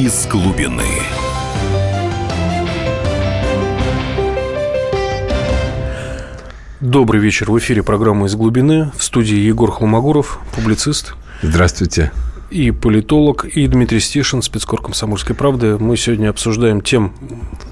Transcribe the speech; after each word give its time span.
из 0.00 0.26
глубины. 0.26 0.82
Добрый 6.80 7.20
вечер. 7.20 7.50
В 7.50 7.58
эфире 7.58 7.82
программа 7.82 8.24
«Из 8.24 8.34
глубины». 8.34 8.92
В 8.96 9.04
студии 9.04 9.36
Егор 9.36 9.70
Холмогоров, 9.70 10.40
публицист. 10.56 11.12
Здравствуйте. 11.42 12.12
И 12.48 12.70
политолог, 12.70 13.44
и 13.44 13.66
Дмитрий 13.66 14.00
Стишин, 14.00 14.40
спецкор 14.40 14.80
«Комсомольской 14.80 15.36
правды». 15.36 15.76
Мы 15.76 15.98
сегодня 15.98 16.30
обсуждаем 16.30 16.80
тем, 16.80 17.12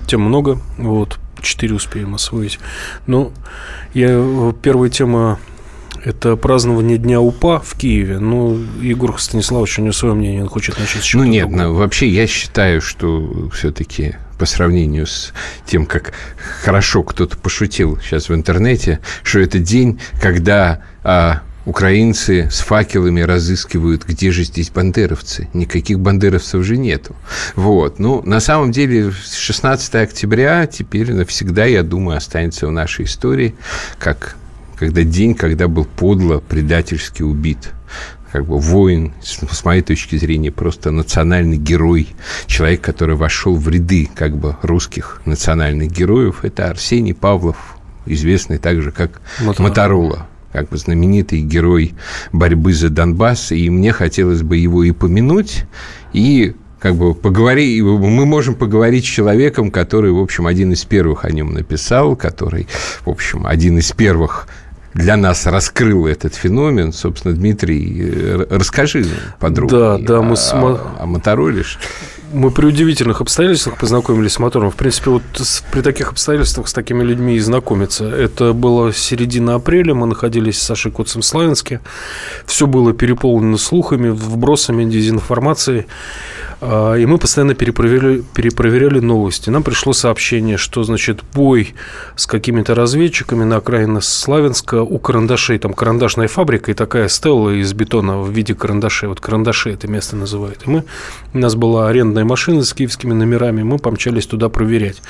тем 0.06 0.20
много. 0.20 0.60
Вот, 0.76 1.18
четыре 1.40 1.76
успеем 1.76 2.14
освоить. 2.14 2.58
Но 3.06 3.32
я, 3.94 4.52
первая 4.60 4.90
тема 4.90 5.38
это 6.04 6.36
празднование 6.36 6.98
Дня 6.98 7.20
УПА 7.20 7.60
в 7.60 7.74
Киеве. 7.74 8.18
Ну, 8.18 8.58
Егор 8.80 9.20
Станиславович, 9.20 9.78
у 9.78 9.82
него 9.82 9.92
свое 9.92 10.14
мнение, 10.14 10.42
он 10.42 10.48
хочет 10.48 10.78
начать 10.78 11.02
с 11.02 11.04
чего-то 11.04 11.26
Ну, 11.26 11.32
нет, 11.32 11.48
ну, 11.50 11.74
вообще 11.74 12.08
я 12.08 12.26
считаю, 12.26 12.80
что 12.80 13.48
все-таки 13.52 14.16
по 14.38 14.46
сравнению 14.46 15.06
с 15.06 15.32
тем, 15.66 15.84
как 15.84 16.12
хорошо 16.62 17.02
кто-то 17.02 17.36
пошутил 17.36 17.98
сейчас 18.00 18.28
в 18.28 18.34
интернете, 18.34 19.00
что 19.24 19.40
это 19.40 19.58
день, 19.58 20.00
когда 20.20 20.82
а, 21.02 21.42
украинцы 21.68 22.48
с 22.50 22.60
факелами 22.60 23.20
разыскивают, 23.20 24.04
где 24.06 24.30
же 24.30 24.44
здесь 24.44 24.70
бандеровцы. 24.70 25.48
Никаких 25.52 26.00
бандеровцев 26.00 26.64
же 26.64 26.78
нету. 26.78 27.14
Вот. 27.56 27.98
Ну, 27.98 28.22
на 28.22 28.40
самом 28.40 28.72
деле, 28.72 29.12
16 29.12 29.94
октября 29.96 30.66
теперь 30.66 31.12
навсегда, 31.12 31.66
я 31.66 31.82
думаю, 31.82 32.16
останется 32.16 32.66
в 32.66 32.72
нашей 32.72 33.04
истории 33.04 33.54
как 33.98 34.36
когда 34.78 35.02
день, 35.02 35.34
когда 35.34 35.68
был 35.68 35.84
подло, 35.84 36.38
предательски 36.40 37.22
убит. 37.22 37.72
Как 38.30 38.46
бы 38.46 38.58
воин, 38.58 39.14
с 39.22 39.64
моей 39.64 39.82
точки 39.82 40.16
зрения, 40.16 40.52
просто 40.52 40.90
национальный 40.90 41.56
герой, 41.56 42.08
человек, 42.46 42.82
который 42.82 43.16
вошел 43.16 43.56
в 43.56 43.68
ряды 43.68 44.08
как 44.14 44.36
бы 44.36 44.56
русских 44.62 45.22
национальных 45.24 45.90
героев, 45.90 46.44
это 46.44 46.68
Арсений 46.68 47.14
Павлов, 47.14 47.56
известный 48.04 48.58
также 48.58 48.92
как 48.92 49.22
Моторола. 49.40 49.68
Моторола 49.68 50.28
как 50.52 50.68
бы 50.68 50.76
знаменитый 50.76 51.40
герой 51.42 51.94
борьбы 52.32 52.72
за 52.72 52.90
Донбасс, 52.90 53.52
и 53.52 53.68
мне 53.70 53.92
хотелось 53.92 54.42
бы 54.42 54.56
его 54.56 54.84
и 54.84 54.92
помянуть, 54.92 55.64
и 56.12 56.54
как 56.78 56.94
бы 56.94 57.14
поговори, 57.14 57.82
мы 57.82 58.24
можем 58.24 58.54
поговорить 58.54 59.04
с 59.04 59.08
человеком, 59.08 59.70
который, 59.70 60.12
в 60.12 60.18
общем, 60.18 60.46
один 60.46 60.72
из 60.72 60.84
первых 60.84 61.24
о 61.24 61.30
нем 61.30 61.52
написал, 61.52 62.14
который, 62.14 62.68
в 63.04 63.10
общем, 63.10 63.46
один 63.46 63.78
из 63.78 63.90
первых 63.92 64.48
для 64.98 65.16
нас 65.16 65.46
раскрыл 65.46 66.06
этот 66.06 66.34
феномен. 66.34 66.92
Собственно, 66.92 67.32
Дмитрий, 67.32 68.02
э, 68.02 68.46
расскажи 68.50 69.06
подробнее 69.38 69.80
да, 69.80 69.98
да, 69.98 70.22
мы 70.22 70.32
о, 70.32 70.36
с... 70.36 70.52
о 70.52 71.06
Мотороле. 71.06 71.62
Мы 72.32 72.50
при 72.50 72.66
удивительных 72.66 73.20
обстоятельствах 73.20 73.78
познакомились 73.78 74.32
с 74.32 74.38
мотором. 74.40 74.70
В 74.70 74.74
принципе, 74.74 75.10
вот 75.10 75.22
при 75.70 75.82
таких 75.82 76.10
обстоятельствах 76.10 76.68
с 76.68 76.72
такими 76.72 77.04
людьми 77.04 77.36
и 77.36 77.38
знакомиться. 77.38 78.04
Это 78.04 78.52
было 78.52 78.92
середина 78.92 79.54
апреля, 79.54 79.94
мы 79.94 80.06
находились 80.06 80.58
с 80.58 80.62
Сашей 80.62 80.90
Коцем 80.90 81.22
в 81.22 81.24
Славянске. 81.24 81.80
Все 82.44 82.66
было 82.66 82.92
переполнено 82.92 83.56
слухами, 83.56 84.08
вбросами, 84.10 84.84
дезинформацией. 84.84 85.86
А, 86.60 86.94
и 86.94 87.06
мы 87.06 87.18
постоянно 87.18 87.54
перепроверяли, 87.54 88.22
перепроверяли 88.34 88.98
новости. 89.00 89.50
Нам 89.50 89.62
пришло 89.62 89.92
сообщение, 89.92 90.56
что, 90.56 90.82
значит, 90.82 91.20
бой 91.34 91.74
с 92.16 92.26
какими-то 92.26 92.74
разведчиками 92.74 93.44
на 93.44 93.56
окраине 93.56 94.00
Славянска 94.00 94.82
у 94.82 94.98
карандашей. 94.98 95.58
Там 95.58 95.72
карандашная 95.72 96.28
фабрика 96.28 96.70
и 96.70 96.74
такая 96.74 97.08
стелла 97.08 97.50
из 97.50 97.72
бетона 97.72 98.20
в 98.20 98.30
виде 98.30 98.54
карандашей. 98.54 99.08
Вот 99.08 99.20
карандаши 99.20 99.70
это 99.70 99.86
место 99.86 100.16
называют. 100.16 100.62
И 100.66 100.70
мы, 100.70 100.84
у 101.32 101.38
нас 101.38 101.54
была 101.54 101.88
арендная 101.88 102.24
машина 102.24 102.62
с 102.62 102.72
киевскими 102.74 103.12
номерами. 103.12 103.62
Мы 103.62 103.78
помчались 103.78 104.26
туда 104.26 104.48
проверять. 104.48 105.00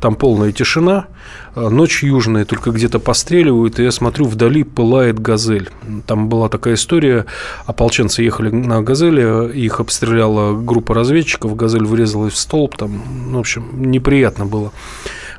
Там 0.00 0.14
полная 0.14 0.52
тишина. 0.52 1.06
А, 1.54 1.68
ночь 1.68 2.04
южная, 2.04 2.44
только 2.44 2.70
где-то 2.70 3.00
постреливают. 3.00 3.80
И 3.80 3.82
я 3.82 3.90
смотрю, 3.90 4.26
вдали 4.26 4.62
пылает 4.62 5.18
газель. 5.18 5.70
Там 6.06 6.28
была 6.28 6.48
такая 6.48 6.74
история. 6.74 7.26
Ополченцы 7.66 8.22
ехали 8.22 8.50
на 8.50 8.82
газели, 8.82 9.52
их 9.52 9.80
обстреляла 9.80 10.56
группа 10.56 10.91
группа 10.92 10.94
разведчиков, 10.94 11.56
«Газель» 11.56 11.86
врезалась 11.86 12.34
в 12.34 12.36
столб, 12.36 12.76
там, 12.76 13.02
ну, 13.30 13.38
в 13.38 13.40
общем, 13.40 13.90
неприятно 13.90 14.46
было. 14.46 14.72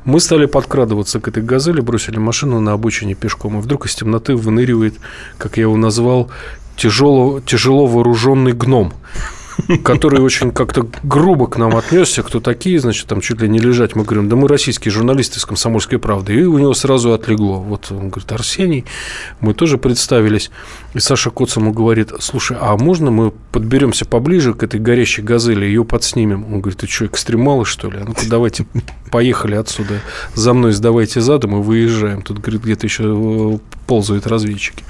Мы 0.05 0.19
стали 0.19 0.47
подкрадываться 0.47 1.19
к 1.19 1.27
этой 1.27 1.43
«Газели», 1.43 1.81
бросили 1.81 2.17
машину 2.17 2.59
на 2.59 2.73
обочине 2.73 3.13
пешком, 3.15 3.57
и 3.57 3.61
вдруг 3.61 3.85
из 3.85 3.95
темноты 3.95 4.35
выныривает, 4.35 4.95
как 5.37 5.57
я 5.57 5.63
его 5.63 5.77
назвал, 5.77 6.29
тяжело, 6.75 7.39
тяжело 7.39 7.85
вооруженный 7.85 8.53
гном 8.53 8.93
который 9.83 10.19
очень 10.21 10.51
как-то 10.51 10.87
грубо 11.03 11.47
к 11.47 11.57
нам 11.57 11.75
отнесся, 11.75 12.23
кто 12.23 12.39
такие, 12.39 12.79
значит, 12.79 13.07
там 13.07 13.21
чуть 13.21 13.41
ли 13.41 13.49
не 13.49 13.59
лежать. 13.59 13.95
Мы 13.95 14.03
говорим, 14.03 14.29
да 14.29 14.35
мы 14.35 14.47
российские 14.47 14.91
журналисты 14.91 15.39
из 15.39 15.45
«Комсомольской 15.45 15.99
правды». 15.99 16.33
И 16.33 16.43
у 16.43 16.57
него 16.57 16.73
сразу 16.73 17.13
отлегло. 17.13 17.57
Вот 17.57 17.87
он 17.91 18.09
говорит, 18.09 18.31
Арсений, 18.31 18.85
мы 19.39 19.53
тоже 19.53 19.77
представились. 19.77 20.51
И 20.93 20.99
Саша 20.99 21.29
Коц 21.29 21.55
ему 21.57 21.71
говорит, 21.71 22.11
слушай, 22.19 22.57
а 22.59 22.77
можно 22.77 23.11
мы 23.11 23.31
подберемся 23.51 24.05
поближе 24.05 24.53
к 24.53 24.63
этой 24.63 24.79
горящей 24.79 25.23
газели, 25.23 25.65
ее 25.65 25.83
подснимем? 25.85 26.45
Он 26.45 26.61
говорит, 26.61 26.79
ты 26.79 26.87
что, 26.87 27.05
экстремалы, 27.05 27.65
что 27.65 27.89
ли? 27.89 27.99
Ну-ка, 28.05 28.27
давайте, 28.27 28.65
поехали 29.13 29.53
отсюда. 29.53 29.99
За 30.33 30.55
мной 30.55 30.71
сдавайте 30.71 31.21
задом 31.21 31.55
и 31.55 31.61
выезжаем. 31.61 32.23
Тут, 32.23 32.39
говорит, 32.39 32.63
где-то 32.63 32.87
еще 32.87 33.59
ползают 33.85 34.25
разведчики. 34.25 34.83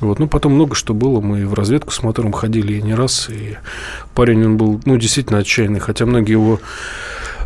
Вот. 0.00 0.18
Ну, 0.18 0.26
потом 0.26 0.54
много 0.54 0.74
что 0.74 0.92
было. 0.92 1.20
Мы 1.20 1.46
в 1.46 1.54
разведку 1.54 1.92
с 1.92 2.02
мотором 2.02 2.32
ходили 2.32 2.72
и 2.72 2.82
не 2.82 2.96
раз. 2.96 3.28
И 3.28 3.58
парень, 4.12 4.44
он 4.44 4.56
был, 4.56 4.80
ну, 4.86 4.96
действительно 4.96 5.38
отчаянный. 5.38 5.78
Хотя 5.78 6.04
многие 6.04 6.32
его 6.32 6.58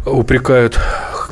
упрекают, 0.07 0.81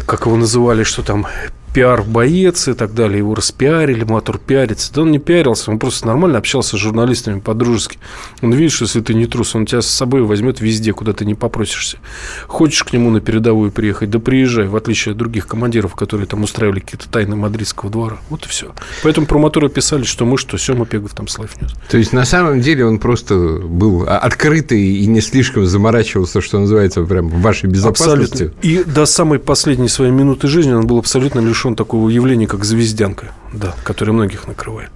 как 0.04 0.26
его 0.26 0.36
называли, 0.36 0.82
что 0.82 1.02
там 1.02 1.26
пиар-боец 1.72 2.68
и 2.68 2.74
так 2.74 2.94
далее, 2.94 3.18
его 3.18 3.34
распиарили, 3.34 4.04
мотор 4.04 4.38
пиарится. 4.38 4.92
Да 4.92 5.02
он 5.02 5.10
не 5.10 5.18
пиарился, 5.18 5.70
он 5.70 5.78
просто 5.78 6.06
нормально 6.06 6.38
общался 6.38 6.76
с 6.76 6.80
журналистами 6.80 7.40
по-дружески. 7.40 7.98
Он 8.42 8.52
видит, 8.52 8.72
что 8.72 8.84
если 8.84 9.00
ты 9.00 9.14
не 9.14 9.26
трус, 9.26 9.54
он 9.54 9.66
тебя 9.66 9.82
с 9.82 9.86
собой 9.86 10.22
возьмет 10.22 10.60
везде, 10.60 10.92
куда 10.92 11.12
ты 11.12 11.24
не 11.24 11.34
попросишься. 11.34 11.98
Хочешь 12.46 12.84
к 12.84 12.92
нему 12.92 13.10
на 13.10 13.20
передовую 13.20 13.72
приехать, 13.72 14.10
да 14.10 14.18
приезжай, 14.18 14.66
в 14.66 14.76
отличие 14.76 15.12
от 15.12 15.18
других 15.18 15.46
командиров, 15.46 15.94
которые 15.94 16.26
там 16.26 16.42
устраивали 16.42 16.80
какие-то 16.80 17.08
тайны 17.08 17.36
мадридского 17.36 17.90
двора. 17.90 18.18
Вот 18.28 18.44
и 18.44 18.48
все. 18.48 18.72
Поэтому 19.02 19.26
про 19.26 19.38
моторы 19.38 19.68
писали, 19.68 20.04
что 20.04 20.26
мы, 20.26 20.36
что 20.36 20.58
Сема 20.58 20.84
Пегов 20.84 21.14
там 21.14 21.28
слайф 21.28 21.60
нес. 21.60 21.72
То 21.88 21.96
есть, 21.96 22.12
на 22.12 22.24
самом 22.24 22.60
деле, 22.60 22.84
он 22.84 22.98
просто 22.98 23.34
был 23.34 24.06
открытый 24.06 24.82
и 24.82 25.06
не 25.06 25.20
слишком 25.20 25.64
заморачивался, 25.64 26.40
что 26.40 26.58
называется, 26.58 27.02
прям 27.02 27.28
в 27.28 27.40
вашей 27.40 27.68
безопасности. 27.68 28.44
Абсолютно. 28.44 28.60
И 28.60 28.84
до 28.84 29.06
самой 29.06 29.38
последней 29.38 29.88
своей 29.88 30.12
минуты 30.12 30.48
жизни 30.48 30.72
он 30.72 30.86
был 30.86 30.98
абсолютно 30.98 31.40
лишен 31.40 31.61
лишен 31.62 31.76
такого 31.76 32.08
явления, 32.08 32.46
как 32.48 32.64
звездянка, 32.64 33.26
да, 33.52 33.74
которое 33.84 34.12
многих 34.12 34.48
накрывает. 34.48 34.90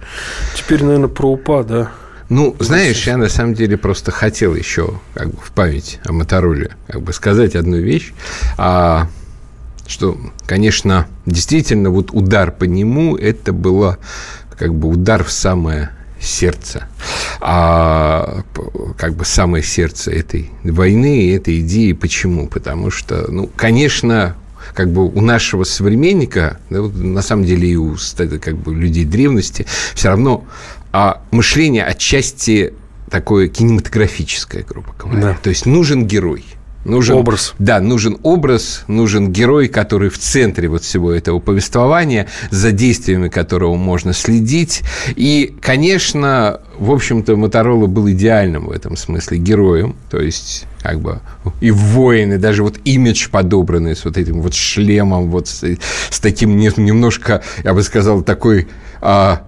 Теперь, 0.55 0.83
наверное, 0.83 1.07
про 1.07 1.31
УПА, 1.31 1.63
да. 1.63 1.91
Ну, 2.29 2.57
знаешь, 2.59 3.07
я 3.07 3.15
на 3.15 3.29
самом 3.29 3.53
деле 3.53 3.77
просто 3.77 4.11
хотел 4.11 4.53
еще 4.53 4.99
как 5.13 5.29
бы 5.29 5.37
в 5.41 5.51
память 5.51 5.99
о 6.03 6.11
Мотороле 6.11 6.71
как 6.87 7.01
бы 7.01 7.13
сказать 7.13 7.55
одну 7.55 7.77
вещь, 7.77 8.11
а, 8.57 9.07
что, 9.87 10.17
конечно, 10.45 11.07
действительно 11.25 11.89
вот 11.89 12.09
удар 12.11 12.51
по 12.51 12.65
нему 12.65 13.15
это 13.15 13.53
было 13.53 13.97
как 14.57 14.73
бы 14.73 14.89
удар 14.89 15.23
в 15.23 15.31
самое 15.31 15.91
сердце, 16.19 16.89
а 17.39 18.43
как 18.97 19.13
бы 19.13 19.23
самое 19.23 19.63
сердце 19.63 20.11
этой 20.11 20.51
войны, 20.63 21.33
этой 21.33 21.61
идеи. 21.61 21.93
Почему? 21.93 22.47
Потому 22.47 22.91
что, 22.91 23.31
ну, 23.31 23.49
конечно, 23.55 24.35
как 24.73 24.91
бы 24.91 25.05
у 25.05 25.21
нашего 25.21 25.63
современника, 25.63 26.59
да, 26.69 26.81
на 26.81 27.21
самом 27.21 27.45
деле 27.45 27.67
и 27.67 27.75
у 27.75 27.95
как 28.41 28.57
бы, 28.57 28.73
людей 28.73 29.05
древности, 29.05 29.65
все 29.93 30.09
равно 30.09 30.45
а 30.91 31.21
мышление 31.31 31.83
отчасти 31.83 32.73
такое 33.09 33.49
кинематографическое, 33.49 34.63
грубо 34.63 34.93
говоря. 34.97 35.21
Да. 35.21 35.37
То 35.41 35.49
есть 35.49 35.65
нужен 35.65 36.07
герой– 36.07 36.43
Нужен, 36.87 37.17
образ. 37.17 37.53
Да, 37.59 37.81
нужен 37.81 38.17
образ, 38.23 38.83
нужен 38.87 39.31
герой, 39.31 39.67
который 39.67 40.09
в 40.09 40.17
центре 40.17 40.69
вот 40.69 40.83
всего 40.83 41.11
этого 41.11 41.39
повествования, 41.39 42.27
за 42.49 42.71
действиями 42.71 43.27
которого 43.27 43.75
можно 43.75 44.13
следить. 44.13 44.83
И, 45.15 45.53
конечно, 45.61 46.61
в 46.79 46.91
общем-то, 46.91 47.35
Моторола 47.35 47.87
был 47.87 48.09
идеальным 48.09 48.67
в 48.67 48.71
этом 48.71 48.95
смысле 48.95 49.37
героем, 49.37 49.95
то 50.09 50.19
есть 50.19 50.65
как 50.81 51.01
бы 51.01 51.19
и 51.59 51.71
воины, 51.71 52.37
даже 52.37 52.63
вот 52.63 52.79
имидж 52.85 53.29
подобранный 53.29 53.95
с 53.95 54.05
вот 54.05 54.17
этим 54.17 54.41
вот 54.41 54.53
шлемом, 54.53 55.29
вот 55.29 55.49
с, 55.49 55.63
с 56.09 56.19
таким 56.21 56.57
немножко, 56.57 57.43
я 57.65 57.73
бы 57.73 57.83
сказал, 57.83 58.21
такой 58.21 58.67
а, 59.01 59.46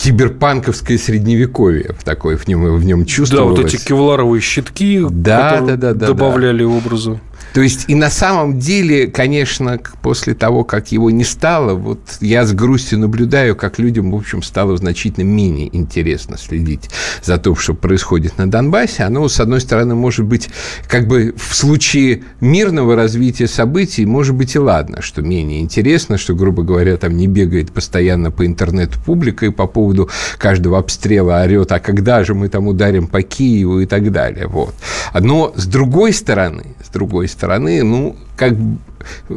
киберпанковское 0.00 0.96
средневековье 0.96 1.94
в 1.98 2.04
такой 2.04 2.36
в 2.36 2.48
нем, 2.48 2.76
в 2.76 2.84
нем 2.84 3.04
чувствовалось. 3.04 3.56
Да, 3.56 3.62
вот 3.62 3.74
эти 3.74 3.84
кевларовые 3.84 4.40
щитки, 4.40 5.04
да, 5.10 5.60
да, 5.60 5.76
да, 5.76 5.92
да, 5.92 6.06
добавляли 6.06 6.62
да. 6.62 6.68
образу. 6.70 7.20
То 7.52 7.60
есть, 7.62 7.86
и 7.88 7.94
на 7.94 8.10
самом 8.10 8.58
деле, 8.58 9.06
конечно, 9.08 9.78
после 10.02 10.34
того, 10.34 10.64
как 10.64 10.92
его 10.92 11.10
не 11.10 11.24
стало, 11.24 11.74
вот 11.74 12.00
я 12.20 12.44
с 12.44 12.52
грустью 12.52 12.98
наблюдаю, 12.98 13.56
как 13.56 13.78
людям, 13.78 14.12
в 14.12 14.14
общем, 14.14 14.42
стало 14.42 14.76
значительно 14.76 15.24
менее 15.24 15.74
интересно 15.76 16.38
следить 16.38 16.90
за 17.22 17.38
то, 17.38 17.54
что 17.56 17.74
происходит 17.74 18.38
на 18.38 18.50
Донбассе. 18.50 19.02
Оно, 19.02 19.28
с 19.28 19.40
одной 19.40 19.60
стороны, 19.60 19.94
может 19.94 20.26
быть, 20.26 20.48
как 20.88 21.08
бы 21.08 21.34
в 21.36 21.54
случае 21.54 22.22
мирного 22.40 22.94
развития 22.96 23.48
событий, 23.48 24.06
может 24.06 24.34
быть, 24.34 24.54
и 24.54 24.58
ладно, 24.58 25.02
что 25.02 25.22
менее 25.22 25.60
интересно, 25.60 26.18
что, 26.18 26.34
грубо 26.34 26.62
говоря, 26.62 26.96
там 26.96 27.16
не 27.16 27.26
бегает 27.26 27.72
постоянно 27.72 28.30
по 28.30 28.46
интернету 28.46 28.98
публика 29.04 29.46
и 29.46 29.50
по 29.50 29.66
поводу 29.66 30.08
каждого 30.38 30.78
обстрела 30.78 31.42
орет, 31.42 31.72
а 31.72 31.80
когда 31.80 32.22
же 32.24 32.34
мы 32.34 32.48
там 32.48 32.68
ударим 32.68 33.06
по 33.06 33.22
Киеву 33.22 33.80
и 33.80 33.86
так 33.86 34.12
далее. 34.12 34.46
Вот. 34.46 34.74
Но 35.18 35.52
с 35.56 35.66
другой 35.66 36.12
стороны, 36.12 36.76
с 36.84 36.88
другой 36.88 37.28
стороны, 37.28 37.39
ну, 37.82 38.16
как 38.36 38.54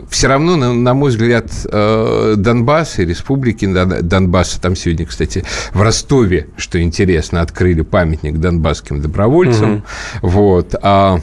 все 0.09 0.27
равно, 0.27 0.55
на, 0.55 0.73
на 0.73 0.93
мой 0.93 1.11
взгляд, 1.11 1.51
э, 1.71 2.35
Донбасс 2.37 2.99
и 2.99 3.05
республики 3.05 3.65
Донбасса, 3.65 4.61
там 4.61 4.75
сегодня, 4.75 5.05
кстати, 5.05 5.43
в 5.73 5.81
Ростове, 5.81 6.47
что 6.57 6.81
интересно, 6.81 7.41
открыли 7.41 7.81
памятник 7.81 8.37
донбасским 8.37 9.01
добровольцам, 9.01 9.83
угу. 10.21 10.29
вот, 10.29 10.75
а 10.81 11.19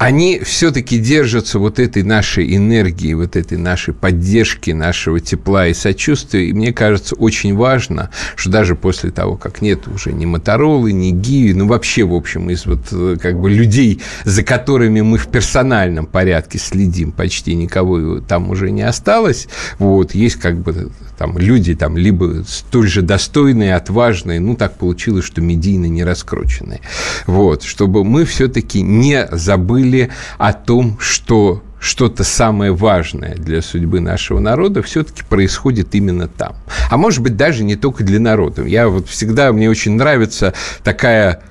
они 0.00 0.40
все-таки 0.40 0.98
держатся 0.98 1.58
вот 1.58 1.78
этой 1.78 2.02
нашей 2.02 2.56
энергии, 2.56 3.12
вот 3.12 3.36
этой 3.36 3.58
нашей 3.58 3.92
поддержки, 3.92 4.70
нашего 4.70 5.20
тепла 5.20 5.66
и 5.66 5.74
сочувствия. 5.74 6.48
И 6.48 6.54
мне 6.54 6.72
кажется, 6.72 7.14
очень 7.16 7.54
важно, 7.54 8.08
что 8.34 8.48
даже 8.48 8.76
после 8.76 9.10
того, 9.10 9.36
как 9.36 9.60
нет 9.60 9.86
уже 9.88 10.14
ни 10.14 10.24
Моторолы, 10.24 10.92
ни 10.92 11.10
Гиви, 11.10 11.52
ну 11.52 11.66
вообще, 11.66 12.04
в 12.04 12.14
общем, 12.14 12.48
из 12.48 12.64
вот 12.64 12.80
э, 12.92 13.16
как 13.20 13.38
бы 13.38 13.50
людей, 13.50 14.00
за 14.24 14.42
которыми 14.42 15.02
мы 15.02 15.18
в 15.18 15.28
персональном 15.28 16.06
порядке 16.06 16.56
следим, 16.56 17.12
почти 17.12 17.54
никого 17.54 18.20
там 18.20 18.48
уже 18.48 18.70
не 18.70 18.80
осталось. 18.80 19.48
Вот, 19.78 20.14
есть 20.14 20.36
как 20.36 20.56
бы 20.56 20.90
там 21.20 21.36
люди 21.36 21.74
там 21.74 21.98
либо 21.98 22.44
столь 22.48 22.88
же 22.88 23.02
достойные, 23.02 23.74
отважные, 23.74 24.40
ну, 24.40 24.56
так 24.56 24.78
получилось, 24.78 25.26
что 25.26 25.42
медийно 25.42 25.84
не 25.84 26.02
раскрученные. 26.02 26.80
Вот, 27.26 27.62
чтобы 27.62 28.04
мы 28.04 28.24
все-таки 28.24 28.80
не 28.80 29.28
забыли 29.30 30.08
о 30.38 30.54
том, 30.54 30.96
что 30.98 31.62
что-то 31.78 32.24
самое 32.24 32.72
важное 32.72 33.34
для 33.34 33.60
судьбы 33.60 34.00
нашего 34.00 34.38
народа 34.38 34.82
все-таки 34.82 35.22
происходит 35.22 35.94
именно 35.94 36.26
там. 36.26 36.56
А 36.90 36.96
может 36.96 37.22
быть, 37.22 37.36
даже 37.36 37.64
не 37.64 37.76
только 37.76 38.02
для 38.02 38.18
народа. 38.18 38.64
Я 38.64 38.88
вот 38.88 39.06
всегда, 39.06 39.52
мне 39.52 39.68
очень 39.68 39.96
нравится 39.96 40.54
такая 40.82 41.42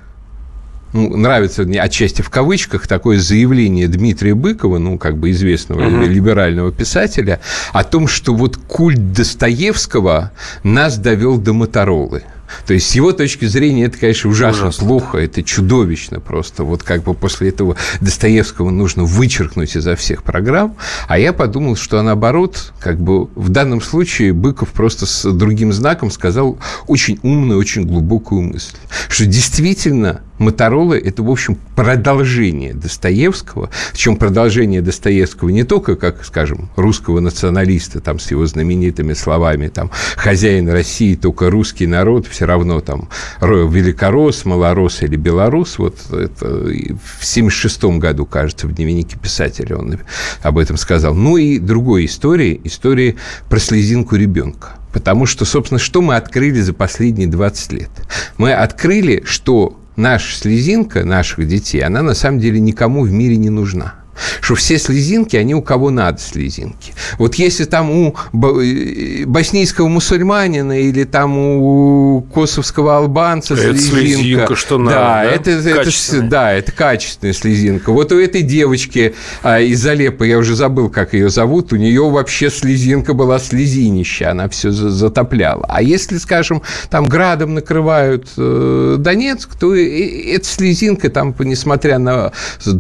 ну, 0.94 1.16
нравится 1.16 1.64
мне 1.64 1.82
отчасти 1.82 2.22
в 2.22 2.30
кавычках 2.30 2.88
такое 2.88 3.20
заявление 3.20 3.88
Дмитрия 3.88 4.34
Быкова, 4.34 4.78
ну, 4.78 4.98
как 4.98 5.18
бы 5.18 5.32
известного 5.32 5.82
uh-huh. 5.82 6.08
либерального 6.08 6.72
писателя, 6.72 7.40
о 7.74 7.84
том, 7.84 8.08
что 8.08 8.34
вот 8.34 8.58
культ 8.58 9.14
Достоевского 9.14 10.32
нас 10.64 10.98
довел 10.98 11.38
до 11.38 11.54
Моторолы. 11.54 12.24
То 12.66 12.74
есть, 12.74 12.90
с 12.90 12.96
его 12.96 13.12
точки 13.12 13.46
зрения, 13.46 13.86
это, 13.86 13.98
конечно, 13.98 14.30
ужасно, 14.30 14.64
ужасно 14.64 14.88
плохо, 14.88 15.18
это 15.18 15.44
чудовищно 15.44 16.20
просто. 16.20 16.64
Вот 16.64 16.84
как 16.84 17.04
бы 17.04 17.14
после 17.14 17.50
этого 17.50 17.76
Достоевского 18.02 18.70
нужно 18.70 19.04
вычеркнуть 19.04 19.76
изо 19.76 19.96
всех 19.96 20.24
программ. 20.24 20.76
А 21.08 21.20
я 21.20 21.34
подумал, 21.34 21.76
что 21.76 22.02
наоборот, 22.02 22.74
как 22.80 23.00
бы 23.00 23.26
в 23.36 23.50
данном 23.50 23.82
случае 23.82 24.34
Быков 24.34 24.70
просто 24.70 25.06
с 25.06 25.32
другим 25.32 25.72
знаком 25.74 26.12
сказал 26.12 26.58
очень 26.88 27.20
умную, 27.22 27.60
очень 27.60 27.86
глубокую 27.86 28.42
мысль, 28.42 28.76
что 29.10 29.26
действительно 29.26 30.22
Моторола– 30.40 30.94
это, 30.98 31.22
в 31.22 31.30
общем, 31.30 31.58
продолжение 31.76 32.74
Достоевского, 32.74 33.70
причем 33.92 34.16
продолжение 34.16 34.82
Достоевского 34.82 35.50
не 35.50 35.64
только, 35.64 35.96
как, 35.96 36.26
скажем, 36.26 36.70
русского 36.76 37.20
националиста, 37.20 38.00
там, 38.00 38.20
с 38.20 38.32
его 38.32 38.46
знаменитыми 38.46 39.14
словами, 39.14 39.68
там, 39.68 39.92
«хозяин 40.16 40.70
России 40.70 41.16
только 41.16 41.50
русский 41.50 41.86
народ», 41.86 42.26
все 42.28 42.46
равно 42.46 42.80
там 42.80 43.10
великорос, 43.42 44.46
малорос 44.46 45.04
или 45.04 45.16
белорус, 45.16 45.78
вот 45.78 45.98
это 46.12 46.48
в 46.48 47.26
76 47.26 47.84
году, 48.00 48.26
кажется, 48.26 48.68
в 48.68 48.74
дневнике 48.74 49.18
писателя 49.18 49.78
он 49.78 50.00
об 50.42 50.58
этом 50.58 50.78
сказал. 50.78 51.14
Ну 51.14 51.38
и 51.38 51.60
другой 51.60 52.06
истории, 52.06 52.60
истории 52.64 53.18
про 53.50 53.60
слезинку 53.60 54.16
ребенка. 54.16 54.78
Потому 54.94 55.28
что, 55.28 55.46
собственно, 55.46 55.80
что 55.80 56.02
мы 56.02 56.16
открыли 56.16 56.62
за 56.62 56.74
последние 56.74 57.28
20 57.28 57.74
лет? 57.74 57.92
Мы 58.38 58.54
открыли, 58.54 59.22
что 59.24 59.80
наша 60.00 60.36
слезинка 60.36 61.06
наших 61.06 61.48
детей, 61.48 61.82
она 61.82 62.02
на 62.02 62.14
самом 62.14 62.40
деле 62.40 62.60
никому 62.60 63.04
в 63.04 63.12
мире 63.12 63.38
не 63.38 63.50
нужна 63.50 63.96
что 64.42 64.56
все 64.56 64.78
слезинки, 64.78 65.36
они 65.36 65.56
у 65.56 65.62
кого 65.62 65.90
надо 65.90 66.20
слезинки. 66.20 66.94
Вот 67.18 67.36
если 67.36 67.66
там 67.66 67.92
у 67.92 68.16
э, 68.34 69.26
боснийского 69.26 69.88
мусульманина 69.88 70.80
или 70.80 71.04
там 71.04 71.38
у 71.38 72.22
косовского 72.34 72.98
албанца 72.98 73.54
это 73.54 73.78
слезинка, 73.78 74.00
слезинка 74.00 74.56
что 74.56 74.78
надо, 74.78 74.98
да, 74.98 75.24
да? 75.24 75.24
Это, 75.24 75.52
это, 75.52 76.22
да, 76.22 76.54
это 76.54 76.72
качественная 76.72 77.34
слезинка. 77.34 77.92
Вот 77.92 78.12
у 78.12 78.20
этой 78.20 78.42
девочки 78.42 79.16
а, 79.44 79.60
из 79.60 79.86
Алеппо, 79.86 80.24
я 80.24 80.38
уже 80.38 80.56
забыл, 80.56 80.90
как 80.90 81.14
ее 81.14 81.30
зовут, 81.30 81.74
у 81.74 81.76
нее 81.76 82.10
вообще 82.10 82.50
слезинка 82.50 83.14
была 83.14 83.40
слезинища, 83.40 84.32
она 84.32 84.50
все 84.50 84.72
затопляла. 84.72 85.66
А 85.68 85.82
если, 85.82 86.18
скажем, 86.18 86.62
там 86.90 87.06
градом 87.06 87.54
накрывают 87.56 88.28
э, 88.38 88.96
Донецк, 89.00 89.56
то 89.56 89.76
эта 89.76 90.46
слезинка 90.46 91.10
там, 91.10 91.36
несмотря 91.40 92.00
на 92.00 92.32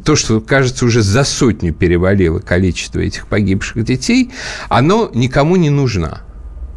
то, 0.03 0.15
что 0.15 0.41
кажется 0.41 0.85
уже 0.85 1.01
за 1.01 1.23
сотню 1.29 1.73
перевалило 1.73 2.39
количество 2.39 2.99
этих 2.99 3.27
погибших 3.27 3.83
детей, 3.83 4.31
оно 4.67 5.09
никому 5.13 5.55
не 5.55 5.69
нужно. 5.69 6.21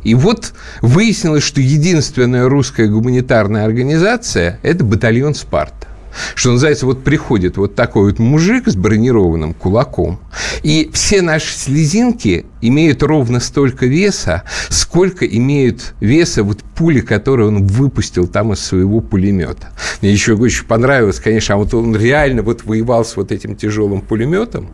И 0.04 0.14
вот 0.14 0.52
выяснилось, 0.80 1.44
что 1.44 1.60
единственная 1.60 2.48
русская 2.48 2.88
гуманитарная 2.88 3.64
организация– 3.64 4.58
это 4.62 4.84
батальон 4.84 5.34
«Спарта». 5.34 5.86
Что 6.34 6.52
называется, 6.52 6.86
вот 6.86 7.04
приходит 7.04 7.56
вот 7.56 7.74
такой 7.74 8.10
вот 8.10 8.18
мужик 8.18 8.68
с 8.68 8.76
бронированным 8.76 9.54
кулаком, 9.54 10.20
и 10.62 10.90
все 10.92 11.22
наши 11.22 11.52
слезинки 11.56 12.46
имеют 12.60 13.02
ровно 13.02 13.40
столько 13.40 13.86
веса, 13.86 14.42
сколько 14.68 15.26
имеют 15.26 15.94
веса 16.00 16.42
вот 16.42 16.62
пули, 16.62 17.00
которые 17.00 17.48
он 17.48 17.66
выпустил 17.66 18.26
там 18.26 18.52
из 18.52 18.60
своего 18.60 19.00
пулемета. 19.00 19.70
Мне 20.00 20.12
еще 20.12 20.34
очень 20.34 20.66
понравилось, 20.66 21.20
конечно, 21.20 21.54
а 21.54 21.58
вот 21.58 21.74
он 21.74 21.96
реально 21.96 22.42
вот 22.42 22.64
воевал 22.64 23.04
с 23.04 23.16
вот 23.16 23.32
этим 23.32 23.56
тяжелым 23.56 24.00
пулеметом. 24.00 24.68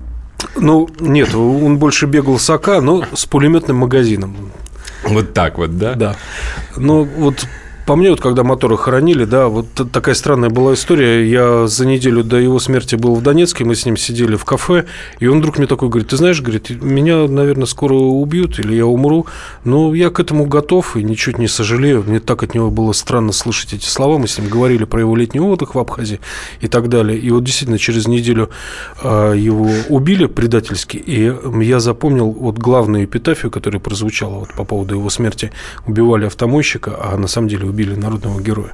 Ну, 0.56 0.88
нет, 1.00 1.34
он 1.34 1.78
больше 1.78 2.06
бегал 2.06 2.38
с 2.38 2.48
АК, 2.50 2.80
но 2.80 3.04
с 3.12 3.26
пулеметным 3.26 3.78
магазином. 3.78 4.36
Вот 5.04 5.32
так 5.32 5.58
вот, 5.58 5.78
да? 5.78 5.94
Да. 5.94 6.16
Ну, 6.76 7.04
вот 7.04 7.46
по 7.88 7.96
мне, 7.96 8.10
вот 8.10 8.20
когда 8.20 8.44
моторы 8.44 8.76
хоронили, 8.76 9.24
да, 9.24 9.48
вот 9.48 9.66
такая 9.90 10.14
странная 10.14 10.50
была 10.50 10.74
история. 10.74 11.26
Я 11.26 11.66
за 11.68 11.86
неделю 11.86 12.22
до 12.22 12.36
его 12.36 12.58
смерти 12.58 12.96
был 12.96 13.14
в 13.14 13.22
Донецке, 13.22 13.64
мы 13.64 13.74
с 13.74 13.86
ним 13.86 13.96
сидели 13.96 14.36
в 14.36 14.44
кафе, 14.44 14.84
и 15.20 15.26
он 15.26 15.38
вдруг 15.38 15.56
мне 15.56 15.66
такой 15.66 15.88
говорит, 15.88 16.10
ты 16.10 16.18
знаешь, 16.18 16.42
говорит, 16.42 16.68
меня, 16.68 17.26
наверное, 17.26 17.64
скоро 17.64 17.94
убьют 17.94 18.58
или 18.58 18.74
я 18.74 18.84
умру, 18.84 19.24
но 19.64 19.94
я 19.94 20.10
к 20.10 20.20
этому 20.20 20.44
готов 20.44 20.98
и 20.98 21.02
ничуть 21.02 21.38
не 21.38 21.48
сожалею. 21.48 22.04
Мне 22.06 22.20
так 22.20 22.42
от 22.42 22.54
него 22.54 22.70
было 22.70 22.92
странно 22.92 23.32
слышать 23.32 23.72
эти 23.72 23.86
слова. 23.86 24.18
Мы 24.18 24.28
с 24.28 24.36
ним 24.38 24.50
говорили 24.50 24.84
про 24.84 25.00
его 25.00 25.16
летний 25.16 25.40
отдых 25.40 25.74
в 25.74 25.78
Абхазии 25.78 26.20
и 26.60 26.68
так 26.68 26.90
далее. 26.90 27.18
И 27.18 27.30
вот 27.30 27.44
действительно 27.44 27.78
через 27.78 28.06
неделю 28.06 28.50
а, 29.02 29.32
его 29.32 29.70
убили 29.88 30.26
предательски, 30.26 30.98
и 30.98 31.32
я 31.64 31.80
запомнил 31.80 32.32
вот 32.32 32.58
главную 32.58 33.06
эпитафию, 33.06 33.50
которая 33.50 33.80
прозвучала 33.80 34.40
вот 34.40 34.52
по 34.52 34.64
поводу 34.64 34.94
его 34.96 35.08
смерти. 35.08 35.52
Убивали 35.86 36.26
автомойщика, 36.26 36.94
а 37.00 37.16
на 37.16 37.28
самом 37.28 37.48
деле 37.48 37.64
убили 37.64 37.77
народного 37.94 38.40
героя. 38.40 38.72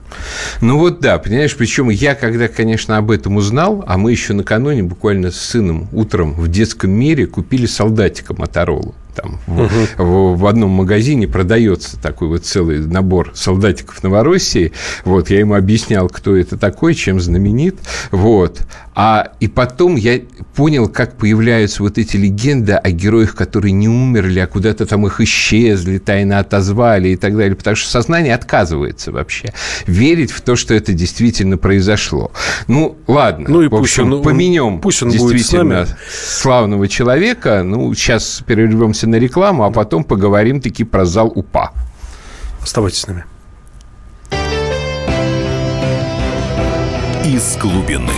Ну 0.61 0.79
вот 0.79 1.01
да, 1.01 1.19
понимаешь, 1.19 1.57
причем 1.57 1.89
я, 1.89 2.15
когда, 2.15 2.49
конечно, 2.49 2.97
об 2.97 3.11
этом 3.11 3.37
узнал, 3.37 3.85
а 3.87 3.99
мы 3.99 4.11
еще 4.13 4.33
накануне 4.33 4.83
буквально 4.83 5.31
с 5.31 5.37
сыном 5.37 5.89
утром 5.93 6.35
в 6.35 6.49
детском 6.49 6.91
мире 6.91 7.27
купили 7.27 7.67
солдатика 7.67 8.35
Моторолу 8.35 8.95
там 9.15 9.41
угу. 9.47 9.69
в, 9.99 10.39
в 10.39 10.47
одном 10.47 10.71
магазине 10.71 11.27
продается 11.27 12.01
такой 12.01 12.29
вот 12.29 12.45
целый 12.45 12.81
набор 12.81 13.33
солдатиков 13.35 14.03
Новороссии. 14.03 14.73
Вот, 15.05 15.31
я 15.31 15.41
ему 15.41 15.55
объяснял, 15.55 16.09
кто 16.09 16.37
это 16.37 16.57
такой, 16.57 16.95
чем 16.95 17.21
знаменит. 17.21 17.77
Вот. 18.11 18.61
А, 18.97 19.33
и 19.41 19.49
потом 19.49 19.97
я 19.97 20.21
понял, 20.55 20.89
как 20.89 21.17
появляются 21.17 21.83
вот 21.83 21.99
эти 21.99 22.17
легенды 22.17 22.75
о 22.75 22.91
героях, 22.91 23.35
которые 23.35 23.73
не 23.73 23.89
умерли, 23.89 24.39
а 24.39 24.47
куда-то 24.47 24.87
там 24.87 25.05
их 25.07 25.21
исчезли, 25.21 25.99
тайно 25.99 26.39
отозвали 26.39 27.09
и 27.09 27.17
так 27.17 27.37
далее. 27.37 27.57
Потому 27.57 27.75
что 27.75 27.91
сознание 27.91 28.35
отказывается 28.35 29.11
вообще 29.11 29.53
верить 29.87 30.31
в 30.31 30.41
то, 30.43 30.55
что 30.55 30.75
это 30.75 30.93
действительно 30.93 31.59
произошло. 31.59 32.31
Ну, 32.69 32.97
ладно. 33.09 33.47
Ну 33.49 33.63
и 33.63 33.69
в 33.69 33.75
общем, 33.75 34.11
пусть 34.11 34.15
он, 34.15 34.23
поменем 34.23 34.81
пусть 34.81 35.03
он 35.03 35.11
действительно 35.11 35.81
будет 35.81 35.89
с 35.89 35.93
нами. 35.93 35.99
славного 36.41 36.89
человека. 36.89 37.63
Ну, 37.65 37.93
сейчас 37.95 38.43
перервемся 38.47 39.04
прервемся 39.05 39.07
на 39.07 39.17
рекламу, 39.17 39.65
а 39.65 39.71
потом 39.71 40.05
поговорим 40.05 40.61
таки 40.61 40.85
про 40.85 41.05
зал 41.05 41.33
УПА. 41.35 41.73
Оставайтесь 42.63 43.01
с 43.01 43.07
нами. 43.07 43.25
Из 47.25 47.57
глубины. 47.57 48.13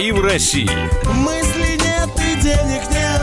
И 0.00 0.12
в 0.12 0.24
России. 0.24 0.70
Мысли 1.14 1.78
нет 1.78 2.10
и 2.18 2.42
денег 2.42 2.82
нет. 2.90 3.22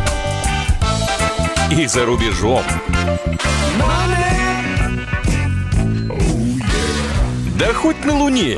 И 1.79 1.88
за 1.88 2.05
рубежом. 2.05 2.63
Money. 3.77 4.21
Да 7.60 7.74
хоть 7.74 8.05
на 8.05 8.13
Луне 8.15 8.57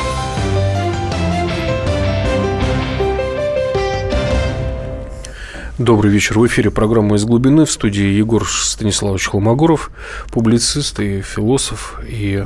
Добрый 5.81 6.11
вечер. 6.11 6.37
В 6.37 6.45
эфире 6.45 6.69
программа 6.69 7.15
«Из 7.15 7.25
глубины». 7.25 7.65
В 7.65 7.71
студии 7.71 8.05
Егор 8.05 8.47
Станиславович 8.47 9.29
Холмогоров, 9.29 9.89
публицист 10.31 10.99
и 10.99 11.21
философ, 11.21 11.99
и 12.07 12.45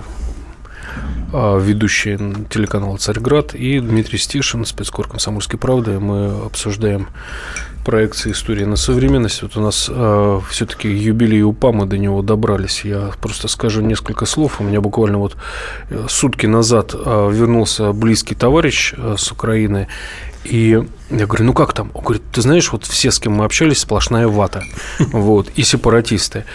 а, 1.34 1.60
ведущий 1.60 2.18
телеканала 2.50 2.96
«Царьград», 2.96 3.54
и 3.54 3.82
Дмитрий 3.82 4.20
Стешин, 4.20 4.64
спецкор 4.64 5.10
«Комсомольской 5.10 5.60
правды». 5.60 6.00
Мы 6.00 6.46
обсуждаем 6.46 7.10
проекции 7.84 8.32
истории 8.32 8.64
на 8.64 8.78
современность. 8.78 9.42
Вот 9.42 9.58
у 9.58 9.62
нас 9.62 9.92
э, 9.94 10.40
все-таки 10.50 10.90
юбилей 10.90 11.44
УПА, 11.44 11.74
мы 11.74 11.86
до 11.88 11.98
него 11.98 12.22
добрались. 12.22 12.86
Я 12.86 13.12
просто 13.20 13.50
скажу 13.50 13.82
несколько 13.82 14.26
слов. 14.26 14.62
У 14.62 14.64
меня 14.64 14.80
буквально 14.80 15.18
вот 15.18 15.36
э, 15.90 16.06
сутки 16.08 16.46
назад 16.46 16.96
э, 16.96 17.30
вернулся 17.34 17.92
близкий 17.92 18.34
товарищ 18.34 18.94
э, 18.96 19.16
с 19.18 19.30
Украины, 19.30 19.90
и 20.46 20.84
я 21.10 21.26
говорю, 21.26 21.46
ну 21.46 21.54
как 21.54 21.74
там? 21.74 21.92
Он 21.94 22.04
говорит, 22.04 22.24
ты 22.32 22.42
знаешь, 22.42 22.72
вот 22.72 22.86
все, 22.86 23.12
с 23.12 23.20
кем 23.20 23.34
мы 23.34 23.46
общались, 23.46 23.80
сплошная 23.80 24.28
вата. 24.28 24.64
Вот, 25.00 25.50
и 25.56 25.64
сепаратисты. 25.64 26.46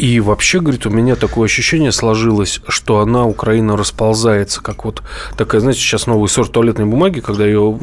И 0.00 0.18
вообще, 0.18 0.60
говорит, 0.60 0.86
у 0.86 0.90
меня 0.90 1.14
такое 1.14 1.44
ощущение 1.44 1.92
сложилось, 1.92 2.62
что 2.68 3.00
она, 3.00 3.26
Украина, 3.26 3.76
расползается, 3.76 4.62
как 4.62 4.86
вот 4.86 5.02
такая, 5.36 5.60
знаете, 5.60 5.80
сейчас 5.80 6.06
новый 6.06 6.30
сорт 6.30 6.52
туалетной 6.52 6.86
бумаги, 6.86 7.20
когда 7.20 7.44
ее 7.44 7.78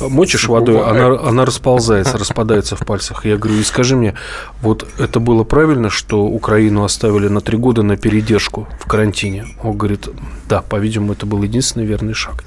мочишь 0.00 0.48
водой, 0.48 0.82
она, 0.84 1.18
она 1.18 1.46
расползается, 1.46 2.18
распадается 2.18 2.76
в 2.76 2.80
пальцах. 2.80 3.24
Я 3.24 3.38
говорю, 3.38 3.58
и 3.58 3.62
скажи 3.62 3.96
мне, 3.96 4.14
вот 4.60 4.86
это 4.98 5.18
было 5.18 5.44
правильно, 5.44 5.88
что 5.88 6.24
Украину 6.26 6.84
оставили 6.84 7.28
на 7.28 7.40
три 7.40 7.56
года 7.56 7.82
на 7.82 7.96
передержку 7.96 8.68
в 8.78 8.86
карантине? 8.86 9.46
Он 9.62 9.78
говорит, 9.78 10.10
да, 10.46 10.60
по-видимому, 10.60 11.14
это 11.14 11.24
был 11.24 11.42
единственный 11.42 11.86
верный 11.86 12.12
шаг. 12.12 12.44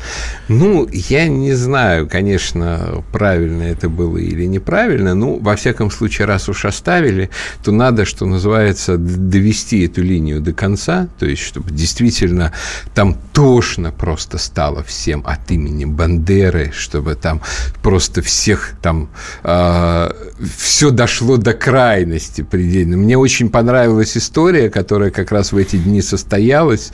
Ну, 0.49 0.87
я 0.91 1.27
не 1.27 1.53
знаю, 1.53 2.07
конечно, 2.07 3.03
правильно 3.11 3.63
это 3.63 3.89
было 3.89 4.17
или 4.17 4.45
неправильно. 4.45 5.15
Ну, 5.15 5.39
во 5.39 5.55
всяком 5.55 5.89
случае, 5.89 6.27
раз 6.27 6.47
уж 6.47 6.65
оставили, 6.65 7.31
то 7.63 7.71
надо, 7.71 8.05
что 8.05 8.27
называется, 8.27 8.66
довести 8.97 9.85
эту 9.85 10.01
линию 10.01 10.41
до 10.41 10.53
конца, 10.53 11.07
то 11.19 11.25
есть, 11.25 11.41
чтобы 11.41 11.71
действительно 11.71 12.53
там 12.93 13.17
тошно 13.33 13.91
просто 13.91 14.37
стало 14.37 14.83
всем 14.83 15.23
от 15.25 15.51
имени 15.51 15.85
Бандеры, 15.85 16.71
чтобы 16.75 17.15
там 17.15 17.41
просто 17.81 18.21
всех 18.21 18.73
там 18.81 19.09
э, 19.43 19.47
а, 19.49 20.15
все 20.57 20.91
дошло 20.91 21.37
до 21.37 21.53
крайности 21.53 22.41
предельно. 22.41 22.97
Мне 22.97 23.17
очень 23.17 23.49
понравилась 23.49 24.15
история, 24.17 24.69
которая 24.69 25.09
как 25.09 25.31
раз 25.31 25.51
в 25.51 25.57
эти 25.57 25.77
дни 25.77 26.01
состоялась. 26.01 26.91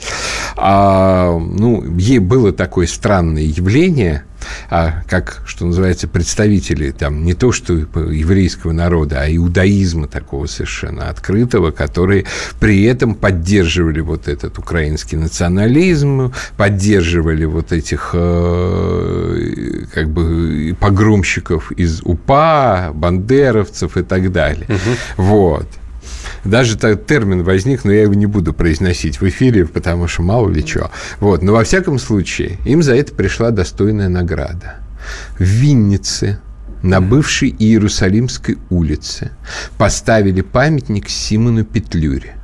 А, 0.56 1.38
ну, 1.38 1.84
ей 1.98 2.20
было 2.20 2.52
такое 2.52 2.86
странное 2.86 3.42
явление, 3.42 4.24
а 4.70 5.02
как, 5.08 5.42
что 5.46 5.66
называется, 5.66 6.08
представители 6.08 6.90
там 6.90 7.24
не 7.24 7.34
то 7.34 7.52
что 7.52 7.74
еврейского 7.74 8.72
народа, 8.72 9.20
а 9.22 9.28
иудаизма 9.34 10.06
такого 10.06 10.46
совершенно 10.46 11.08
открытого, 11.08 11.70
которые 11.70 12.24
при 12.60 12.84
этом 12.84 13.14
поддерживали 13.14 14.00
вот 14.00 14.28
этот 14.28 14.58
украинский 14.58 15.16
национализм, 15.16 16.32
поддерживали 16.56 17.44
вот 17.44 17.72
этих 17.72 18.10
э, 18.12 19.84
как 19.92 20.10
бы 20.10 20.76
погромщиков 20.78 21.72
из 21.72 22.00
УПА, 22.02 22.92
бандеровцев 22.94 23.96
и 23.96 24.02
так 24.02 24.32
далее. 24.32 24.66
Угу. 24.68 25.24
Вот. 25.24 25.66
Даже 26.44 26.76
так 26.76 27.06
термин 27.06 27.42
возник, 27.42 27.84
но 27.84 27.92
я 27.92 28.02
его 28.02 28.14
не 28.14 28.26
буду 28.26 28.52
произносить 28.52 29.20
в 29.20 29.28
эфире, 29.28 29.66
потому 29.66 30.08
что 30.08 30.22
мало 30.22 30.48
ли 30.48 30.64
что. 30.66 30.90
Вот. 31.20 31.42
Но 31.42 31.52
во 31.52 31.64
всяком 31.64 31.98
случае, 31.98 32.58
им 32.64 32.82
за 32.82 32.94
это 32.94 33.14
пришла 33.14 33.50
достойная 33.50 34.08
награда. 34.08 34.76
В 35.38 35.42
Виннице 35.42 36.38
на 36.82 37.00
бывшей 37.00 37.54
Иерусалимской 37.58 38.58
улице 38.68 39.30
поставили 39.78 40.42
памятник 40.42 41.08
Симону 41.08 41.64
Петлюре. 41.64 42.34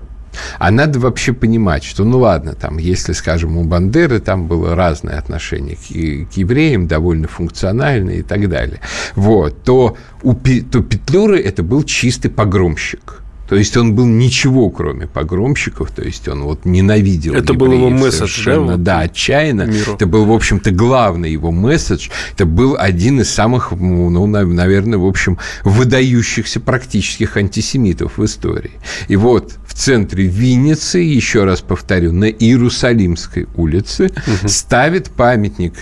А 0.59 0.71
надо 0.71 0.99
вообще 1.01 1.33
понимать, 1.33 1.85
что, 1.85 2.05
ну 2.05 2.19
ладно, 2.21 2.55
там, 2.55 2.79
если, 2.79 3.13
скажем, 3.13 3.57
у 3.57 3.65
Бандеры 3.65 4.21
там 4.21 4.47
было 4.47 4.75
разное 4.75 5.19
отношение 5.19 5.77
к, 5.77 6.33
к 6.33 6.37
евреям, 6.37 6.87
довольно 6.87 7.29
функциональное 7.29 8.17
и 8.17 8.23
так 8.23 8.49
далее, 8.49 8.81
вот, 9.15 9.63
то, 9.65 9.97
у, 10.23 10.35
то 10.35 10.83
Петлюры 10.83 11.41
это 11.41 11.63
был 11.63 11.83
чистый 11.83 12.31
погромщик. 12.31 13.23
То 13.51 13.57
есть 13.57 13.77
он 13.77 13.97
был 13.97 14.07
ничего, 14.07 14.71
кроме 14.71 15.09
погромщиков, 15.09 15.91
то 15.91 16.03
есть 16.03 16.29
он 16.29 16.45
вот 16.45 16.65
ненавидел 16.65 17.35
Это 17.35 17.53
был 17.53 17.73
его 17.73 17.91
месседж, 17.91 18.45
да? 18.45 18.61
Вот 18.61 18.83
да, 18.85 19.01
отчаянно. 19.01 19.63
Миру. 19.63 19.95
Это 19.95 20.07
был, 20.07 20.25
в 20.25 20.31
общем-то, 20.31 20.71
главный 20.71 21.33
его 21.33 21.51
месседж. 21.51 22.11
Это 22.33 22.47
был 22.47 22.77
один 22.79 23.21
из 23.21 23.29
самых, 23.29 23.73
ну, 23.73 24.27
наверное, 24.29 25.01
в 25.01 25.05
общем, 25.05 25.37
выдающихся 25.65 26.61
практических 26.61 27.37
антисемитов 27.37 28.19
в 28.19 28.25
истории. 28.25 28.75
И 29.09 29.17
вот 29.17 29.55
в 29.67 29.75
центре 29.75 30.27
Винницы, 30.27 30.99
еще 30.99 31.43
раз 31.43 31.61
повторю, 31.61 32.13
на 32.13 32.27
Иерусалимской 32.27 33.49
улице 33.57 34.13
угу. 34.29 34.49
ставит 34.49 35.11
памятник 35.11 35.75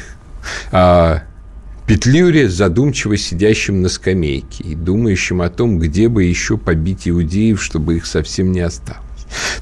а, 0.73 1.25
Петлюре, 1.89 2.51
задумчиво 2.51 3.17
сидящим 3.17 3.81
на 3.81 3.89
скамейке 3.89 4.63
и 4.63 4.75
думающим 4.75 5.41
о 5.41 5.49
том, 5.49 5.79
где 5.79 6.11
бы 6.11 6.23
еще 6.23 6.59
побить 6.59 7.09
иудеев, 7.09 7.63
чтобы 7.63 7.97
их 7.97 8.05
совсем 8.05 8.53
не 8.53 8.61
осталось. 8.61 9.08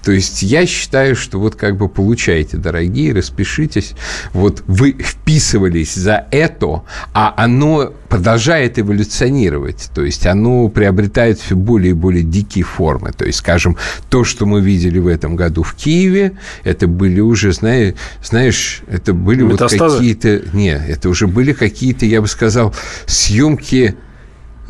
То 0.04 0.12
есть 0.12 0.42
я 0.42 0.66
считаю, 0.66 1.16
что 1.16 1.38
вот 1.38 1.56
как 1.56 1.76
бы 1.76 1.88
получаете, 1.88 2.56
дорогие, 2.56 3.12
распишитесь, 3.12 3.94
вот 4.32 4.62
вы 4.66 4.92
вписывались 4.92 5.94
за 5.94 6.26
это, 6.30 6.82
а 7.12 7.35
оно 7.37 7.92
продолжает 8.08 8.78
эволюционировать, 8.78 9.90
то 9.94 10.02
есть 10.02 10.26
оно 10.26 10.68
приобретает 10.68 11.40
все 11.40 11.56
более 11.56 11.90
и 11.90 11.94
более 11.94 12.23
дикие 12.23 12.64
формы. 12.64 13.12
То 13.12 13.25
есть, 13.25 13.38
скажем, 13.38 13.76
то, 14.08 14.25
что 14.25 14.46
мы 14.46 14.61
видели 14.61 14.99
в 14.99 15.06
этом 15.06 15.37
году 15.37 15.62
в 15.62 15.75
Киеве, 15.75 16.38
это 16.64 16.87
были 16.87 17.20
уже, 17.20 17.52
знаешь, 17.52 17.94
знаешь 18.23 18.82
это 18.88 19.12
были 19.12 19.42
Метастазы? 19.42 19.85
вот 19.85 19.99
какие-то... 19.99 20.42
Нет, 20.52 20.82
это 20.88 21.08
уже 21.08 21.26
были 21.26 21.52
какие-то, 21.52 22.06
я 22.06 22.20
бы 22.20 22.28
сказал, 22.28 22.75
съемки 23.06 23.96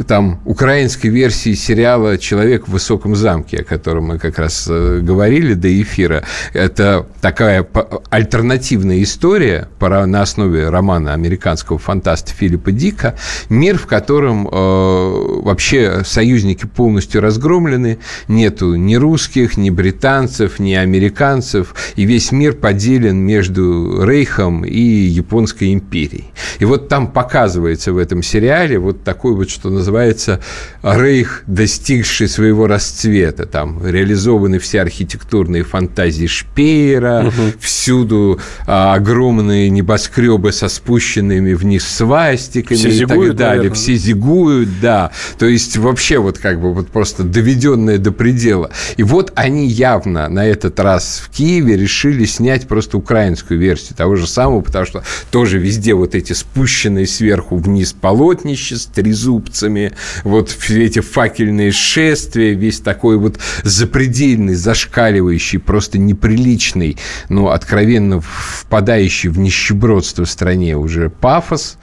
там 0.04 0.40
украинской 0.44 1.08
версии 1.08 1.54
сериала 1.54 2.18
«Человек 2.18 2.68
в 2.68 2.72
высоком 2.72 3.16
замке», 3.16 3.58
о 3.58 3.64
котором 3.64 4.04
мы 4.06 4.18
как 4.18 4.38
раз 4.38 4.66
э, 4.68 5.00
говорили 5.02 5.54
до 5.54 5.68
эфира. 5.82 6.22
Это 6.52 7.06
такая 7.20 7.66
альтернативная 8.10 9.02
история 9.02 9.68
на 9.80 10.22
основе 10.22 10.68
романа 10.68 11.14
американского 11.14 11.78
фантаста 11.78 12.32
Филиппа 12.32 12.72
Дика. 12.72 13.16
Мир, 13.48 13.78
в 13.78 13.86
котором 13.86 14.46
э, 14.46 14.50
вообще 14.50 16.02
союзники 16.04 16.66
полностью 16.66 17.22
разгромлены, 17.22 17.98
нету 18.28 18.74
ни 18.74 18.96
русских, 18.96 19.56
ни 19.56 19.70
британцев, 19.70 20.58
ни 20.58 20.74
американцев, 20.74 21.74
и 21.96 22.04
весь 22.04 22.32
мир 22.32 22.52
поделен 22.52 23.16
между 23.16 24.04
Рейхом 24.04 24.64
и 24.64 24.80
Японской 24.80 25.72
империей. 25.72 26.26
И 26.58 26.64
вот 26.64 26.88
там 26.88 27.08
показывается 27.08 27.92
в 27.92 27.98
этом 27.98 28.22
сериале 28.22 28.78
вот 28.78 29.02
такой 29.02 29.34
вот, 29.34 29.48
что 29.48 29.70
называется 29.70 29.85
называется 29.86 30.40
«Рейх, 30.82 31.44
достигший 31.46 32.28
своего 32.28 32.66
расцвета». 32.66 33.46
Там 33.46 33.86
реализованы 33.86 34.58
все 34.58 34.80
архитектурные 34.80 35.62
фантазии 35.62 36.26
Шпеера, 36.26 37.26
угу. 37.28 37.52
всюду 37.60 38.40
а, 38.66 38.94
огромные 38.94 39.70
небоскребы 39.70 40.50
со 40.50 40.68
спущенными 40.68 41.54
вниз 41.54 41.86
свастиками 41.86 42.76
все 42.76 42.88
и 42.88 42.92
зигуют, 42.92 43.28
так 43.28 43.36
далее. 43.36 43.56
Наверное. 43.56 43.74
Все 43.76 43.94
зигуют, 43.94 44.68
да. 44.80 45.12
То 45.38 45.46
есть 45.46 45.76
вообще 45.76 46.18
вот 46.18 46.38
как 46.38 46.60
бы 46.60 46.74
вот 46.74 46.88
просто 46.88 47.22
доведенное 47.22 47.98
до 47.98 48.10
предела. 48.10 48.70
И 48.96 49.04
вот 49.04 49.32
они 49.36 49.68
явно 49.68 50.28
на 50.28 50.44
этот 50.44 50.80
раз 50.80 51.22
в 51.24 51.30
Киеве 51.30 51.76
решили 51.76 52.24
снять 52.24 52.66
просто 52.66 52.98
украинскую 52.98 53.60
версию 53.60 53.96
того 53.96 54.16
же 54.16 54.26
самого, 54.26 54.62
потому 54.62 54.84
что 54.84 55.04
тоже 55.30 55.58
везде 55.58 55.94
вот 55.94 56.16
эти 56.16 56.32
спущенные 56.32 57.06
сверху 57.06 57.56
вниз 57.56 57.92
полотнища 57.92 58.76
с 58.76 58.86
трезубцами, 58.86 59.75
флагами, 59.76 59.92
вот 60.24 60.56
эти 60.68 61.00
факельные 61.00 61.72
шествия, 61.72 62.54
весь 62.54 62.80
такой 62.80 63.18
вот 63.18 63.38
запредельный, 63.62 64.54
зашкаливающий, 64.54 65.58
просто 65.58 65.98
неприличный, 65.98 66.96
но 67.28 67.50
откровенно 67.50 68.20
впадающий 68.20 69.28
в 69.28 69.38
нищебродство 69.38 70.24
в 70.24 70.30
стране 70.30 70.76
уже 70.76 71.10
пафос. 71.10 71.78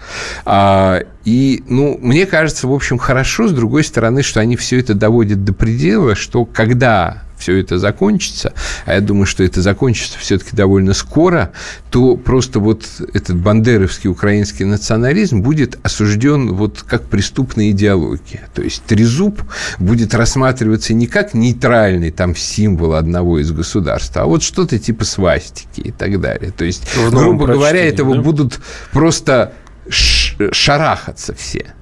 А, 0.46 1.02
и, 1.26 1.64
ну, 1.68 1.98
мне 2.02 2.26
кажется, 2.26 2.68
в 2.68 2.74
общем, 2.74 2.98
хорошо, 2.98 3.48
с 3.48 3.52
другой 3.52 3.84
стороны, 3.84 4.24
что 4.24 4.40
они 4.40 4.56
все 4.58 4.80
это 4.80 4.94
доводят 4.94 5.44
до 5.44 5.54
предела, 5.54 6.16
что 6.16 6.46
когда 6.46 7.24
все 7.44 7.60
это 7.60 7.78
закончится, 7.78 8.54
а 8.86 8.94
я 8.94 9.02
думаю, 9.02 9.26
что 9.26 9.44
это 9.44 9.62
закончится 9.62 10.18
все-таки 10.18 10.56
довольно 10.56 10.94
скоро, 10.94 11.52
то 11.92 12.16
просто 12.16 12.60
вот 12.60 12.86
этот 13.14 13.36
бандеровский 13.36 14.10
украинский 14.10 14.64
национализм 14.64 15.42
будет 15.42 15.78
осужден 15.84 16.54
вот 16.54 16.84
как 16.84 17.04
преступная 17.04 17.72
идеология. 17.72 18.48
То 18.54 18.62
есть 18.62 18.84
трезуб 18.84 19.42
будет 19.78 20.14
рассматриваться 20.14 20.94
не 20.94 21.08
как 21.08 21.34
нейтральный 21.34 22.12
там 22.12 22.34
символ 22.34 22.94
одного 22.94 23.40
из 23.40 23.52
государств, 23.52 24.16
а 24.16 24.26
вот 24.26 24.42
что-то 24.42 24.80
типа 24.80 25.04
свастики 25.04 25.82
и 25.82 25.92
так 25.92 26.22
далее. 26.22 26.52
То 26.52 26.64
есть, 26.64 26.88
грубо 27.12 27.46
говоря, 27.48 27.84
этого 27.84 28.16
да? 28.16 28.22
будут 28.22 28.60
просто 28.94 29.54
шарахаться 29.90 31.34
все. 31.34 31.74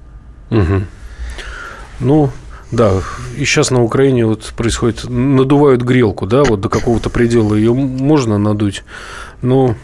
Угу. 0.50 0.82
Ну, 2.00 2.32
да, 2.72 2.90
и 3.36 3.44
сейчас 3.44 3.70
на 3.70 3.82
Украине 3.82 4.26
вот 4.26 4.52
происходит, 4.56 5.04
надувают 5.08 5.82
грелку, 5.82 6.26
да, 6.26 6.42
вот 6.42 6.60
до 6.60 6.68
какого-то 6.68 7.10
предела 7.10 7.54
ее 7.54 7.74
можно 7.74 8.38
надуть, 8.38 8.82
но 9.42 9.76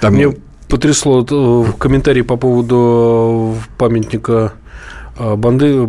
Там... 0.00 0.14
мне 0.14 0.32
потрясло 0.68 1.26
э, 1.28 1.64
комментарий 1.78 2.22
по 2.22 2.36
поводу 2.36 3.56
э, 3.56 3.76
памятника 3.76 4.52
э, 5.18 5.34
Банды 5.34 5.86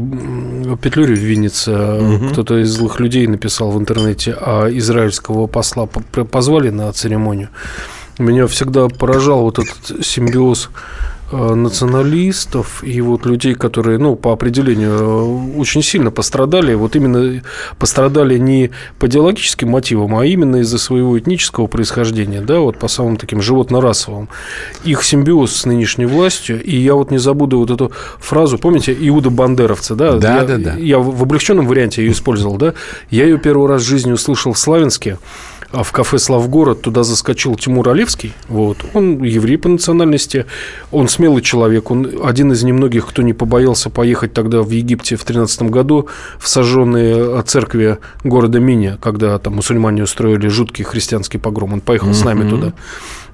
Петлюри 0.81 1.13
в 1.13 1.19
Виннице 1.19 1.71
угу. 1.71 2.29
кто-то 2.31 2.57
из 2.57 2.71
злых 2.71 2.99
людей 2.99 3.27
написал 3.27 3.71
в 3.71 3.79
интернете, 3.79 4.35
а 4.41 4.67
израильского 4.69 5.45
посла 5.45 5.85
позвали 5.85 6.71
на 6.71 6.91
церемонию. 6.91 7.49
Меня 8.17 8.47
всегда 8.47 8.87
поражал 8.87 9.41
вот 9.41 9.59
этот 9.59 10.05
симбиоз 10.05 10.69
националистов 11.31 12.83
и 12.83 13.01
вот 13.01 13.25
людей, 13.25 13.55
которые, 13.55 13.97
ну, 13.97 14.15
по 14.15 14.33
определению 14.33 14.91
э, 14.91 15.57
очень 15.57 15.81
сильно 15.81 16.11
пострадали, 16.11 16.73
вот 16.73 16.95
именно 16.95 17.41
пострадали 17.79 18.37
не 18.37 18.71
по 18.99 19.07
идеологическим 19.07 19.69
мотивам, 19.69 20.15
а 20.15 20.25
именно 20.25 20.57
из-за 20.57 20.77
своего 20.77 21.17
этнического 21.17 21.67
происхождения, 21.67 22.41
да, 22.41 22.59
вот 22.59 22.77
по 22.77 22.87
самым 22.87 23.17
таким 23.17 23.41
животно-расовым. 23.41 24.29
Их 24.83 25.03
симбиоз 25.03 25.55
с 25.55 25.65
нынешней 25.65 26.05
властью, 26.05 26.63
и 26.63 26.75
я 26.75 26.95
вот 26.95 27.11
не 27.11 27.17
забуду 27.17 27.59
вот 27.59 27.71
эту 27.71 27.91
фразу, 28.19 28.57
помните, 28.57 28.95
Иуда 28.99 29.29
Бандеровца, 29.29 29.95
да? 29.95 30.13
Да, 30.17 30.37
я, 30.37 30.43
да, 30.43 30.57
да. 30.57 30.73
Я 30.75 30.99
в 30.99 31.21
облегченном 31.21 31.67
варианте 31.67 32.03
ее 32.03 32.11
использовал, 32.11 32.57
да? 32.57 32.73
Я 33.09 33.25
ее 33.25 33.37
первый 33.37 33.67
раз 33.67 33.81
в 33.81 33.85
жизни 33.85 34.11
услышал 34.11 34.53
в 34.53 34.59
Славянске, 34.59 35.17
в 35.71 35.91
кафе 35.91 36.17
«Славгород» 36.17 36.81
туда 36.81 37.03
заскочил 37.03 37.55
Тимур 37.55 37.89
Олевский. 37.89 38.33
Вот. 38.47 38.77
Он 38.93 39.23
еврей 39.23 39.57
по 39.57 39.69
национальности, 39.69 40.45
он 40.91 41.07
смелый 41.07 41.41
человек, 41.41 41.91
он 41.91 42.11
один 42.23 42.51
из 42.51 42.63
немногих, 42.63 43.07
кто 43.07 43.21
не 43.21 43.33
побоялся 43.33 43.89
поехать 43.89 44.33
тогда 44.33 44.61
в 44.61 44.69
Египте 44.69 45.15
в 45.15 45.23
13 45.23 45.63
году 45.63 46.07
в 46.39 46.47
сожженные 46.47 47.41
церкви 47.43 47.97
города 48.23 48.59
Миня, 48.59 48.97
когда 49.01 49.37
там 49.39 49.55
мусульмане 49.55 50.03
устроили 50.03 50.47
жуткий 50.47 50.83
христианский 50.83 51.37
погром. 51.37 51.73
Он 51.73 51.81
поехал 51.81 52.09
mm-hmm. 52.09 52.13
с 52.13 52.23
нами 52.23 52.49
туда. 52.49 52.73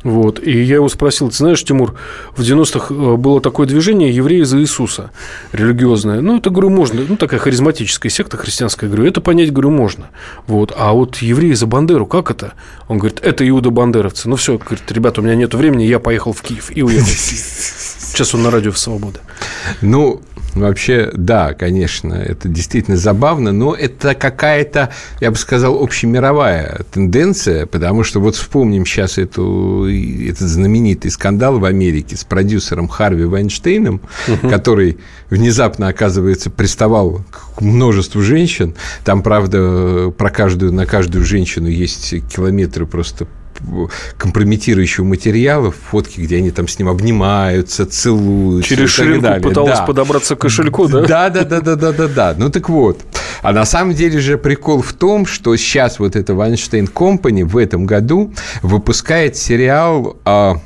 Вот. 0.03 0.39
И 0.41 0.63
я 0.63 0.75
его 0.75 0.89
спросил, 0.89 1.29
ты 1.29 1.37
знаешь, 1.37 1.63
Тимур, 1.63 1.95
в 2.35 2.41
90-х 2.41 2.93
э, 2.93 3.15
было 3.17 3.41
такое 3.41 3.67
движение 3.67 4.13
«Евреи 4.13 4.43
за 4.43 4.59
Иисуса» 4.59 5.11
религиозное. 5.51 6.21
Ну, 6.21 6.37
это, 6.37 6.49
говорю, 6.49 6.69
можно. 6.69 7.01
Ну, 7.07 7.17
такая 7.17 7.39
харизматическая 7.39 8.09
секта 8.09 8.37
христианская. 8.37 8.87
Говорю, 8.87 9.05
это 9.05 9.21
понять, 9.21 9.51
говорю, 9.51 9.71
можно. 9.71 10.09
Вот. 10.45 10.73
А 10.77 10.93
вот 10.93 11.17
евреи 11.17 11.53
за 11.53 11.65
Бандеру, 11.65 12.05
как 12.05 12.31
это? 12.31 12.53
Он 12.87 12.97
говорит, 12.99 13.19
это 13.21 13.47
иуда-бандеровцы. 13.47 14.29
Ну, 14.29 14.35
все, 14.35 14.57
говорит, 14.57 14.89
ребята, 14.91 15.21
у 15.21 15.23
меня 15.23 15.35
нет 15.35 15.53
времени, 15.53 15.83
я 15.83 15.99
поехал 15.99 16.33
в 16.33 16.41
Киев. 16.41 16.75
И 16.75 16.83
уехал 16.83 17.05
в 17.05 17.07
Киев. 17.29 17.97
Сейчас 17.99 18.33
он 18.33 18.43
на 18.43 18.51
радио 18.51 18.71
«Свобода». 18.71 19.19
Ну, 19.81 20.21
Вообще, 20.59 21.11
да, 21.13 21.53
конечно, 21.53 22.13
это 22.13 22.47
действительно 22.47 22.97
забавно, 22.97 23.51
но 23.51 23.73
это 23.73 24.15
какая-то, 24.15 24.89
я 25.19 25.31
бы 25.31 25.37
сказал, 25.37 25.81
общемировая 25.81 26.81
тенденция, 26.91 27.65
потому 27.65 28.03
что 28.03 28.19
вот 28.19 28.35
вспомним 28.35 28.85
сейчас 28.85 29.17
эту, 29.17 29.87
этот 29.87 30.47
знаменитый 30.47 31.11
скандал 31.11 31.59
в 31.59 31.65
Америке 31.65 32.17
с 32.17 32.23
продюсером 32.23 32.87
Харви 32.87 33.25
Вайнштейном, 33.25 34.01
угу. 34.27 34.49
который 34.49 34.97
внезапно, 35.29 35.87
оказывается, 35.87 36.49
приставал 36.49 37.21
к 37.31 37.61
множеству 37.61 38.21
женщин. 38.21 38.75
Там, 39.03 39.23
правда, 39.23 40.13
про 40.17 40.29
каждую, 40.29 40.73
на 40.73 40.85
каждую 40.85 41.25
женщину 41.25 41.67
есть 41.67 42.13
километры 42.27 42.85
просто 42.85 43.27
компрометирующего 44.17 45.05
материала, 45.05 45.71
фотки, 45.71 46.19
где 46.19 46.37
они 46.37 46.51
там 46.51 46.67
с 46.67 46.79
ним 46.79 46.89
обнимаются, 46.89 47.85
целуются. 47.85 48.69
Через 48.69 48.89
ширинку 48.89 49.41
пыталась 49.41 49.79
да. 49.79 49.85
подобраться 49.85 50.35
к 50.35 50.39
кошельку, 50.39 50.87
да? 50.87 51.01
Да, 51.01 51.29
да, 51.29 51.43
да, 51.43 51.61
да, 51.61 51.75
да, 51.75 51.91
да, 51.91 52.07
да. 52.07 52.35
Ну 52.37 52.49
так 52.49 52.69
вот. 52.69 52.99
А 53.41 53.53
на 53.53 53.65
самом 53.65 53.93
деле 53.93 54.19
же 54.19 54.37
прикол 54.37 54.81
в 54.81 54.93
том, 54.93 55.25
что 55.25 55.55
сейчас 55.55 55.99
вот 55.99 56.15
эта 56.15 56.33
Weinstein 56.33 56.91
Company 56.91 57.43
в 57.43 57.57
этом 57.57 57.85
году 57.85 58.33
выпускает 58.61 59.35
сериал 59.35 60.17
а, 60.25 60.57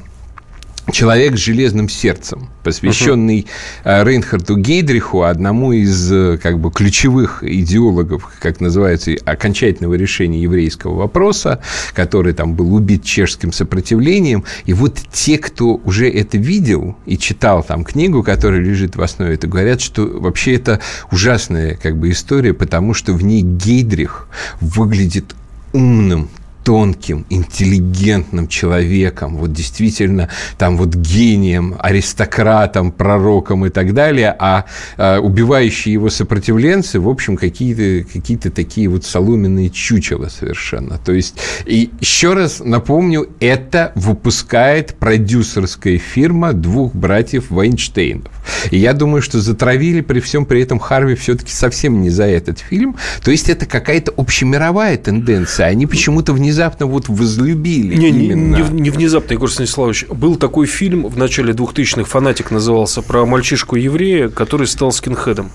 человек 0.91 1.37
с 1.37 1.39
железным 1.39 1.89
сердцем, 1.89 2.49
посвященный 2.63 3.47
uh-huh. 3.83 4.03
Рейнхарду 4.03 4.57
Гейдриху, 4.57 5.23
одному 5.23 5.71
из 5.71 6.11
э, 6.11 6.37
как 6.41 6.59
бы 6.59 6.71
ключевых 6.71 7.43
идеологов, 7.43 8.31
как 8.39 8.59
называется, 8.59 9.11
окончательного 9.25 9.95
решения 9.95 10.41
еврейского 10.41 10.95
вопроса, 10.95 11.61
который 11.93 12.33
там 12.33 12.55
был 12.55 12.73
убит 12.73 13.03
чешским 13.03 13.51
сопротивлением. 13.51 14.43
И 14.65 14.73
вот 14.73 14.99
те, 15.11 15.37
кто 15.37 15.81
уже 15.85 16.09
это 16.09 16.37
видел 16.37 16.95
и 17.05 17.17
читал 17.17 17.63
там 17.63 17.83
книгу, 17.83 18.23
которая 18.23 18.61
лежит 18.61 18.95
в 18.95 19.01
основе, 19.01 19.35
это 19.35 19.47
говорят, 19.47 19.81
что 19.81 20.05
вообще 20.05 20.55
это 20.55 20.79
ужасная 21.11 21.77
как 21.81 21.97
бы 21.97 22.11
история, 22.11 22.53
потому 22.53 22.93
что 22.93 23.13
в 23.13 23.23
ней 23.23 23.41
Гейдрих 23.41 24.27
выглядит 24.59 25.35
умным, 25.73 26.29
тонким, 26.63 27.25
интеллигентным 27.29 28.47
человеком, 28.47 29.37
вот 29.37 29.51
действительно 29.53 30.29
там 30.57 30.77
вот 30.77 30.93
гением, 30.95 31.75
аристократом, 31.79 32.91
пророком 32.91 33.65
и 33.65 33.69
так 33.69 33.93
далее, 33.93 34.35
а, 34.37 34.65
а 34.97 35.19
убивающие 35.19 35.93
его 35.93 36.09
сопротивленцы, 36.09 36.99
в 36.99 37.09
общем, 37.09 37.37
какие-то 37.37 38.07
какие 38.11 38.37
такие 38.37 38.87
вот 38.87 39.05
соломенные 39.05 39.69
чучела 39.69 40.27
совершенно. 40.29 40.97
То 40.97 41.11
есть, 41.13 41.35
и 41.65 41.91
еще 41.99 42.33
раз 42.33 42.61
напомню, 42.63 43.29
это 43.39 43.91
выпускает 43.95 44.95
продюсерская 44.95 45.97
фирма 45.97 46.53
двух 46.53 46.93
братьев 46.93 47.49
Вайнштейнов. 47.49 48.31
И 48.71 48.77
я 48.77 48.93
думаю, 48.93 49.21
что 49.21 49.39
затравили 49.39 50.01
при 50.01 50.19
всем 50.19 50.45
при 50.45 50.61
этом 50.61 50.79
Харви 50.79 51.15
все-таки 51.15 51.51
совсем 51.51 52.01
не 52.01 52.09
за 52.09 52.25
этот 52.25 52.59
фильм. 52.59 52.97
То 53.23 53.31
есть, 53.31 53.49
это 53.49 53.65
какая-то 53.65 54.13
общемировая 54.15 54.97
тенденция. 54.97 55.67
Они 55.67 55.85
почему-то 55.85 56.33
внезапно 56.33 56.50
внезапно 56.51 56.85
вот 56.85 57.07
возлюбили 57.07 57.95
не, 57.95 58.09
именно. 58.09 58.57
Не, 58.57 58.81
не 58.81 58.89
внезапно, 58.89 59.33
Егор 59.33 59.49
Станиславович. 59.49 60.05
Был 60.09 60.35
такой 60.35 60.67
фильм 60.67 61.07
в 61.07 61.17
начале 61.17 61.53
2000-х, 61.53 62.03
«Фанатик» 62.03 62.51
назывался, 62.51 63.01
про 63.01 63.25
мальчишку-еврея, 63.25 64.29
который 64.29 64.67
стал 64.67 64.91
скинхедом 64.91 65.51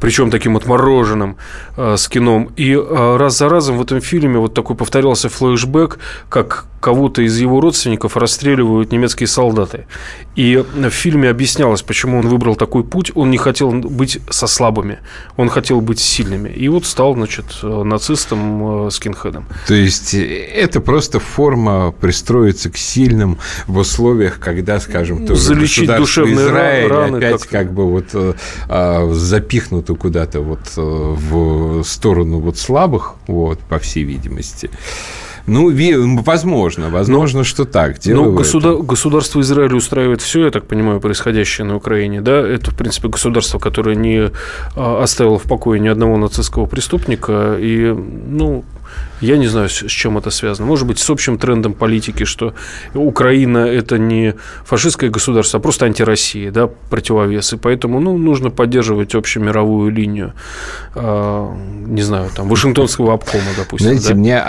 причем 0.00 0.30
таким 0.30 0.56
отмороженным 0.56 1.36
э, 1.76 1.96
скином. 1.96 2.52
И 2.56 2.74
э, 2.74 3.16
раз 3.16 3.38
за 3.38 3.48
разом 3.48 3.76
в 3.76 3.82
этом 3.82 4.00
фильме 4.00 4.38
вот 4.38 4.54
такой 4.54 4.76
повторялся 4.76 5.28
флешбэк, 5.28 5.98
как 6.28 6.66
кого-то 6.80 7.22
из 7.22 7.38
его 7.38 7.60
родственников 7.60 8.16
расстреливают 8.16 8.90
немецкие 8.90 9.26
солдаты. 9.26 9.86
И 10.34 10.56
в 10.56 10.90
фильме 10.90 11.28
объяснялось, 11.28 11.82
почему 11.82 12.18
он 12.18 12.28
выбрал 12.28 12.56
такой 12.56 12.84
путь. 12.84 13.12
Он 13.14 13.30
не 13.30 13.38
хотел 13.38 13.70
быть 13.72 14.18
со 14.30 14.46
слабыми, 14.46 14.98
он 15.36 15.50
хотел 15.50 15.80
быть 15.80 16.00
сильными. 16.00 16.48
И 16.48 16.68
вот 16.68 16.86
стал, 16.86 17.14
значит, 17.14 17.62
нацистом, 17.62 18.86
э, 18.86 18.90
скинхедом. 18.90 19.46
То 19.66 19.74
есть 19.74 20.14
э, 20.14 20.24
это 20.24 20.80
просто 20.80 21.20
форма 21.20 21.92
пристроиться 21.92 22.70
к 22.70 22.76
сильным 22.76 23.38
в 23.66 23.78
условиях, 23.78 24.40
когда, 24.40 24.80
скажем, 24.80 25.26
тоже 25.26 25.40
Залечить 25.40 25.94
душевные 25.94 26.46
Израиль 26.46 26.88
раны. 26.88 27.16
Опять 27.18 27.42
как, 27.42 27.50
как 27.50 27.72
бы 27.74 27.90
вот 27.90 28.06
э, 28.14 28.34
а, 28.68 29.12
запихнуто 29.12 29.94
куда-то 29.94 30.40
вот 30.40 30.60
в 30.74 31.82
сторону 31.84 32.40
вот 32.40 32.56
слабых, 32.56 33.16
вот, 33.26 33.58
по 33.60 33.78
всей 33.78 34.04
видимости. 34.04 34.70
Ну, 35.50 36.22
возможно, 36.22 36.90
возможно, 36.90 37.40
ну, 37.40 37.44
что 37.44 37.64
так. 37.64 37.96
Ну, 38.04 38.32
государ... 38.32 38.76
государство 38.76 39.40
Израиль 39.40 39.74
устраивает 39.74 40.22
все, 40.22 40.44
я 40.44 40.50
так 40.50 40.66
понимаю, 40.66 41.00
происходящее 41.00 41.66
на 41.66 41.76
Украине, 41.76 42.20
да? 42.20 42.46
Это, 42.46 42.70
в 42.70 42.76
принципе, 42.76 43.08
государство, 43.08 43.58
которое 43.58 43.96
не 43.96 44.30
а, 44.76 45.02
оставило 45.02 45.38
в 45.38 45.42
покое 45.42 45.80
ни 45.80 45.88
одного 45.88 46.16
нацистского 46.16 46.66
преступника, 46.66 47.56
и, 47.58 47.92
ну, 47.92 48.64
Я 49.20 49.36
не 49.36 49.48
знаю, 49.48 49.68
с 49.68 49.86
чем 49.86 50.16
это 50.16 50.30
связано. 50.30 50.66
Может 50.66 50.86
быть, 50.86 50.98
с 50.98 51.10
общим 51.10 51.38
трендом 51.38 51.74
политики, 51.74 52.24
что 52.24 52.54
Украина– 52.94 53.58
это 53.58 53.98
не 53.98 54.34
фашистское 54.64 55.10
государство, 55.10 55.58
а 55.58 55.60
просто 55.60 55.86
антироссия, 55.86 56.50
да, 56.50 56.68
противовес. 56.88 57.52
И 57.52 57.56
поэтому 57.56 58.00
ну, 58.00 58.16
нужно 58.16 58.50
поддерживать 58.50 59.14
общемировую 59.14 59.90
линию, 59.90 60.32
э, 60.94 61.48
не 61.86 62.02
знаю, 62.02 62.30
там, 62.34 62.48
Вашингтонского 62.48 63.14
обкома, 63.14 63.44
допустим. 63.56 63.88
Знаете, 63.88 64.08
да? 64.08 64.14
мне 64.14 64.42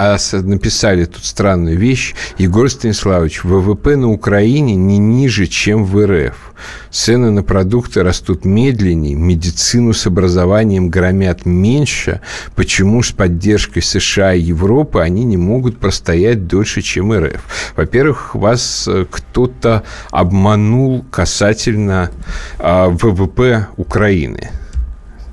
написали 0.48 1.06
тут 1.06 1.26
странную 1.26 1.78
вещь. 1.78 2.16
Егор 2.38 2.70
Станиславович, 2.70 3.44
ВВП 3.44 3.98
на 3.98 4.10
Украине 4.10 4.76
не 4.76 4.98
ниже, 4.98 5.48
чем 5.48 5.84
в 5.84 6.06
РФ. 6.06 6.52
Цены 6.92 7.32
на 7.32 7.44
продукты 7.44 8.04
растут 8.04 8.46
медленнее, 8.46 9.16
медицину 9.16 9.94
с 9.94 10.06
образованием 10.06 10.90
громят 10.90 11.46
меньше. 11.46 12.22
Почему 12.56 13.02
с 13.02 13.12
поддержкой 13.12 13.82
США 13.82 14.31
и 14.34 14.42
Европы 14.42 15.02
они 15.02 15.24
не 15.24 15.38
могут 15.38 15.80
простоять 15.80 16.48
дольше, 16.48 16.82
чем 16.82 17.14
РФ? 17.14 17.74
Во-первых, 17.76 18.36
вас 18.36 18.88
э, 18.88 19.06
кто-то 19.10 19.84
обманул 20.12 21.06
касательно 21.12 22.12
э, 22.60 22.88
ВВП 22.90 23.68
Украины. 23.78 24.50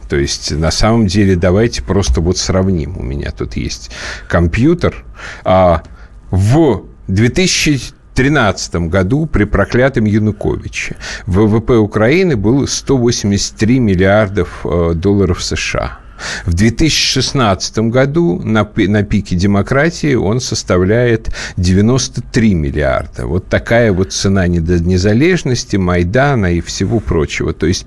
То 0.09 0.17
есть, 0.17 0.53
на 0.53 0.71
самом 0.71 1.07
деле, 1.07 1.37
давайте 1.37 1.83
просто 1.83 2.21
вот 2.21 2.39
сравним. 2.39 2.97
У 2.99 3.03
меня 3.03 3.31
тут 3.31 3.57
есть 3.57 3.91
компьютер. 4.27 5.05
А, 5.45 5.83
в 6.31 6.85
2000 7.09 7.99
2013 8.19 8.91
году 8.91 9.27
при 9.27 9.45
проклятом 9.45 10.05
Януковиче 10.05 10.97
ВВП 11.27 11.77
Украины 11.77 12.37
был 12.37 12.67
183 12.67 13.79
миллиардов 13.79 14.61
э, 14.65 14.95
долларов 14.95 15.41
США. 15.43 16.01
В 16.45 16.55
2016 16.55 17.79
году 17.91 18.41
на, 18.43 18.69
на 18.77 19.03
пике 19.03 19.37
демократии 19.37 20.15
он 20.15 20.41
составляет 20.41 21.35
93 21.57 22.55
миллиарда. 22.55 23.27
Вот 23.27 23.49
такая 23.49 23.93
вот 23.93 24.13
цена 24.13 24.47
незалежности, 24.47 25.77
Майдана 25.77 26.55
и 26.55 26.61
всего 26.61 27.01
прочего. 27.01 27.53
То 27.53 27.67
есть 27.67 27.87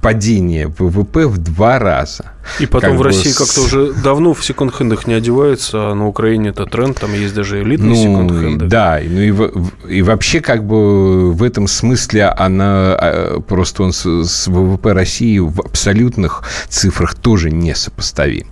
падение 0.00 0.68
ВВП 0.68 1.26
в 1.26 1.38
два 1.38 1.78
раза. 1.78 2.33
И 2.60 2.66
потом 2.66 2.90
как 2.90 2.98
в 2.98 3.02
России 3.02 3.30
с... 3.30 3.38
как-то 3.38 3.62
уже 3.62 3.92
давно 3.92 4.34
в 4.34 4.44
секонд-хендах 4.44 5.06
не 5.06 5.14
одеваются, 5.14 5.90
а 5.90 5.94
на 5.94 6.06
Украине 6.06 6.50
это 6.50 6.66
тренд, 6.66 6.98
там 6.98 7.12
есть 7.14 7.34
даже 7.34 7.62
элитные 7.62 7.90
ну, 7.90 7.96
секонд-хенды. 7.96 8.66
Да, 8.66 9.00
ну 9.02 9.20
и, 9.20 9.96
и 9.96 10.02
вообще 10.02 10.40
как 10.40 10.64
бы 10.64 11.32
в 11.32 11.42
этом 11.42 11.66
смысле 11.66 12.26
она 12.26 12.94
а, 12.94 13.40
просто 13.40 13.82
он 13.82 13.92
с, 13.92 14.04
с 14.24 14.46
ВВП 14.46 14.92
России 14.92 15.38
в 15.38 15.60
абсолютных 15.60 16.42
цифрах 16.68 17.14
тоже 17.14 17.50
несопоставим. 17.50 18.46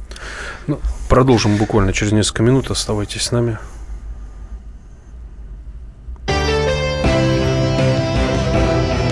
Ну, 0.67 0.79
продолжим 1.09 1.57
буквально 1.57 1.93
через 1.93 2.13
несколько 2.13 2.43
минут, 2.43 2.71
оставайтесь 2.71 3.23
с 3.23 3.33
нами. 3.33 3.59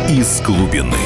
Из 0.08 0.40
глубины. 0.40 0.96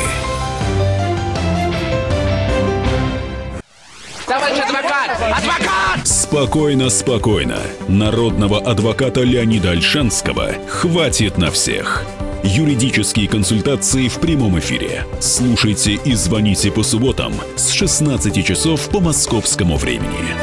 Спокойно, 6.34 6.90
спокойно. 6.90 7.58
Народного 7.86 8.58
адвоката 8.58 9.22
Леонида 9.22 9.70
Альшанского 9.70 10.48
хватит 10.66 11.38
на 11.38 11.52
всех. 11.52 12.02
Юридические 12.42 13.28
консультации 13.28 14.08
в 14.08 14.18
прямом 14.18 14.58
эфире. 14.58 15.06
Слушайте 15.20 15.92
и 15.92 16.14
звоните 16.14 16.72
по 16.72 16.82
субботам 16.82 17.34
с 17.54 17.70
16 17.70 18.44
часов 18.44 18.88
по 18.88 18.98
московскому 18.98 19.76
времени. 19.76 20.34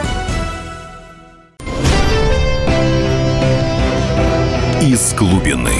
Из 4.82 5.14
глубины. 5.14 5.76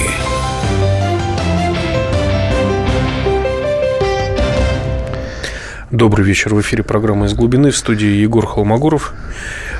Добрый 5.90 6.26
вечер. 6.26 6.54
В 6.54 6.60
эфире 6.60 6.82
программа 6.82 7.26
«Из 7.26 7.34
глубины» 7.34 7.70
в 7.70 7.76
студии 7.78 8.08
Егор 8.08 8.46
Холмогоров. 8.46 9.14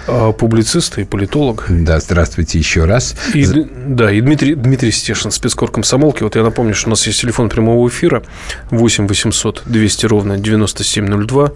А, 0.08 0.32
публицист 0.32 0.98
и 0.98 1.04
политолог. 1.04 1.66
Да, 1.68 2.00
здравствуйте 2.00 2.58
еще 2.58 2.84
раз. 2.84 3.14
И, 3.34 3.46
да, 3.46 4.10
и 4.10 4.20
Дмитрий, 4.20 4.54
Дмитрий 4.54 4.90
Стешин, 4.90 5.30
спецкор 5.30 5.70
комсомолки. 5.70 6.22
Вот 6.22 6.36
я 6.36 6.42
напомню, 6.42 6.74
что 6.74 6.88
у 6.88 6.90
нас 6.90 7.06
есть 7.06 7.20
телефон 7.20 7.48
прямого 7.48 7.88
эфира 7.88 8.22
8 8.70 9.06
800 9.06 9.62
200 9.66 10.06
ровно 10.06 10.38
9702. 10.38 11.52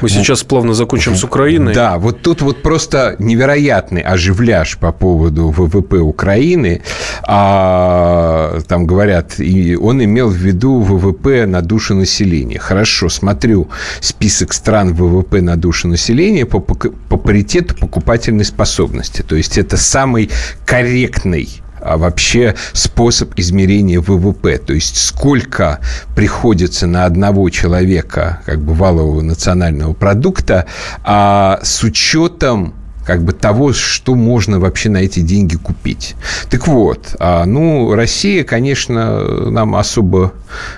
Мы 0.00 0.08
сейчас 0.08 0.42
плавно 0.42 0.74
закончим 0.74 1.14
с 1.14 1.24
Украиной. 1.24 1.74
Да, 1.74 1.98
вот 1.98 2.22
тут 2.22 2.42
вот 2.42 2.62
просто 2.62 3.16
невероятный 3.18 4.02
оживляж 4.02 4.76
по 4.78 4.92
поводу 4.92 5.50
ВВП 5.50 5.98
Украины. 5.98 6.82
А, 7.22 8.60
там 8.66 8.86
говорят, 8.86 9.38
и 9.38 9.76
он 9.76 10.02
имел 10.02 10.28
в 10.28 10.36
виду 10.36 10.80
ВВП 10.80 11.46
на 11.46 11.62
душу 11.62 11.94
населения. 11.94 12.58
Хорошо, 12.58 13.08
смотрю 13.08 13.68
список 14.00 14.52
стран 14.52 14.94
ВВП 14.94 15.40
на 15.40 15.56
душу 15.56 15.88
населения 15.88 16.44
по, 16.44 16.60
по 16.60 17.16
паритету 17.16 17.74
покупательной 17.84 18.46
способности. 18.46 19.20
То 19.20 19.36
есть 19.36 19.58
это 19.58 19.76
самый 19.76 20.30
корректный 20.64 21.60
а 21.80 21.98
вообще 21.98 22.54
способ 22.72 23.34
измерения 23.36 24.00
ВВП. 24.00 24.56
То 24.56 24.72
есть 24.72 24.96
сколько 24.96 25.80
приходится 26.16 26.86
на 26.86 27.04
одного 27.04 27.50
человека 27.50 28.40
как 28.46 28.62
бы 28.62 28.72
валового 28.72 29.20
национального 29.20 29.92
продукта 29.92 30.64
а 31.04 31.60
с 31.62 31.82
учетом 31.84 32.72
как 33.04 33.22
бы 33.22 33.34
того, 33.34 33.74
что 33.74 34.14
можно 34.14 34.58
вообще 34.58 34.88
на 34.88 34.96
эти 34.96 35.20
деньги 35.20 35.56
купить. 35.56 36.14
Так 36.48 36.66
вот, 36.66 37.14
а, 37.20 37.44
ну, 37.44 37.94
Россия, 37.94 38.44
конечно, 38.44 39.50
нам 39.50 39.74
особо 39.74 40.32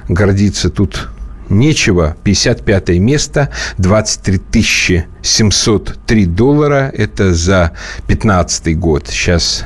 гордиться 0.09 0.71
тут 0.71 1.09
нечего. 1.49 2.17
55 2.25 2.89
место, 2.99 3.51
23 3.79 4.39
тысячи 4.39 5.07
703 5.23 6.27
доллара. 6.27 6.91
Это 6.95 7.35
за 7.35 7.73
15 8.07 8.79
год. 8.79 9.09
Сейчас, 9.09 9.65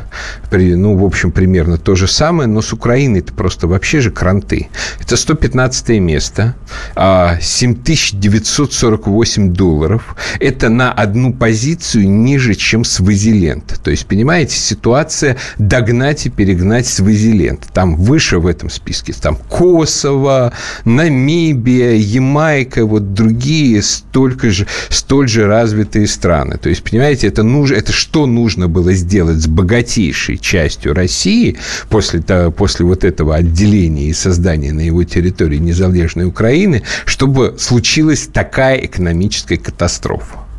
ну, 0.51 0.97
в 0.97 1.05
общем, 1.05 1.31
примерно 1.33 1.79
то 1.79 1.95
же 1.95 2.09
самое. 2.09 2.49
Но 2.49 2.63
с 2.63 2.73
Украиной 2.73 3.21
это 3.21 3.33
просто 3.33 3.67
вообще 3.67 4.01
же 4.01 4.11
кранты. 4.11 4.69
Это 5.01 5.17
115 5.17 6.01
место. 6.01 6.55
7948 6.97 9.47
а, 9.47 9.51
долларов. 9.51 10.17
Это 10.41 10.69
на 10.69 10.93
одну 10.93 11.33
позицию 11.33 12.11
ниже, 12.11 12.55
чем 12.55 12.85
Свазиленд. 12.85 13.81
То 13.83 13.91
есть, 13.91 14.07
понимаете, 14.07 14.57
ситуация 14.57 15.37
догнать 15.59 16.27
и 16.27 16.31
перегнать 16.31 16.87
Свазиленд. 16.87 17.67
Там 17.73 17.97
выше 17.97 18.39
в 18.39 18.47
этом 18.47 18.71
списке. 18.71 19.13
Там 19.13 19.37
Косово, 19.37 20.53
Намибия, 20.85 21.95
Ямайка, 21.95 22.87
вот 22.87 23.15
другие 23.15 23.83
столько 23.83 24.51
же, 24.51 24.67
столь 24.89 25.29
же 25.29 25.47
развитые 25.47 26.07
страны. 26.07 26.59
То 26.59 26.69
есть, 26.69 26.83
понимаете, 26.83 27.29
это, 27.29 27.43
нужно, 27.43 27.77
это 27.77 27.93
что 27.93 28.27
нужно 28.27 28.69
было 28.69 28.93
сделать 28.93 29.39
с 29.39 29.47
богатейшей 29.47 30.40
частью 30.41 30.95
России 30.95 31.57
после, 31.89 32.21
того, 32.21 32.51
после 32.51 32.85
вот 32.85 33.05
этого 33.05 33.37
отделения 33.37 34.09
и 34.09 34.13
создания 34.13 34.73
на 34.73 34.81
его 34.81 35.05
территории 35.05 35.59
незалежной 35.59 36.27
Украины, 36.27 36.83
чтобы 37.05 37.57
случилась 37.59 38.29
такая 38.33 38.77
экономическая 38.79 39.57
катастрофа. 39.57 40.50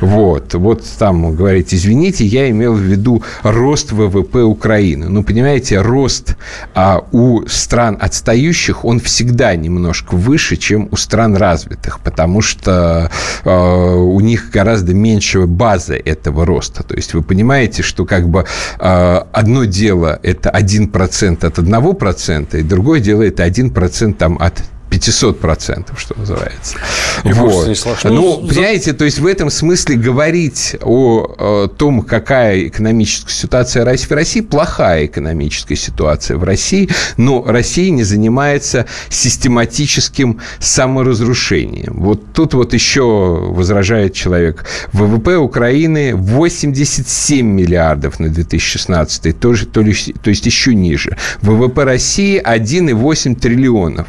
Вот, 0.00 0.54
вот 0.54 0.84
там 0.98 1.34
говорить, 1.34 1.74
извините, 1.74 2.24
я 2.24 2.50
имел 2.50 2.74
в 2.74 2.80
виду 2.80 3.22
рост 3.42 3.92
ВВП 3.92 4.42
Украины. 4.42 5.08
Ну, 5.08 5.22
понимаете, 5.22 5.80
рост 5.80 6.36
а, 6.74 7.04
у 7.12 7.46
стран 7.46 7.98
отстающих, 8.00 8.84
он 8.84 9.00
всегда 9.00 9.54
немножко 9.56 10.14
выше, 10.14 10.56
чем 10.56 10.88
у 10.90 10.96
стран 10.96 11.36
развитых, 11.36 12.00
потому 12.00 12.40
что 12.40 13.10
а, 13.44 13.94
у 13.96 14.20
них 14.20 14.50
гораздо 14.50 14.94
меньше 14.94 15.46
база 15.46 15.94
этого 15.94 16.46
роста. 16.46 16.82
То 16.82 16.94
есть 16.94 17.14
вы 17.14 17.22
понимаете, 17.22 17.82
что 17.82 18.04
как 18.04 18.28
бы 18.28 18.46
а, 18.78 19.26
одно 19.32 19.64
дело 19.64 20.18
это 20.22 20.50
1% 20.50 21.46
от 21.46 21.58
1%, 21.58 22.58
и 22.58 22.62
другое 22.62 23.00
дело 23.00 23.22
это 23.22 23.46
1% 23.46 24.14
там, 24.14 24.38
от 24.40 24.62
500%, 25.00 25.92
что 25.96 26.18
называется. 26.18 26.76
И 27.24 27.32
вот. 27.32 27.68
Ну, 28.04 28.10
ну, 28.10 28.48
понимаете, 28.48 28.92
то 28.92 29.04
есть 29.04 29.18
в 29.18 29.26
этом 29.26 29.50
смысле 29.50 29.96
говорить 29.96 30.76
о, 30.82 31.34
о 31.38 31.68
том, 31.68 32.02
какая 32.02 32.68
экономическая 32.68 33.32
ситуация 33.32 33.84
в 33.84 34.12
России, 34.14 34.40
плохая 34.40 35.06
экономическая 35.06 35.76
ситуация 35.76 36.36
в 36.36 36.44
России, 36.44 36.88
но 37.16 37.42
Россия 37.44 37.90
не 37.90 38.04
занимается 38.04 38.86
систематическим 39.08 40.40
саморазрушением. 40.58 41.94
Вот 41.96 42.32
тут 42.32 42.54
вот 42.54 42.74
еще 42.74 43.02
возражает 43.02 44.14
человек. 44.14 44.66
ВВП 44.92 45.36
Украины 45.36 46.14
87 46.14 47.46
миллиардов 47.46 48.20
на 48.20 48.28
2016, 48.28 49.38
тоже, 49.38 49.66
то, 49.66 49.82
то 49.82 50.30
есть 50.30 50.46
еще 50.46 50.74
ниже. 50.74 51.16
ВВП 51.40 51.84
России 51.84 52.40
1,8 52.42 53.34
триллионов. 53.34 54.06